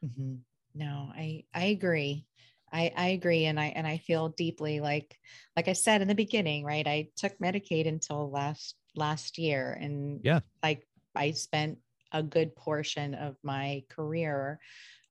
Mm-hmm. 0.05 0.35
No, 0.75 1.09
I 1.13 1.43
I 1.53 1.65
agree. 1.65 2.25
I, 2.71 2.91
I 2.95 3.07
agree 3.09 3.45
and 3.45 3.59
I 3.59 3.67
and 3.67 3.87
I 3.87 3.97
feel 3.97 4.29
deeply 4.29 4.81
like 4.81 5.17
like 5.55 5.67
I 5.67 5.73
said 5.73 6.01
in 6.01 6.07
the 6.07 6.15
beginning, 6.15 6.65
right? 6.65 6.85
I 6.85 7.09
took 7.15 7.37
Medicaid 7.39 7.87
until 7.87 8.29
last 8.29 8.75
last 8.95 9.37
year 9.37 9.77
and 9.79 10.19
yeah, 10.23 10.39
like 10.61 10.85
I 11.15 11.31
spent 11.31 11.77
a 12.11 12.23
good 12.23 12.55
portion 12.55 13.13
of 13.13 13.35
my 13.43 13.83
career 13.89 14.59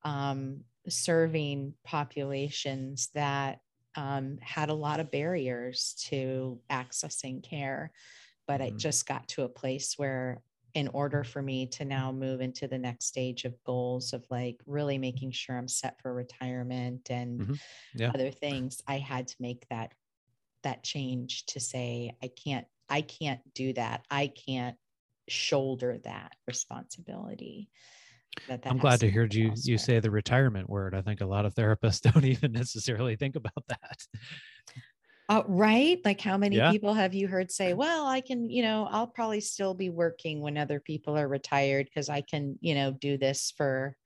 um, 0.05 0.61
serving 0.89 1.75
populations 1.85 3.11
that 3.15 3.61
um, 3.97 4.39
had 4.41 4.71
a 4.71 4.75
lot 4.75 5.01
of 5.01 5.11
barriers 5.11 5.95
to 6.09 6.59
accessing 6.71 7.43
care. 7.43 7.93
But 8.47 8.61
mm-hmm. 8.61 8.77
it 8.77 8.79
just 8.79 9.07
got 9.07 9.29
to 9.29 9.43
a 9.43 9.49
place 9.49 9.95
where, 9.97 10.43
in 10.75 10.89
order 10.89 11.23
for 11.23 11.41
me 11.41 11.67
to 11.67 11.85
now 11.85 12.11
move 12.11 12.41
into 12.41 12.67
the 12.67 12.79
next 12.79 13.07
stage 13.07 13.45
of 13.45 13.55
goals 13.65 14.13
of 14.13 14.25
like 14.29 14.61
really 14.67 14.99
making 14.99 15.31
sure 15.31 15.57
I'm 15.57 15.69
set 15.69 16.01
for 16.01 16.13
retirement 16.13 17.11
and 17.11 17.41
mm-hmm. 17.41 17.55
yeah. 17.95 18.11
other 18.13 18.31
things, 18.31 18.83
I 18.89 18.99
had 18.99 19.29
to 19.29 19.37
make 19.39 19.67
that 19.71 19.93
that 20.65 20.83
change 20.83 21.47
to 21.47 21.61
say 21.61 22.17
I 22.23 22.29
can't 22.29 22.67
I 22.89 23.03
can't 23.03 23.41
do 23.55 23.73
that. 23.75 24.05
I 24.11 24.33
can't 24.47 24.77
shoulder 25.29 25.99
that 26.05 26.33
responsibility. 26.47 27.69
That, 28.49 28.63
that 28.63 28.71
I'm 28.71 28.79
glad 28.79 29.01
to 29.01 29.11
hear 29.11 29.29
you 29.31 29.53
you 29.63 29.79
say 29.79 30.01
the 30.01 30.11
retirement 30.11 30.69
word. 30.69 30.95
I 30.95 31.03
think 31.03 31.21
a 31.21 31.27
lot 31.27 31.47
of 31.47 31.55
therapists 31.55 32.01
don't 32.13 32.25
even 32.25 32.51
necessarily 32.51 33.15
think 33.15 33.37
about 33.37 33.65
that. 33.69 33.99
Uh, 35.29 35.43
right? 35.47 36.01
Like 36.05 36.21
how 36.21 36.37
many 36.37 36.57
yeah. 36.57 36.71
people 36.71 36.93
have 36.93 37.15
you 37.15 37.29
heard 37.29 37.51
say, 37.51 37.73
well, 37.75 38.07
I 38.07 38.21
can, 38.21 38.51
you 38.51 38.63
know, 38.63 38.89
I'll 38.91 39.07
probably 39.07 39.41
still 39.41 39.75
be 39.75 39.91
working 39.91 40.41
when 40.41 40.59
other 40.59 40.81
people 40.81 41.17
are 41.17 41.29
retired 41.29 41.87
because 41.87 42.09
I 42.09 42.21
can, 42.21 42.59
you 42.61 42.75
know, 42.75 42.93
do 42.93 43.17
this 43.17 43.53
for 43.57 43.97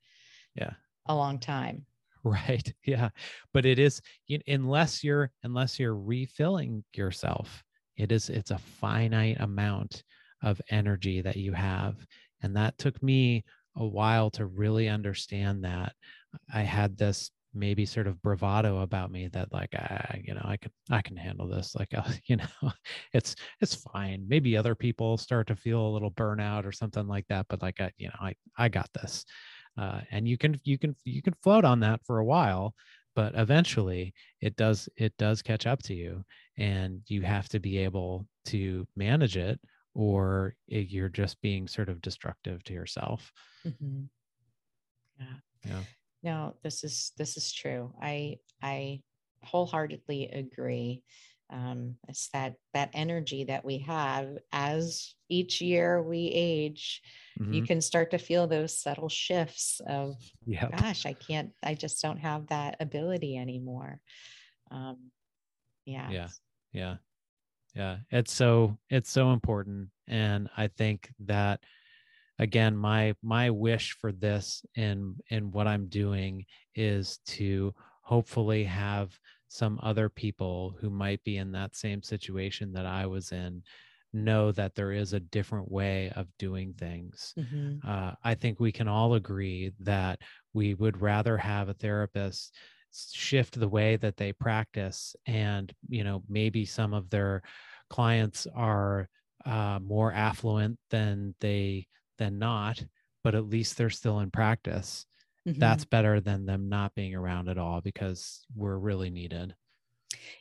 yeah, 0.54 0.72
a 1.06 1.14
long 1.14 1.38
time. 1.38 1.86
Right. 2.24 2.72
Yeah. 2.84 3.10
But 3.52 3.66
it 3.66 3.78
is 3.78 4.00
unless 4.46 5.04
you're 5.04 5.30
unless 5.42 5.78
you're 5.78 5.96
refilling 5.96 6.84
yourself, 6.94 7.62
it 7.96 8.12
is 8.12 8.30
it's 8.30 8.50
a 8.50 8.58
finite 8.58 9.40
amount 9.40 10.04
of 10.42 10.60
energy 10.70 11.20
that 11.20 11.36
you 11.36 11.52
have. 11.52 11.96
And 12.42 12.56
that 12.56 12.78
took 12.78 13.02
me 13.02 13.44
a 13.76 13.86
while 13.86 14.30
to 14.30 14.46
really 14.46 14.88
understand 14.88 15.64
that. 15.64 15.92
I 16.52 16.62
had 16.62 16.96
this 16.96 17.30
maybe 17.54 17.86
sort 17.86 18.06
of 18.06 18.20
bravado 18.22 18.80
about 18.80 19.10
me 19.10 19.28
that 19.28 19.52
like 19.52 19.74
I, 19.74 20.20
you 20.24 20.34
know 20.34 20.42
I 20.44 20.56
can 20.56 20.70
I 20.90 21.02
can 21.02 21.16
handle 21.16 21.48
this 21.48 21.74
like 21.74 21.94
uh, 21.94 22.02
you 22.26 22.36
know 22.36 22.72
it's 23.12 23.36
it's 23.60 23.74
fine. 23.74 24.24
Maybe 24.28 24.56
other 24.56 24.74
people 24.74 25.16
start 25.16 25.46
to 25.48 25.56
feel 25.56 25.80
a 25.80 25.92
little 25.92 26.10
burnout 26.10 26.64
or 26.64 26.72
something 26.72 27.06
like 27.06 27.26
that 27.28 27.46
but 27.48 27.62
like 27.62 27.80
I 27.80 27.90
you 27.96 28.08
know 28.08 28.16
I 28.20 28.34
I 28.56 28.68
got 28.68 28.90
this. 28.92 29.24
Uh, 29.76 30.00
and 30.10 30.26
you 30.26 30.36
can 30.36 30.58
you 30.64 30.78
can 30.78 30.94
you 31.04 31.22
can 31.22 31.34
float 31.42 31.64
on 31.64 31.80
that 31.80 32.00
for 32.04 32.18
a 32.18 32.24
while 32.24 32.74
but 33.14 33.32
eventually 33.36 34.12
it 34.40 34.56
does 34.56 34.88
it 34.96 35.16
does 35.18 35.40
catch 35.40 35.66
up 35.66 35.82
to 35.84 35.94
you 35.94 36.24
and 36.56 37.00
you 37.06 37.22
have 37.22 37.48
to 37.48 37.60
be 37.60 37.78
able 37.78 38.26
to 38.44 38.86
manage 38.96 39.36
it 39.36 39.60
or 39.94 40.54
you're 40.66 41.08
just 41.08 41.40
being 41.40 41.66
sort 41.66 41.88
of 41.88 42.00
destructive 42.00 42.62
to 42.64 42.72
yourself. 42.72 43.32
Mm-hmm. 43.66 44.02
yeah. 45.18 45.26
Yeah 45.64 45.82
no 46.22 46.54
this 46.62 46.84
is 46.84 47.12
this 47.16 47.36
is 47.36 47.52
true. 47.52 47.92
I 48.00 48.38
i 48.62 49.00
wholeheartedly 49.42 50.28
agree. 50.28 51.02
Um, 51.50 51.96
it's 52.08 52.28
that 52.34 52.56
that 52.74 52.90
energy 52.92 53.44
that 53.44 53.64
we 53.64 53.78
have 53.78 54.36
as 54.52 55.14
each 55.30 55.62
year 55.62 56.02
we 56.02 56.30
age 56.34 57.00
mm-hmm. 57.40 57.54
you 57.54 57.62
can 57.62 57.80
start 57.80 58.10
to 58.10 58.18
feel 58.18 58.46
those 58.46 58.76
subtle 58.78 59.08
shifts 59.08 59.80
of 59.86 60.16
yeah 60.44 60.68
gosh 60.76 61.06
i 61.06 61.14
can't 61.14 61.50
i 61.62 61.72
just 61.74 62.02
don't 62.02 62.18
have 62.18 62.46
that 62.48 62.76
ability 62.80 63.38
anymore. 63.38 64.00
Um, 64.70 65.10
yeah. 65.86 66.10
Yeah. 66.10 66.28
Yeah. 66.72 66.96
Yeah. 67.74 67.96
It's 68.10 68.32
so 68.32 68.76
it's 68.90 69.10
so 69.10 69.32
important. 69.32 69.88
And 70.06 70.48
i 70.56 70.68
think 70.68 71.10
that 71.20 71.60
again 72.38 72.76
my 72.76 73.14
my 73.22 73.50
wish 73.50 73.96
for 74.00 74.12
this 74.12 74.64
in 74.74 75.16
in 75.30 75.50
what 75.50 75.66
i'm 75.66 75.86
doing 75.88 76.44
is 76.74 77.18
to 77.26 77.74
hopefully 78.02 78.64
have 78.64 79.18
some 79.48 79.80
other 79.82 80.08
people 80.08 80.74
who 80.80 80.90
might 80.90 81.22
be 81.24 81.38
in 81.38 81.52
that 81.52 81.74
same 81.74 82.02
situation 82.02 82.72
that 82.72 82.86
I 82.86 83.06
was 83.06 83.32
in 83.32 83.62
know 84.12 84.52
that 84.52 84.74
there 84.74 84.92
is 84.92 85.12
a 85.12 85.20
different 85.20 85.70
way 85.70 86.10
of 86.16 86.26
doing 86.38 86.74
things. 86.74 87.34
Mm-hmm. 87.38 87.86
Uh, 87.86 88.12
I 88.24 88.34
think 88.34 88.60
we 88.60 88.72
can 88.72 88.88
all 88.88 89.14
agree 89.14 89.72
that 89.80 90.20
we 90.52 90.74
would 90.74 91.02
rather 91.02 91.36
have 91.36 91.68
a 91.68 91.74
therapist 91.74 92.54
shift 93.12 93.58
the 93.58 93.68
way 93.68 93.96
that 93.96 94.16
they 94.16 94.32
practice 94.32 95.14
and 95.26 95.70
you 95.90 96.02
know 96.02 96.22
maybe 96.26 96.64
some 96.64 96.94
of 96.94 97.10
their 97.10 97.42
clients 97.90 98.46
are 98.54 99.08
uh, 99.44 99.78
more 99.82 100.10
affluent 100.10 100.78
than 100.88 101.34
they 101.40 101.86
than 102.18 102.38
not 102.38 102.82
but 103.24 103.34
at 103.34 103.48
least 103.48 103.76
they're 103.76 103.90
still 103.90 104.20
in 104.20 104.30
practice 104.30 105.06
mm-hmm. 105.48 105.58
that's 105.58 105.84
better 105.84 106.20
than 106.20 106.46
them 106.46 106.68
not 106.68 106.94
being 106.94 107.14
around 107.14 107.48
at 107.48 107.58
all 107.58 107.80
because 107.80 108.44
we're 108.54 108.78
really 108.78 109.10
needed. 109.10 109.54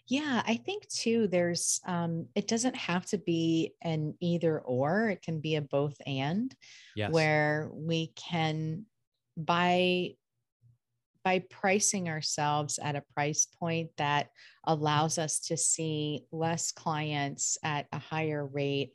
Yeah, 0.07 0.41
I 0.45 0.55
think 0.55 0.87
too, 0.87 1.27
there's, 1.27 1.81
um, 1.85 2.27
it 2.35 2.47
doesn't 2.47 2.75
have 2.75 3.05
to 3.07 3.17
be 3.17 3.73
an 3.81 4.15
either 4.21 4.59
or, 4.59 5.09
it 5.09 5.21
can 5.21 5.39
be 5.39 5.55
a 5.55 5.61
both 5.61 5.95
and, 6.05 6.53
yes. 6.95 7.11
where 7.11 7.69
we 7.73 8.07
can, 8.15 8.85
by 9.35 10.15
by 11.23 11.43
pricing 11.49 12.07
ourselves 12.07 12.79
at 12.81 12.95
a 12.95 13.03
price 13.13 13.47
point 13.59 13.89
that 13.97 14.29
allows 14.63 15.17
us 15.17 15.41
to 15.41 15.57
see 15.57 16.21
less 16.31 16.71
clients 16.71 17.57
at 17.63 17.85
a 17.91 17.99
higher 17.99 18.45
rate 18.45 18.93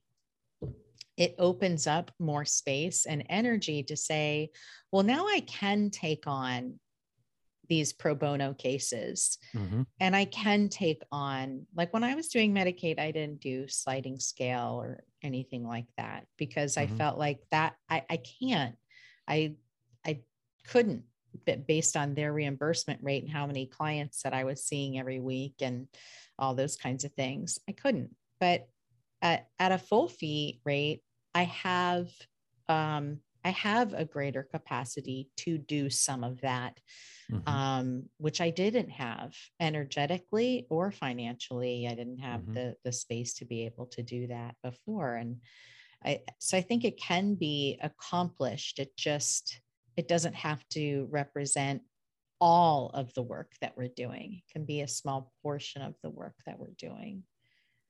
it 1.17 1.35
opens 1.39 1.87
up 1.87 2.11
more 2.19 2.45
space 2.45 3.07
and 3.07 3.25
energy 3.29 3.83
to 3.85 3.97
say, 3.97 4.51
well, 4.91 5.03
now 5.03 5.27
I 5.27 5.41
can 5.41 5.91
take 5.91 6.27
on 6.27 6.79
these 7.69 7.93
pro 7.93 8.15
bono 8.15 8.55
cases 8.55 9.39
mm-hmm. 9.55 9.83
and 10.01 10.17
I 10.17 10.25
can 10.25 10.69
take 10.69 11.03
on, 11.11 11.67
like 11.75 11.93
when 11.93 12.05
I 12.05 12.15
was 12.15 12.29
doing 12.29 12.55
Medicaid, 12.55 12.99
I 12.99 13.13
didn't 13.13 13.41
do 13.41 13.69
sliding 13.69 14.19
scale 14.19 14.81
or 14.83 15.05
anything 15.23 15.67
like 15.67 15.87
that 15.97 16.27
because 16.37 16.75
mm-hmm. 16.77 16.93
I 16.93 16.97
felt 16.99 17.19
like 17.19 17.41
that 17.51 17.75
I, 17.89 18.05
I 18.11 18.19
can't, 18.41 18.77
I, 19.29 19.55
I 20.05 20.21
couldn't 20.67 21.05
but 21.47 21.67
based 21.67 21.97
on 21.97 22.15
their 22.15 22.33
reimbursement 22.33 23.01
rate 23.03 23.23
and 23.23 23.33
how 23.33 23.47
many 23.47 23.67
clients 23.67 24.23
that 24.23 24.35
I 24.35 24.45
was 24.45 24.65
seeing 24.65 24.99
every 24.99 25.21
week 25.21 25.55
and 25.61 25.89
all 26.39 26.55
those 26.55 26.77
kinds 26.77 27.05
of 27.05 27.13
things. 27.13 27.59
I 27.69 27.73
couldn't. 27.73 28.15
But 28.41 28.69
at, 29.23 29.47
at 29.59 29.73
a 29.73 29.79
full 29.79 30.09
fee 30.09 30.61
rate, 30.65 31.03
I 31.35 31.45
have 31.45 32.09
um, 32.69 33.21
I 33.45 33.51
have 33.51 33.93
a 33.93 34.05
greater 34.05 34.43
capacity 34.45 35.29
to 35.39 35.59
do 35.59 35.91
some 35.91 36.23
of 36.23 36.41
that, 36.43 36.79
mm-hmm. 37.31 37.49
um, 37.49 38.05
which 38.19 38.41
I 38.41 38.51
didn't 38.51 38.91
have 38.91 39.35
energetically 39.59 40.67
or 40.71 40.93
financially. 40.93 41.89
I 41.89 41.95
didn't 41.95 42.19
have 42.19 42.43
mm-hmm. 42.43 42.55
the 42.55 42.77
the 42.85 42.93
space 42.93 43.35
to 43.35 43.45
be 43.45 43.67
able 43.67 43.87
to 43.87 44.03
do 44.03 44.29
that 44.29 44.55
before, 44.63 45.15
and 45.15 45.39
I 46.05 46.21
so 46.39 46.57
I 46.57 46.61
think 46.61 46.85
it 46.85 47.01
can 47.01 47.35
be 47.35 47.79
accomplished. 47.83 48.79
It 48.79 48.97
just 48.97 49.61
it 49.97 50.09
doesn't 50.09 50.35
have 50.35 50.67
to 50.71 51.09
represent 51.11 51.83
all 52.41 52.91
of 52.95 53.13
the 53.15 53.23
work 53.23 53.53
that 53.61 53.77
we're 53.77 53.89
doing. 53.89 54.43
It 54.45 54.53
can 54.53 54.65
be 54.65 54.81
a 54.81 54.89
small 54.89 55.33
portion 55.43 55.83
of 55.83 55.95
the 56.03 56.11
work 56.11 56.35
that 56.47 56.59
we're 56.59 56.75
doing. 56.77 57.23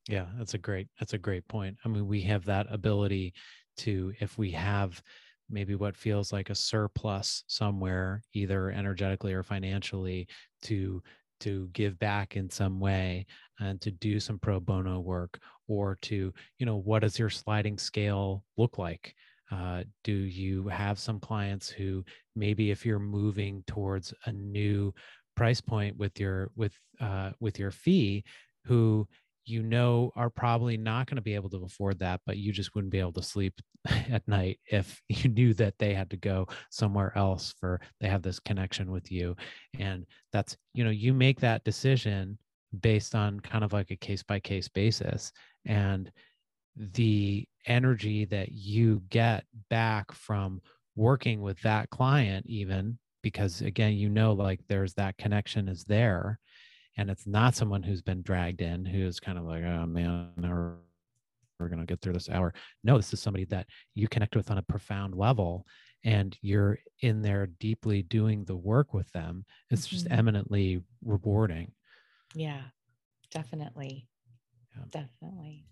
Yeah, 0.09 0.27
that's 0.37 0.55
a 0.55 0.59
great 0.59 0.89
that's 0.99 1.13
a 1.13 1.19
great 1.19 1.47
point. 1.49 1.77
I 1.85 1.89
mean, 1.89 2.07
we 2.07 2.21
have 2.23 2.45
that 2.47 2.67
ability 2.71 3.35
to 3.79 4.13
if 4.21 4.37
we 4.37 4.51
have 4.53 5.03
maybe 5.49 5.75
what 5.75 5.97
feels 5.97 6.33
like 6.33 6.51
a 6.51 6.55
surplus 6.55 7.45
somewhere 7.47 8.23
either 8.33 8.71
energetically 8.71 9.33
or 9.33 9.43
financially 9.43 10.27
to 10.63 11.03
to 11.41 11.69
give 11.73 11.99
back 11.99 12.37
in 12.37 12.49
some 12.49 12.79
way 12.81 13.27
and 13.61 13.81
to 13.81 13.91
do 13.91 14.21
some 14.21 14.39
pro 14.39 14.61
bono 14.61 15.01
work 15.01 15.39
or 15.69 15.97
to 16.03 16.33
you 16.59 16.67
know 16.67 16.77
what 16.77 17.01
does 17.01 17.19
your 17.19 17.31
sliding 17.31 17.79
scale 17.79 18.45
look 18.57 18.79
like 18.79 19.15
uh, 19.51 19.83
do 20.05 20.13
you 20.13 20.67
have 20.69 20.99
some 20.99 21.21
clients 21.21 21.69
who 21.69 22.05
maybe 22.35 22.71
if 22.71 22.87
you're 22.87 22.99
moving 22.99 23.63
towards 23.67 24.15
a 24.27 24.33
new 24.33 24.93
price 25.37 25.61
point 25.61 25.97
with 25.97 26.19
your 26.19 26.51
with 26.57 26.75
uh, 27.01 27.31
with 27.41 27.59
your 27.59 27.71
fee 27.71 28.25
who 28.65 29.07
you 29.45 29.63
know 29.63 30.11
are 30.17 30.31
probably 30.31 30.77
not 30.77 31.07
going 31.07 31.17
to 31.17 31.23
be 31.23 31.35
able 31.35 31.51
to 31.51 31.65
afford 31.65 31.99
that 31.99 32.21
but 32.27 32.37
you 32.37 32.53
just 32.53 32.75
wouldn't 32.75 32.93
be 32.93 33.01
able 33.01 33.13
to 33.13 33.23
sleep 33.23 33.55
at 34.11 34.27
night 34.29 34.59
if 34.67 35.01
you 35.09 35.29
knew 35.29 35.55
that 35.55 35.75
they 35.79 35.95
had 35.95 36.11
to 36.11 36.17
go 36.17 36.47
somewhere 36.71 37.13
else 37.17 37.55
for 37.59 37.81
they 38.01 38.09
have 38.09 38.23
this 38.23 38.41
connection 38.41 38.91
with 38.91 39.11
you. 39.11 39.37
And 39.79 40.07
that's 40.33 40.57
you 40.75 40.85
know 40.85 40.91
you 40.91 41.13
make 41.13 41.41
that 41.41 41.65
decision 41.65 42.39
based 42.81 43.15
on 43.15 43.41
kind 43.41 43.65
of 43.65 43.73
like 43.73 43.91
a 43.91 43.97
case 43.97 44.23
by 44.23 44.41
case 44.41 44.69
basis 44.69 45.33
and 45.67 46.11
the 46.77 47.47
energy 47.67 48.25
that 48.25 48.51
you 48.51 49.03
get 49.11 49.45
back 49.69 50.11
from 50.13 50.61
working 50.97 51.43
with 51.43 51.61
that 51.61 51.91
client 51.91 52.47
even 52.49 52.99
because 53.23 53.61
again 53.61 53.93
you 53.93 54.09
know 54.09 54.33
like 54.33 54.61
there's 54.69 54.95
that 54.95 55.17
connection 55.19 55.69
is 55.69 55.85
there 55.85 56.39
and 56.97 57.11
it's 57.11 57.27
not 57.27 57.55
someone 57.55 57.83
who's 57.83 58.03
been 58.03 58.23
dragged 58.23 58.61
in 58.61 58.85
who's 58.85 59.21
kind 59.21 59.39
of 59.39 59.45
like 59.45 59.63
oh 59.63 59.87
man 59.87 60.31
we're, 60.39 60.75
we're 61.59 61.69
going 61.69 61.81
to 61.81 61.87
get 61.87 62.01
through 62.01 62.13
this 62.13 62.29
hour. 62.29 62.53
No 62.83 62.97
this 62.97 63.13
is 63.13 63.21
somebody 63.21 63.45
that 63.47 63.67
you 63.95 64.09
connect 64.09 64.37
with 64.37 64.51
on 64.51 64.59
a 64.59 64.63
profound 64.63 65.15
level 65.15 65.67
and 66.05 66.37
you're 66.43 66.79
in 67.01 67.23
there 67.23 67.47
deeply 67.61 68.03
doing 68.03 68.45
the 68.45 68.57
work 68.57 68.93
with 68.93 69.11
them. 69.13 69.45
It's 69.71 69.87
just 69.87 70.07
mm-hmm. 70.07 70.19
eminently 70.19 70.83
rewarding. 71.05 71.73
Yeah 72.35 72.63
definitely. 73.31 74.07
Yeah. 74.77 74.85
definitely. 74.91 75.65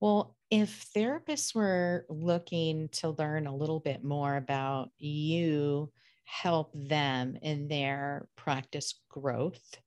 Well 0.00 0.36
if 0.50 0.92
therapists 0.94 1.54
were 1.54 2.04
looking 2.08 2.88
to 2.92 3.10
learn 3.10 3.46
a 3.46 3.56
little 3.56 3.80
bit 3.80 4.04
more 4.04 4.36
about 4.36 4.90
you 4.98 5.90
help 6.24 6.72
them 6.74 7.36
in 7.42 7.68
their 7.68 8.28
practice 8.36 9.00
growth 9.08 9.78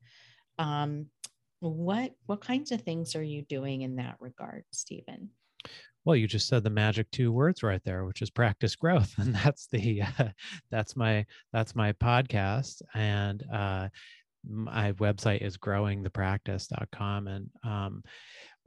um, 0.58 1.08
what 1.60 2.12
what 2.26 2.42
kinds 2.42 2.72
of 2.72 2.82
things 2.82 3.16
are 3.16 3.24
you 3.24 3.42
doing 3.44 3.82
in 3.82 3.96
that 3.96 4.18
regard, 4.20 4.64
Stephen? 4.72 5.30
Well, 6.06 6.16
you 6.16 6.28
just 6.28 6.48
said 6.48 6.64
the 6.64 6.70
magic 6.70 7.12
two 7.12 7.32
words 7.32 7.64
right 7.64 7.82
there, 7.84 8.06
which 8.06 8.22
is 8.22 8.30
practice 8.30 8.76
growth, 8.76 9.14
and 9.18 9.36
that's 9.36 9.68
the 9.68 10.04
uh, 10.04 10.30
that's 10.72 10.96
my 10.96 11.26
that's 11.52 11.76
my 11.76 11.94
podcast, 11.94 12.82
and 12.94 13.44
uh, 13.52 13.90
my 14.48 14.94
website 14.94 15.42
is 15.42 15.58
growingthepractice.com, 15.58 17.28
and 17.28 17.50
um, 17.64 18.04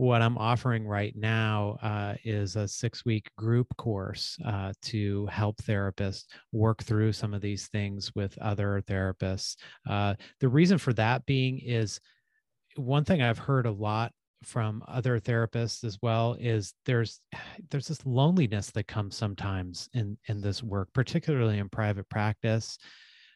what 0.00 0.22
I'm 0.22 0.38
offering 0.38 0.86
right 0.86 1.14
now 1.14 1.76
uh, 1.82 2.14
is 2.24 2.56
a 2.56 2.66
six 2.66 3.04
week 3.04 3.28
group 3.36 3.66
course 3.76 4.38
uh, 4.46 4.72
to 4.84 5.26
help 5.26 5.58
therapists 5.58 6.24
work 6.52 6.82
through 6.82 7.12
some 7.12 7.34
of 7.34 7.42
these 7.42 7.68
things 7.68 8.10
with 8.14 8.36
other 8.38 8.82
therapists. 8.88 9.56
Uh, 9.86 10.14
the 10.40 10.48
reason 10.48 10.78
for 10.78 10.94
that 10.94 11.26
being 11.26 11.58
is 11.58 12.00
one 12.76 13.04
thing 13.04 13.20
I've 13.20 13.38
heard 13.38 13.66
a 13.66 13.70
lot 13.70 14.12
from 14.42 14.82
other 14.88 15.20
therapists 15.20 15.84
as 15.84 15.98
well 16.00 16.34
is 16.40 16.72
there's 16.86 17.20
there's 17.70 17.88
this 17.88 18.06
loneliness 18.06 18.70
that 18.70 18.88
comes 18.88 19.14
sometimes 19.14 19.90
in 19.92 20.16
in 20.28 20.40
this 20.40 20.62
work 20.62 20.88
particularly 20.94 21.58
in 21.58 21.68
private 21.68 22.08
practice 22.08 22.78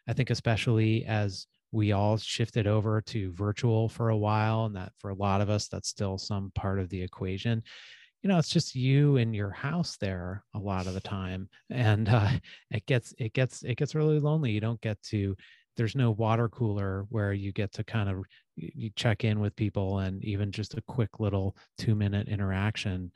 i 0.08 0.14
think 0.14 0.30
especially 0.30 1.04
as 1.04 1.46
we 1.74 1.90
all 1.90 2.16
shifted 2.16 2.68
over 2.68 3.00
to 3.00 3.32
virtual 3.32 3.88
for 3.88 4.10
a 4.10 4.16
while 4.16 4.64
and 4.64 4.76
that 4.76 4.92
for 4.98 5.10
a 5.10 5.14
lot 5.14 5.40
of 5.40 5.50
us 5.50 5.66
that's 5.66 5.88
still 5.88 6.16
some 6.16 6.52
part 6.54 6.78
of 6.78 6.88
the 6.88 7.02
equation 7.02 7.62
you 8.22 8.28
know 8.28 8.38
it's 8.38 8.48
just 8.48 8.76
you 8.76 9.16
in 9.16 9.34
your 9.34 9.50
house 9.50 9.96
there 9.96 10.44
a 10.54 10.58
lot 10.58 10.86
of 10.86 10.94
the 10.94 11.00
time 11.00 11.48
and 11.70 12.08
uh, 12.08 12.30
it 12.70 12.86
gets 12.86 13.12
it 13.18 13.32
gets 13.32 13.64
it 13.64 13.76
gets 13.76 13.94
really 13.94 14.20
lonely 14.20 14.52
you 14.52 14.60
don't 14.60 14.80
get 14.80 15.02
to 15.02 15.36
there's 15.76 15.96
no 15.96 16.12
water 16.12 16.48
cooler 16.48 17.04
where 17.08 17.32
you 17.32 17.50
get 17.50 17.72
to 17.72 17.82
kind 17.82 18.08
of 18.08 18.22
you 18.54 18.90
check 18.94 19.24
in 19.24 19.40
with 19.40 19.56
people 19.56 19.98
and 19.98 20.24
even 20.24 20.52
just 20.52 20.74
a 20.74 20.82
quick 20.82 21.18
little 21.18 21.56
two 21.76 21.96
minute 21.96 22.28
interaction 22.28 23.10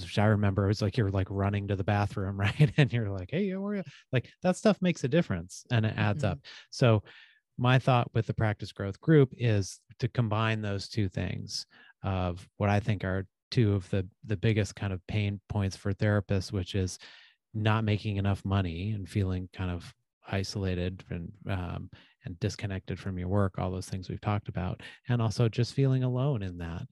which 0.00 0.18
I 0.18 0.26
remember 0.26 0.68
it's 0.68 0.82
like 0.82 0.96
you're 0.96 1.10
like 1.10 1.28
running 1.30 1.68
to 1.68 1.76
the 1.76 1.84
bathroom, 1.84 2.36
right? 2.40 2.72
And 2.76 2.92
you're 2.92 3.10
like, 3.10 3.30
hey, 3.30 3.50
how 3.50 3.64
are 3.66 3.76
you? 3.76 3.82
Like 4.12 4.28
that 4.42 4.56
stuff 4.56 4.80
makes 4.80 5.04
a 5.04 5.08
difference 5.08 5.64
and 5.70 5.86
it 5.86 5.94
adds 5.96 6.22
mm-hmm. 6.22 6.32
up. 6.32 6.38
So 6.70 7.02
my 7.58 7.78
thought 7.78 8.10
with 8.14 8.26
the 8.26 8.34
practice 8.34 8.72
growth 8.72 9.00
group 9.00 9.32
is 9.36 9.80
to 9.98 10.08
combine 10.08 10.60
those 10.60 10.88
two 10.88 11.08
things 11.08 11.66
of 12.02 12.46
what 12.58 12.70
I 12.70 12.80
think 12.80 13.04
are 13.04 13.26
two 13.50 13.74
of 13.74 13.88
the 13.90 14.06
the 14.24 14.36
biggest 14.36 14.74
kind 14.74 14.92
of 14.92 15.06
pain 15.06 15.40
points 15.48 15.76
for 15.76 15.92
therapists, 15.92 16.52
which 16.52 16.74
is 16.74 16.98
not 17.54 17.84
making 17.84 18.16
enough 18.16 18.44
money 18.44 18.90
and 18.90 19.08
feeling 19.08 19.48
kind 19.52 19.70
of 19.70 19.94
isolated 20.28 21.04
and 21.10 21.32
um, 21.48 21.90
and 22.24 22.38
disconnected 22.40 22.98
from 22.98 23.18
your 23.18 23.28
work, 23.28 23.54
all 23.58 23.70
those 23.70 23.88
things 23.88 24.08
we've 24.08 24.20
talked 24.20 24.48
about, 24.48 24.82
and 25.08 25.22
also 25.22 25.48
just 25.48 25.74
feeling 25.74 26.02
alone 26.02 26.42
in 26.42 26.58
that. 26.58 26.82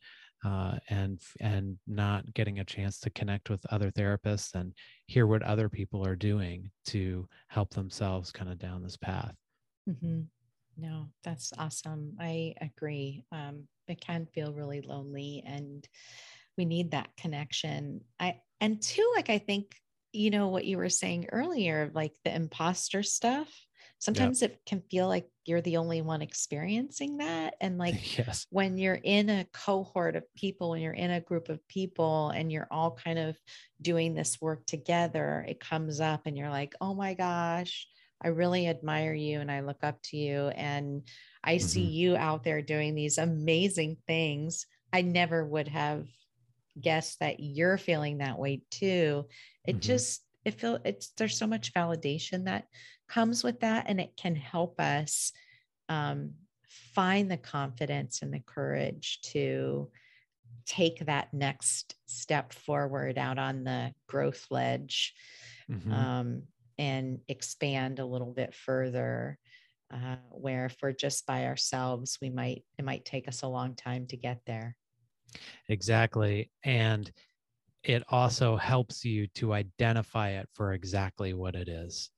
Uh, 0.45 0.77
and 0.91 1.21
and 1.41 1.79
not 1.87 2.23
getting 2.35 2.59
a 2.59 2.65
chance 2.65 3.01
to 3.01 3.09
connect 3.09 3.49
with 3.49 3.65
other 3.71 3.91
therapists 3.91 4.55
and 4.55 4.75
hear 5.07 5.27
what 5.27 5.43
other 5.43 5.71
people 5.71 6.07
are 6.07 6.15
doing 6.15 6.71
to 6.85 7.27
help 7.49 7.71
themselves 7.71 8.31
kind 8.31 8.51
of 8.51 8.59
down 8.59 8.83
this 8.83 8.99
path. 8.99 9.35
Mm-hmm. 9.89 10.21
No, 10.77 11.09
that's 11.23 11.53
awesome. 11.59 12.17
I 12.21 12.55
agree. 12.61 13.25
Um, 13.33 13.69
it 13.89 14.01
can 14.01 14.27
feel 14.27 14.53
really 14.53 14.81
lonely, 14.81 15.43
and 15.47 15.87
we 16.57 16.65
need 16.65 16.93
that 16.93 17.17
connection. 17.17 18.01
I 18.19 18.41
and 18.61 18.81
two, 18.81 19.13
like 19.15 19.31
I 19.31 19.39
think 19.39 19.75
you 20.13 20.31
know 20.31 20.49
what 20.49 20.65
you 20.65 20.79
were 20.79 20.89
saying 20.89 21.27
earlier, 21.33 21.91
like 21.95 22.13
the 22.25 22.35
imposter 22.35 23.03
stuff. 23.03 23.49
Sometimes 23.99 24.43
yep. 24.43 24.51
it 24.51 24.61
can 24.67 24.83
feel 24.91 25.09
like 25.09 25.27
you're 25.47 25.63
the 25.63 25.79
only 25.79 26.03
one 26.03 26.21
experiencing 26.21 27.19
that. 27.19 27.55
And 27.61 27.79
like 27.79 28.19
yes. 28.19 28.47
when 28.51 28.77
you're 28.77 29.01
in 29.03 29.31
a 29.31 29.47
cohort 29.53 30.15
of 30.15 30.25
people, 30.35 30.71
when 30.71 30.83
you're 30.83 30.93
in 30.93 31.11
a 31.11 31.21
group 31.21 31.49
of 31.49 31.67
people 31.69 32.29
and 32.31 32.53
you're 32.53 32.69
all 32.71 32.99
kind 33.03 33.19
of 33.19 33.37
doing 33.81 34.15
this 34.15 34.41
work 34.41 34.67
together, 34.67 35.45
it 35.49 35.59
comes 35.59 36.01
up 36.01 36.23
and 36.27 36.37
you're 36.37 36.51
like, 36.51 36.75
oh 36.81 36.95
my 36.95 37.15
gosh, 37.15 37.87
I 38.23 38.29
really 38.29 38.69
admire 38.69 39.15
you 39.15 39.41
and 39.41 39.51
I 39.51 39.61
look 39.61 39.83
up 39.83 40.01
to 40.05 40.17
you. 40.17 40.49
And 40.49 41.03
I 41.43 41.57
mm-hmm. 41.57 41.67
see 41.67 41.83
you 41.83 42.17
out 42.17 42.45
there 42.45 42.63
doing 42.63 42.95
these 42.95 43.19
amazing 43.19 43.99
things. 44.07 44.67
I 44.93 45.03
never 45.03 45.45
would 45.45 45.69
have 45.69 46.07
guessed 46.81 47.21
that 47.21 47.41
you're 47.41 47.79
feeling 47.79 48.19
that 48.19 48.39
way 48.39 48.63
too. 48.71 49.27
It 49.67 49.73
mm-hmm. 49.73 49.81
just, 49.81 50.23
it 50.45 50.61
feel 50.61 50.79
it's 50.85 51.09
there's 51.17 51.39
so 51.39 51.47
much 51.47 51.73
validation 51.73 52.45
that 52.45 52.67
comes 53.09 53.43
with 53.43 53.61
that 53.61 53.87
and 53.89 54.01
it 54.01 54.17
can 54.17 54.37
help 54.37 54.81
us 54.81 55.33
um, 55.89 56.33
find 56.95 57.31
the 57.31 57.37
confidence 57.37 58.23
and 58.23 58.33
the 58.33 58.43
courage 58.45 59.21
to 59.23 59.91
take 60.67 61.05
that 61.07 61.33
next 61.33 61.95
step 62.07 62.53
forward 62.53 63.19
out 63.19 63.39
on 63.39 63.65
the 63.65 63.93
growth 64.07 64.47
ledge 64.51 65.15
mm-hmm. 65.71 65.93
um, 65.93 66.43
and 66.79 67.19
expand 67.29 67.99
a 67.99 68.07
little 68.07 68.33
bit 68.33 68.55
further 68.55 69.39
uh, 69.93 70.17
where 70.31 70.67
if 70.67 70.77
we're 70.83 70.93
just 70.93 71.27
by 71.27 71.47
ourselves 71.47 72.19
we 72.21 72.31
might 72.31 72.65
it 72.79 72.85
might 72.85 73.05
take 73.05 73.29
us 73.29 73.43
a 73.43 73.49
long 73.49 73.75
time 73.75 74.07
to 74.07 74.17
get 74.17 74.41
there 74.47 74.77
exactly 75.69 76.51
and 76.65 77.13
it 77.83 78.03
also 78.09 78.57
helps 78.57 79.05
you 79.05 79.27
to 79.35 79.53
identify 79.53 80.31
it 80.31 80.49
for 80.55 80.73
exactly 80.73 81.35
what 81.35 81.55
it 81.55 81.69
is 81.69 82.11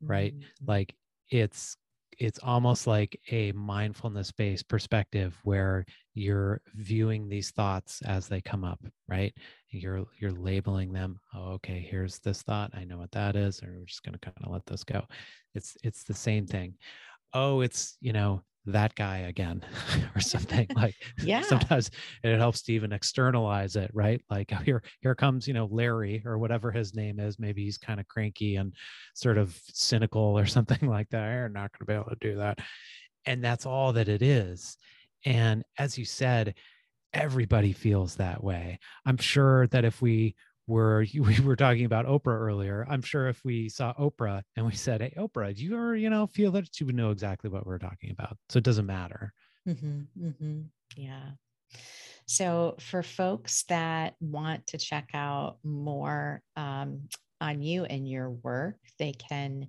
right 0.00 0.34
mm-hmm. 0.34 0.70
like 0.70 0.94
it's 1.30 1.76
it's 2.18 2.40
almost 2.42 2.86
like 2.86 3.18
a 3.30 3.52
mindfulness 3.52 4.32
based 4.32 4.68
perspective 4.68 5.38
where 5.44 5.84
you're 6.14 6.60
viewing 6.74 7.28
these 7.28 7.50
thoughts 7.50 8.02
as 8.02 8.28
they 8.28 8.40
come 8.40 8.64
up 8.64 8.80
right? 9.08 9.32
You're 9.70 10.04
you're 10.20 10.32
labeling 10.32 10.92
them 10.92 11.20
oh, 11.34 11.52
okay 11.52 11.86
here's 11.90 12.18
this 12.18 12.42
thought. 12.42 12.72
I 12.74 12.84
know 12.84 12.98
what 12.98 13.12
that 13.12 13.36
is 13.36 13.60
and 13.60 13.76
we're 13.76 13.84
just 13.84 14.02
going 14.02 14.14
to 14.14 14.18
kind 14.18 14.36
of 14.42 14.52
let 14.52 14.66
this 14.66 14.84
go. 14.84 15.04
It's 15.54 15.76
it's 15.82 16.04
the 16.04 16.14
same 16.14 16.46
thing. 16.46 16.74
Oh 17.34 17.60
it's 17.60 17.96
you 18.00 18.12
know 18.12 18.42
that 18.72 18.94
guy 18.94 19.18
again 19.18 19.62
or 20.14 20.20
something 20.20 20.66
like 20.76 20.94
yeah. 21.22 21.42
sometimes 21.42 21.90
it 22.22 22.38
helps 22.38 22.62
to 22.62 22.72
even 22.72 22.92
externalize 22.92 23.76
it 23.76 23.90
right? 23.94 24.20
Like 24.30 24.50
oh, 24.52 24.62
here 24.64 24.82
here 25.00 25.14
comes 25.14 25.46
you 25.46 25.54
know 25.54 25.68
larry 25.70 26.22
or 26.24 26.38
whatever 26.38 26.70
his 26.70 26.94
name 26.94 27.20
is. 27.20 27.38
Maybe 27.38 27.64
he's 27.64 27.78
kind 27.78 28.00
of 28.00 28.08
cranky 28.08 28.56
and 28.56 28.72
sort 29.14 29.38
of 29.38 29.58
cynical 29.68 30.38
or 30.38 30.46
something 30.46 30.88
like 30.88 31.08
that. 31.10 31.32
You're 31.32 31.48
not 31.48 31.72
going 31.72 31.80
to 31.80 31.84
be 31.86 31.94
able 31.94 32.10
to 32.10 32.16
do 32.20 32.36
that. 32.36 32.58
And 33.26 33.44
that's 33.44 33.66
all 33.66 33.92
that 33.94 34.08
it 34.08 34.22
is. 34.22 34.76
And 35.24 35.64
as 35.78 35.98
you 35.98 36.04
said 36.04 36.54
everybody 37.14 37.72
feels 37.72 38.16
that 38.16 38.42
way. 38.42 38.78
I'm 39.06 39.16
sure 39.16 39.66
that 39.68 39.84
if 39.84 40.02
we 40.02 40.34
were 40.68 41.04
we 41.14 41.40
were 41.40 41.56
talking 41.56 41.84
about 41.84 42.06
Oprah 42.06 42.38
earlier. 42.38 42.86
I'm 42.88 43.02
sure 43.02 43.28
if 43.28 43.44
we 43.44 43.68
saw 43.68 43.92
Oprah 43.94 44.42
and 44.56 44.66
we 44.66 44.74
said, 44.74 45.00
"Hey, 45.00 45.14
Oprah, 45.16 45.56
do 45.56 45.64
you 45.64 45.74
ever, 45.74 45.96
you 45.96 46.10
know, 46.10 46.26
feel 46.26 46.52
that 46.52 46.68
she 46.72 46.84
would 46.84 46.94
know 46.94 47.10
exactly 47.10 47.50
what 47.50 47.66
we're 47.66 47.78
talking 47.78 48.10
about?" 48.10 48.36
So 48.50 48.58
it 48.58 48.64
doesn't 48.64 48.86
matter. 48.86 49.32
Mm-hmm, 49.66 50.26
mm-hmm. 50.26 50.60
Yeah. 50.96 51.30
So 52.26 52.76
for 52.78 53.02
folks 53.02 53.64
that 53.64 54.14
want 54.20 54.66
to 54.68 54.78
check 54.78 55.10
out 55.14 55.56
more 55.64 56.42
um, 56.56 57.08
on 57.40 57.62
you 57.62 57.84
and 57.84 58.08
your 58.08 58.30
work, 58.30 58.76
they 58.98 59.12
can 59.12 59.68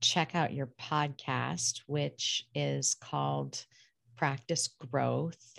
check 0.00 0.34
out 0.34 0.52
your 0.52 0.68
podcast, 0.80 1.80
which 1.86 2.46
is 2.54 2.94
called 2.94 3.64
Practice 4.16 4.68
Growth. 4.90 5.58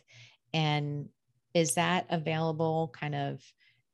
And 0.53 1.09
is 1.55 1.75
that 1.75 2.05
available 2.09 2.93
kind 2.93 3.15
of 3.15 3.41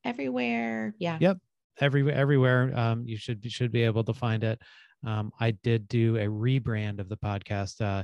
everywhere. 0.03 0.95
Yeah. 0.99 1.17
Yep. 1.19 1.37
Everywhere, 1.79 2.15
everywhere. 2.15 2.71
Um, 2.77 3.07
you 3.07 3.17
should 3.17 3.43
should 3.51 3.71
be 3.71 3.83
able 3.83 4.03
to 4.03 4.13
find 4.13 4.43
it. 4.43 4.61
Um, 5.05 5.31
I 5.39 5.51
did 5.51 5.87
do 5.87 6.17
a 6.17 6.25
rebrand 6.25 6.99
of 6.99 7.09
the 7.09 7.17
podcast 7.17 7.81
uh, 7.81 8.03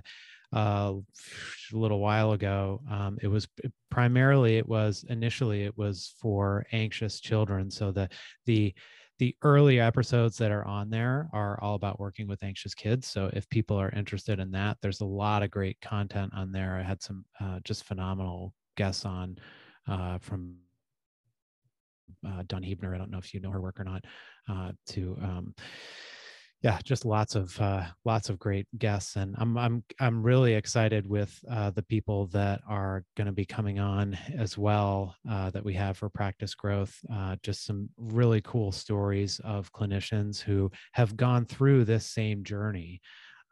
uh, 0.56 0.94
a 0.94 1.78
little 1.78 2.00
while 2.00 2.32
ago. 2.32 2.82
Um, 2.90 3.18
it 3.22 3.28
was 3.28 3.48
primarily 3.92 4.58
it 4.58 4.68
was 4.68 5.06
initially 5.10 5.64
it 5.64 5.78
was 5.78 6.16
for 6.20 6.66
anxious 6.72 7.20
children. 7.20 7.70
So 7.70 7.92
the 7.92 8.10
the 8.46 8.74
the 9.20 9.36
early 9.42 9.80
episodes 9.80 10.38
that 10.38 10.52
are 10.52 10.66
on 10.66 10.90
there 10.90 11.28
are 11.34 11.60
all 11.62 11.76
about 11.76 12.00
working 12.00 12.28
with 12.28 12.44
anxious 12.44 12.76
kids. 12.76 13.08
So 13.08 13.32
if 13.34 13.50
people 13.50 13.76
are 13.78 13.90
interested 13.90 14.40
in 14.40 14.52
that, 14.52 14.78
there's 14.82 15.02
a 15.02 15.06
lot 15.06 15.42
of 15.42 15.50
great 15.50 15.80
content 15.82 16.34
on 16.36 16.52
there. 16.52 16.78
I 16.78 16.84
had 16.84 17.02
some 17.02 17.26
uh, 17.40 17.60
just 17.64 17.84
phenomenal 17.84 18.54
guests 18.76 19.06
on 19.06 19.38
uh, 19.88 20.20
from 20.20 20.58
uh, 22.28 22.44
Dawn 22.48 22.64
Huebner. 22.64 22.94
I 22.94 22.98
don't 22.98 23.12
know 23.12 23.18
if 23.18 23.34
you 23.34 23.40
know 23.40 23.52
her 23.52 23.62
work 23.62 23.80
or 23.80 23.84
not. 23.84 24.06
Uh, 24.50 24.72
to 24.88 25.18
um, 25.22 25.54
yeah, 26.64 26.80
just 26.84 27.06
lots 27.06 27.36
of 27.36 27.60
uh, 27.62 27.86
lots 28.04 28.30
of 28.30 28.40
great 28.40 28.68
guests, 28.80 29.16
and 29.16 29.36
I'm 29.38 29.58
I'm 29.58 29.84
I'm 30.00 30.24
really 30.24 30.56
excited 30.56 31.08
with 31.08 31.38
uh, 31.50 31.70
the 31.70 31.84
people 31.84 32.28
that 32.28 32.62
are 32.68 33.04
going 33.16 33.28
to 33.28 33.32
be 33.32 33.46
coming 33.46 33.78
on 33.80 34.18
as 34.36 34.58
well 34.58 35.16
uh, 35.30 35.52
that 35.52 35.64
we 35.64 35.76
have 35.76 35.98
for 35.98 36.10
practice 36.10 36.56
growth. 36.56 36.98
Uh, 37.14 37.36
just 37.44 37.66
some 37.66 37.90
really 37.96 38.42
cool 38.42 38.72
stories 38.72 39.40
of 39.44 39.72
clinicians 39.72 40.42
who 40.42 40.72
have 40.94 41.16
gone 41.16 41.46
through 41.46 41.86
this 41.86 42.08
same 42.08 42.44
journey. 42.44 43.02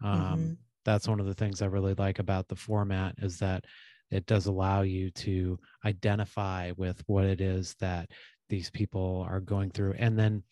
Um, 0.03 0.19
mm-hmm. 0.19 0.53
That's 0.83 1.07
one 1.07 1.19
of 1.19 1.27
the 1.27 1.33
things 1.35 1.61
I 1.61 1.67
really 1.67 1.93
like 1.93 2.17
about 2.17 2.47
the 2.47 2.55
format 2.55 3.15
is 3.19 3.37
that 3.37 3.65
it 4.11 4.25
does 4.25 4.45
allow 4.45 4.81
you 4.81 5.11
to 5.11 5.59
identify 5.85 6.71
with 6.77 7.03
what 7.07 7.25
it 7.25 7.41
is 7.41 7.75
that 7.79 8.09
these 8.49 8.69
people 8.69 9.25
are 9.29 9.39
going 9.39 9.71
through. 9.71 9.93
And 9.97 10.17
then 10.17 10.43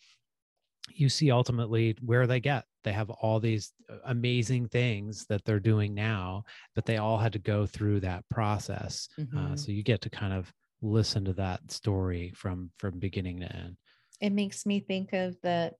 you 0.92 1.08
see 1.08 1.30
ultimately 1.30 1.96
where 2.04 2.26
they 2.26 2.40
get. 2.40 2.64
They 2.82 2.92
have 2.92 3.08
all 3.10 3.40
these 3.40 3.72
uh, 3.88 3.96
amazing 4.04 4.68
things 4.68 5.24
that 5.26 5.44
they're 5.44 5.60
doing 5.60 5.94
now 5.94 6.44
but 6.74 6.84
they 6.84 6.98
all 6.98 7.18
had 7.18 7.32
to 7.32 7.38
go 7.38 7.64
through 7.66 8.00
that 8.00 8.28
process. 8.28 9.08
Uh, 9.18 9.22
mm-hmm. 9.22 9.52
uh, 9.52 9.56
so 9.56 9.72
you 9.72 9.82
get 9.82 10.02
to 10.02 10.10
kind 10.10 10.32
of 10.32 10.52
listen 10.82 11.24
to 11.24 11.32
that 11.32 11.70
story 11.70 12.32
from 12.36 12.70
from 12.78 12.98
beginning 12.98 13.40
to 13.40 13.56
end. 13.56 13.76
It 14.20 14.30
makes 14.30 14.66
me 14.66 14.80
think 14.80 15.12
of 15.12 15.36
the 15.42 15.72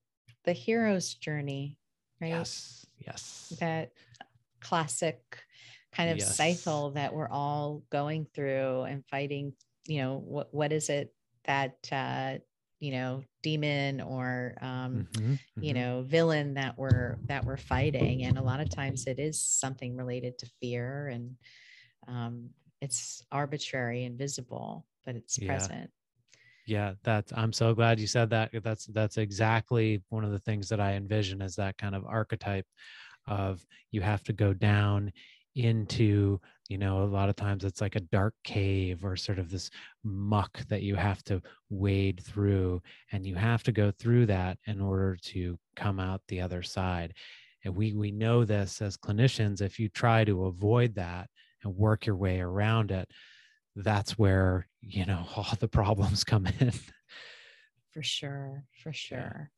the 0.45 0.53
hero's 0.53 1.15
journey 1.15 1.79
right? 2.21 2.29
Yes 2.29 2.87
yes. 2.99 3.53
That 3.61 3.91
classic 4.61 5.21
kind 5.93 6.11
of 6.11 6.19
yes. 6.19 6.37
cycle 6.37 6.91
that 6.93 7.15
we're 7.15 7.29
all 7.29 7.83
going 7.91 8.27
through 8.35 8.83
and 8.83 9.05
fighting 9.11 9.53
you 9.87 9.99
know 9.99 10.23
what 10.25 10.53
what 10.53 10.73
is 10.73 10.89
it 10.89 11.13
that 11.45 11.77
uh, 11.93 12.39
you 12.81 12.93
know 12.93 13.23
demon 13.43 14.01
or 14.01 14.55
um, 14.61 15.09
mm-hmm, 15.13 15.33
mm-hmm. 15.33 15.63
you 15.63 15.73
know 15.73 16.03
villain 16.07 16.55
that 16.55 16.77
we're 16.77 17.17
that 17.27 17.45
we're 17.45 17.57
fighting 17.57 18.25
and 18.25 18.37
a 18.37 18.43
lot 18.43 18.61
of 18.61 18.69
times 18.69 19.07
it 19.07 19.19
is 19.19 19.43
something 19.43 19.97
related 19.97 20.39
to 20.39 20.47
fear 20.61 21.09
and 21.09 21.37
um, 22.09 22.51
it's 22.81 23.23
arbitrary 23.33 24.05
and 24.05 24.19
visible 24.19 24.87
but 25.07 25.17
it's 25.17 25.39
yeah. 25.39 25.47
present 25.47 25.91
yeah 26.67 26.93
that's 27.03 27.33
i'm 27.37 27.53
so 27.53 27.75
glad 27.75 27.99
you 28.01 28.07
said 28.07 28.29
that 28.29 28.51
that's 28.63 28.87
that's 28.87 29.17
exactly 29.17 30.03
one 30.11 30.25
of 30.25 30.33
the 30.33 30.39
things 30.41 30.69
that 30.69 30.81
i 30.81 30.93
envision 30.93 31.41
as 31.41 31.55
that 31.57 31.79
kind 31.79 31.95
of 31.95 32.05
archetype 32.07 32.67
of 33.27 33.65
you 33.93 34.03
have 34.03 34.23
to 34.23 34.33
go 34.33 34.53
down 34.53 35.11
into 35.55 36.39
you 36.69 36.79
know 36.79 37.03
a 37.03 37.05
lot 37.05 37.29
of 37.29 37.37
times 37.37 37.65
it's 37.65 37.81
like 37.81 37.97
a 37.97 38.01
dark 38.01 38.35
cave 38.45 39.05
or 39.05 39.17
sort 39.17 39.39
of 39.39 39.51
this 39.51 39.71
muck 40.03 40.59
that 40.69 40.83
you 40.83 40.95
have 40.95 41.23
to 41.25 41.41
wade 41.71 42.23
through 42.23 42.81
and 43.13 43.27
you 43.27 43.35
have 43.35 43.63
to 43.63 43.73
go 43.73 43.91
through 43.91 44.27
that 44.27 44.59
in 44.67 44.81
order 44.81 45.17
to 45.23 45.59
come 45.77 46.01
out 46.01 46.23
the 46.29 46.41
other 46.41 46.63
side 46.63 47.13
and 47.65 47.75
we 47.75 47.93
we 47.93 48.11
know 48.11 48.45
this 48.45 48.81
as 48.81 48.97
clinicians 48.97 49.61
if 49.61 49.79
you 49.79 49.89
try 49.89 50.25
to 50.25 50.47
avoid 50.47 50.95
that 50.95 51.29
and 51.63 51.77
work 51.77 52.07
your 52.07 52.17
way 52.17 52.41
around 52.41 52.91
it 52.91 53.09
that's 53.77 54.19
where 54.19 54.67
you 54.81 55.05
know 55.05 55.27
all 55.37 55.47
the 55.59 55.69
problems 55.69 56.25
come 56.25 56.47
in. 56.61 56.73
For 57.93 58.03
sure 58.03 58.65
for 58.83 58.93
sure 58.93 59.51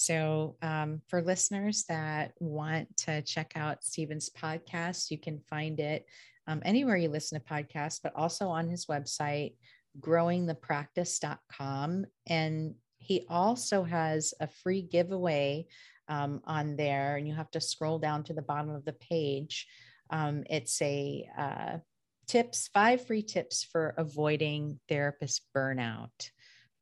so 0.00 0.56
um, 0.62 1.02
for 1.08 1.20
listeners 1.20 1.84
that 1.88 2.32
want 2.40 2.96
to 2.96 3.20
check 3.22 3.52
out 3.56 3.84
Stephen's 3.84 4.30
podcast 4.30 5.10
you 5.10 5.18
can 5.18 5.40
find 5.50 5.80
it 5.80 6.06
um, 6.46 6.62
anywhere 6.64 6.96
you 6.96 7.08
listen 7.08 7.38
to 7.38 7.46
podcasts 7.46 8.00
but 8.02 8.14
also 8.16 8.48
on 8.48 8.68
his 8.68 8.86
website 8.86 9.54
growingthepractice.com 10.00 12.06
and 12.26 12.74
he 12.98 13.24
also 13.28 13.82
has 13.82 14.32
a 14.40 14.46
free 14.46 14.82
giveaway 14.82 15.66
um, 16.08 16.40
on 16.44 16.76
there 16.76 17.16
and 17.16 17.26
you 17.26 17.34
have 17.34 17.50
to 17.52 17.60
scroll 17.60 17.98
down 17.98 18.22
to 18.24 18.34
the 18.34 18.42
bottom 18.42 18.70
of 18.70 18.84
the 18.84 18.92
page. 18.92 19.66
Um, 20.10 20.44
it's 20.50 20.82
a 20.82 21.26
uh, 21.38 21.78
tips, 22.26 22.68
five 22.74 23.06
free 23.06 23.22
tips 23.22 23.64
for 23.64 23.94
avoiding 23.96 24.78
therapist 24.88 25.42
burnout, 25.56 26.30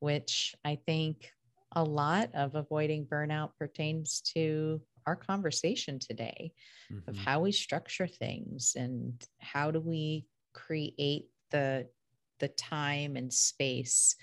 which 0.01 0.57
I 0.65 0.81
think 0.87 1.31
a 1.73 1.83
lot 1.83 2.31
of 2.35 2.55
avoiding 2.55 3.05
burnout 3.07 3.51
pertains 3.59 4.21
to 4.35 4.81
our 5.07 5.17
conversation 5.17 5.99
today 5.99 6.53
mm-hmm. 6.93 7.09
of 7.09 7.17
how 7.17 7.41
we 7.41 7.53
structure 7.53 8.07
things 8.07 8.75
and 8.77 9.27
how 9.39 9.71
do 9.71 9.81
we 9.81 10.27
create 10.53 11.27
the 11.51 11.87
the 12.41 12.49
time 12.49 13.17
and 13.17 13.33
space 13.33 14.15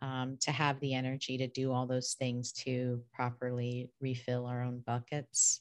um, 0.00 0.36
to 0.40 0.50
have 0.50 0.80
the 0.80 0.94
energy 0.94 1.38
to 1.38 1.46
do 1.46 1.70
all 1.70 1.86
those 1.86 2.14
things 2.14 2.50
to 2.52 3.00
properly 3.12 3.90
refill 4.00 4.46
our 4.46 4.62
own 4.62 4.82
buckets 4.86 5.60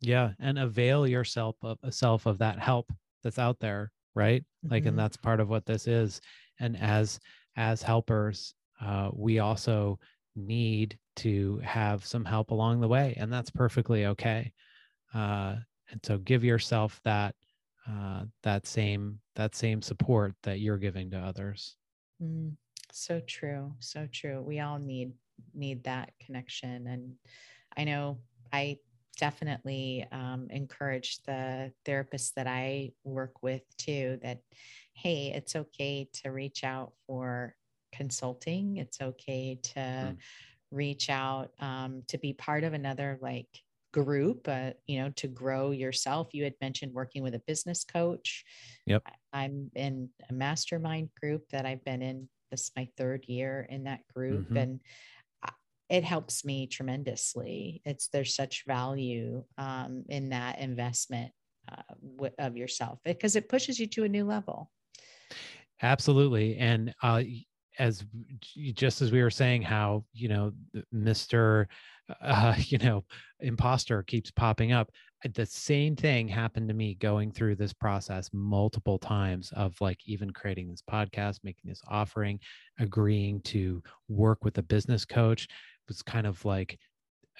yeah 0.00 0.30
and 0.38 0.58
avail 0.58 1.06
yourself 1.06 1.56
of 1.62 1.78
self 1.90 2.26
of 2.26 2.38
that 2.38 2.58
help 2.58 2.90
that's 3.22 3.38
out 3.38 3.58
there 3.58 3.90
right 4.14 4.44
like 4.68 4.82
mm-hmm. 4.82 4.90
and 4.90 4.98
that's 4.98 5.16
part 5.16 5.40
of 5.40 5.48
what 5.48 5.66
this 5.66 5.86
is 5.86 6.20
and 6.60 6.76
as 6.80 7.18
as 7.56 7.82
helpers 7.82 8.54
uh, 8.84 9.10
we 9.12 9.38
also 9.38 9.98
need 10.34 10.98
to 11.14 11.58
have 11.58 12.04
some 12.04 12.24
help 12.24 12.50
along 12.50 12.80
the 12.80 12.88
way 12.88 13.14
and 13.18 13.32
that's 13.32 13.50
perfectly 13.50 14.06
okay. 14.06 14.52
Uh, 15.14 15.56
and 15.90 16.00
so 16.02 16.18
give 16.18 16.42
yourself 16.42 17.00
that 17.04 17.34
uh, 17.88 18.24
that 18.42 18.66
same 18.66 19.18
that 19.34 19.54
same 19.54 19.82
support 19.82 20.34
that 20.42 20.60
you're 20.60 20.78
giving 20.78 21.10
to 21.10 21.18
others. 21.18 21.76
Mm, 22.22 22.52
so 22.92 23.20
true 23.26 23.72
so 23.78 24.08
true. 24.10 24.42
We 24.42 24.60
all 24.60 24.78
need 24.78 25.12
need 25.54 25.84
that 25.84 26.12
connection 26.24 26.86
and 26.86 27.14
i 27.76 27.82
know 27.82 28.18
i 28.52 28.78
definitely 29.18 30.06
um, 30.12 30.48
encourage 30.50 31.22
the 31.24 31.72
therapists 31.84 32.32
that 32.34 32.46
I 32.46 32.92
work 33.04 33.42
with 33.42 33.62
too 33.76 34.18
that, 34.22 34.40
hey, 34.94 35.32
it's 35.34 35.54
okay 35.54 36.08
to 36.22 36.30
reach 36.30 36.64
out 36.64 36.92
for 37.06 37.54
consulting. 37.92 38.76
It's 38.78 39.00
okay 39.00 39.58
to 39.62 39.80
mm. 39.80 40.16
reach 40.70 41.10
out 41.10 41.50
um, 41.60 42.02
to 42.08 42.18
be 42.18 42.32
part 42.32 42.64
of 42.64 42.72
another 42.72 43.18
like 43.20 43.48
group, 43.92 44.48
uh, 44.48 44.70
you 44.86 45.00
know, 45.00 45.10
to 45.16 45.28
grow 45.28 45.70
yourself. 45.70 46.28
You 46.32 46.44
had 46.44 46.54
mentioned 46.60 46.92
working 46.92 47.22
with 47.22 47.34
a 47.34 47.42
business 47.46 47.84
coach. 47.84 48.44
Yep. 48.86 49.02
I'm 49.32 49.70
in 49.74 50.08
a 50.30 50.32
mastermind 50.32 51.10
group 51.20 51.48
that 51.50 51.66
I've 51.66 51.84
been 51.84 52.02
in. 52.02 52.28
This 52.50 52.62
is 52.62 52.72
my 52.76 52.88
third 52.96 53.24
year 53.28 53.66
in 53.70 53.84
that 53.84 54.00
group. 54.14 54.46
Mm-hmm. 54.46 54.56
And 54.56 54.80
it 55.92 56.04
helps 56.04 56.42
me 56.42 56.66
tremendously. 56.66 57.82
It's 57.84 58.08
there's 58.08 58.34
such 58.34 58.64
value 58.66 59.44
um, 59.58 60.04
in 60.08 60.30
that 60.30 60.58
investment 60.58 61.32
uh, 61.70 61.82
w- 62.16 62.34
of 62.38 62.56
yourself 62.56 62.98
because 63.04 63.36
it 63.36 63.50
pushes 63.50 63.78
you 63.78 63.86
to 63.88 64.04
a 64.04 64.08
new 64.08 64.24
level. 64.24 64.70
Absolutely, 65.82 66.56
and 66.56 66.94
uh, 67.02 67.22
as 67.78 68.04
just 68.74 69.02
as 69.02 69.12
we 69.12 69.22
were 69.22 69.30
saying, 69.30 69.62
how 69.62 70.04
you 70.12 70.28
know 70.28 70.52
Mister, 70.90 71.68
uh, 72.20 72.54
you 72.58 72.78
know, 72.78 73.04
imposter 73.40 74.02
keeps 74.02 74.30
popping 74.30 74.72
up. 74.72 74.90
The 75.34 75.46
same 75.46 75.94
thing 75.94 76.26
happened 76.26 76.68
to 76.68 76.74
me 76.74 76.94
going 76.96 77.30
through 77.30 77.54
this 77.56 77.72
process 77.72 78.28
multiple 78.32 78.98
times 78.98 79.52
of 79.54 79.80
like 79.80 79.98
even 80.04 80.30
creating 80.30 80.68
this 80.68 80.82
podcast, 80.82 81.38
making 81.44 81.68
this 81.68 81.82
offering, 81.88 82.40
agreeing 82.80 83.40
to 83.42 83.82
work 84.08 84.44
with 84.44 84.58
a 84.58 84.62
business 84.62 85.04
coach 85.04 85.44
It 85.44 85.48
was 85.88 86.02
kind 86.02 86.26
of 86.26 86.44
like, 86.44 86.78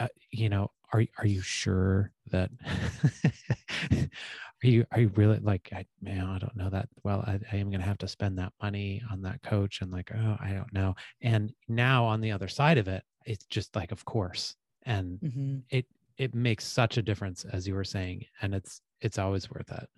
uh, 0.00 0.08
you 0.30 0.48
know, 0.48 0.70
are 0.92 1.04
are 1.18 1.26
you 1.26 1.40
sure 1.40 2.12
that 2.30 2.50
are 3.92 4.08
you 4.62 4.84
are 4.92 5.00
you 5.00 5.08
really 5.16 5.38
like 5.38 5.70
I 5.72 5.86
man 6.00 6.26
I 6.26 6.38
don't 6.38 6.56
know 6.56 6.70
that 6.70 6.88
well 7.02 7.24
I, 7.26 7.40
I 7.52 7.56
am 7.56 7.70
gonna 7.70 7.82
have 7.82 7.98
to 7.98 8.08
spend 8.08 8.38
that 8.38 8.52
money 8.62 9.02
on 9.10 9.22
that 9.22 9.42
coach 9.42 9.80
and 9.80 9.90
like 9.90 10.10
oh 10.14 10.36
I 10.40 10.52
don't 10.52 10.72
know 10.72 10.94
and 11.22 11.52
now 11.68 12.04
on 12.04 12.20
the 12.20 12.32
other 12.32 12.48
side 12.48 12.78
of 12.78 12.88
it 12.88 13.02
it's 13.24 13.44
just 13.46 13.74
like 13.74 13.92
of 13.92 14.04
course 14.04 14.54
and 14.84 15.18
mm-hmm. 15.20 15.58
it 15.70 15.86
it 16.18 16.34
makes 16.34 16.66
such 16.66 16.98
a 16.98 17.02
difference 17.02 17.44
as 17.44 17.66
you 17.66 17.74
were 17.74 17.84
saying 17.84 18.24
and 18.42 18.54
it's 18.54 18.80
it's 19.00 19.18
always 19.18 19.50
worth 19.50 19.70
it. 19.70 19.88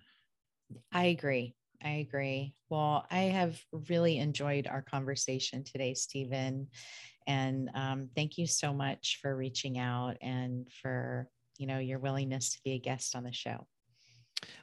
I 0.91 1.05
agree. 1.05 1.55
I 1.83 2.05
agree. 2.07 2.55
Well, 2.69 3.05
I 3.11 3.23
have 3.23 3.61
really 3.89 4.17
enjoyed 4.17 4.65
our 4.65 4.81
conversation 4.81 5.63
today, 5.63 5.93
Stephen. 5.93 6.67
And 7.27 7.69
um, 7.73 8.09
thank 8.15 8.37
you 8.37 8.47
so 8.47 8.73
much 8.73 9.19
for 9.21 9.35
reaching 9.35 9.77
out 9.79 10.17
and 10.21 10.67
for 10.81 11.27
you 11.57 11.67
know 11.67 11.79
your 11.79 11.99
willingness 11.99 12.51
to 12.53 12.59
be 12.63 12.73
a 12.73 12.79
guest 12.79 13.15
on 13.15 13.23
the 13.23 13.31
show. 13.33 13.65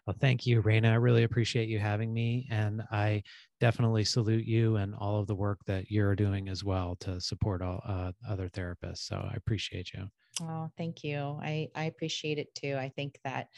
Well, 0.07 0.17
thank 0.21 0.47
you, 0.47 0.63
Raina. 0.63 0.91
I 0.91 0.95
really 0.95 1.25
appreciate 1.25 1.69
you 1.69 1.79
having 1.79 2.13
me. 2.13 2.47
And 2.51 2.83
I 2.91 3.23
definitely 3.61 4.05
salute 4.05 4.45
you 4.45 4.77
and 4.77 4.95
all 4.95 5.19
of 5.19 5.27
the 5.27 5.35
work 5.35 5.61
that 5.67 5.91
you're 5.91 6.17
doing 6.17 6.49
as 6.49 6.65
well 6.65 6.97
to 7.01 7.21
support 7.21 7.63
all 7.63 7.83
uh, 7.87 8.13
other 8.29 8.49
therapists. 8.49 8.99
So 8.99 9.17
I 9.17 9.35
appreciate 9.37 9.93
you. 9.93 10.09
Oh, 10.41 10.71
thank 10.77 11.05
you. 11.05 11.39
I, 11.43 11.69
I 11.75 11.85
appreciate 11.85 12.39
it 12.39 12.55
too. 12.55 12.77
I 12.77 12.89
think 12.89 13.19
that 13.25 13.49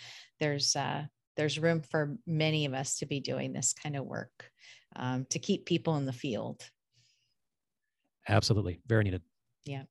there's 0.41 0.75
uh, 0.77 1.05
there's 1.37 1.59
room 1.59 1.83
for 1.83 2.17
many 2.27 2.65
of 2.65 2.75
us 2.75 2.99
to 2.99 3.07
be 3.07 3.21
doing 3.21 3.53
this 3.53 3.73
kind 3.73 3.97
of 3.97 4.05
work 4.05 4.51
um, 4.97 5.27
to 5.31 5.39
keep 5.39 5.67
people 5.67 5.97
in 5.97 6.05
the 6.05 6.13
field. 6.13 6.63
Absolutely. 8.29 8.81
Very 8.87 9.05
needed. 9.05 9.23
Yeah. 9.65 9.83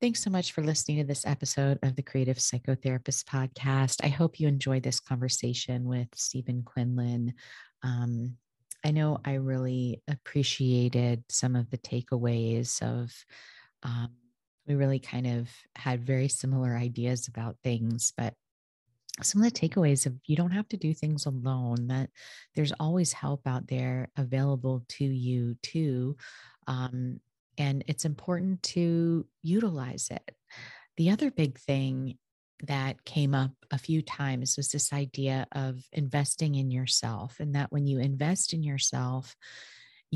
Thanks 0.00 0.22
so 0.22 0.28
much 0.28 0.52
for 0.52 0.62
listening 0.62 0.98
to 0.98 1.04
this 1.04 1.24
episode 1.24 1.78
of 1.82 1.96
the 1.96 2.02
Creative 2.02 2.36
Psychotherapist 2.36 3.24
Podcast. 3.24 4.04
I 4.04 4.08
hope 4.08 4.38
you 4.38 4.48
enjoyed 4.48 4.82
this 4.82 5.00
conversation 5.00 5.84
with 5.84 6.08
Stephen 6.14 6.62
Quinlan. 6.62 7.32
Um, 7.82 8.36
I 8.84 8.90
know 8.90 9.18
I 9.24 9.34
really 9.34 10.02
appreciated 10.08 11.24
some 11.30 11.56
of 11.56 11.70
the 11.70 11.78
takeaways 11.78 12.82
of, 12.82 13.12
um, 13.82 14.10
we 14.66 14.74
really 14.74 14.98
kind 14.98 15.26
of 15.26 15.48
had 15.74 16.04
very 16.04 16.28
similar 16.28 16.76
ideas 16.76 17.28
about 17.28 17.56
things, 17.62 18.12
but 18.16 18.34
some 19.22 19.42
of 19.42 19.52
the 19.52 19.58
takeaways 19.58 20.06
of 20.06 20.14
you 20.26 20.34
don't 20.34 20.50
have 20.50 20.68
to 20.68 20.76
do 20.76 20.92
things 20.92 21.24
alone 21.24 21.86
that 21.86 22.10
there's 22.54 22.72
always 22.80 23.12
help 23.12 23.46
out 23.46 23.68
there 23.68 24.10
available 24.16 24.84
to 24.88 25.04
you 25.04 25.56
too 25.62 26.16
um, 26.66 27.20
and 27.58 27.84
it's 27.86 28.04
important 28.04 28.62
to 28.62 29.26
utilize 29.42 30.08
it. 30.10 30.34
The 30.96 31.10
other 31.10 31.30
big 31.30 31.58
thing 31.58 32.18
that 32.64 33.04
came 33.04 33.34
up 33.34 33.50
a 33.70 33.78
few 33.78 34.00
times 34.00 34.56
was 34.56 34.68
this 34.68 34.92
idea 34.92 35.46
of 35.52 35.82
investing 35.92 36.54
in 36.54 36.70
yourself 36.70 37.36
and 37.40 37.54
that 37.54 37.72
when 37.72 37.86
you 37.86 37.98
invest 37.98 38.52
in 38.52 38.62
yourself 38.62 39.36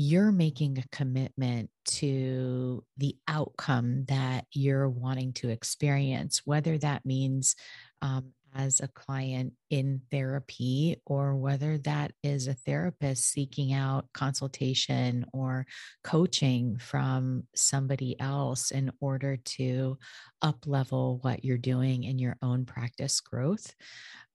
you're 0.01 0.31
making 0.31 0.77
a 0.77 0.95
commitment 0.95 1.69
to 1.83 2.81
the 2.95 3.17
outcome 3.27 4.05
that 4.05 4.45
you're 4.53 4.87
wanting 4.87 5.33
to 5.33 5.49
experience, 5.49 6.41
whether 6.45 6.77
that 6.77 7.05
means 7.05 7.57
um, 8.01 8.31
as 8.55 8.79
a 8.79 8.87
client 8.87 9.53
in 9.69 10.01
therapy 10.11 11.01
or 11.05 11.35
whether 11.35 11.77
that 11.79 12.11
is 12.23 12.47
a 12.47 12.53
therapist 12.53 13.25
seeking 13.25 13.73
out 13.73 14.05
consultation 14.13 15.25
or 15.33 15.65
coaching 16.03 16.77
from 16.77 17.43
somebody 17.55 18.19
else 18.19 18.71
in 18.71 18.91
order 18.99 19.37
to 19.37 19.97
up 20.41 20.65
level 20.65 21.19
what 21.21 21.43
you're 21.43 21.57
doing 21.57 22.03
in 22.03 22.19
your 22.19 22.37
own 22.41 22.65
practice 22.65 23.19
growth. 23.21 23.73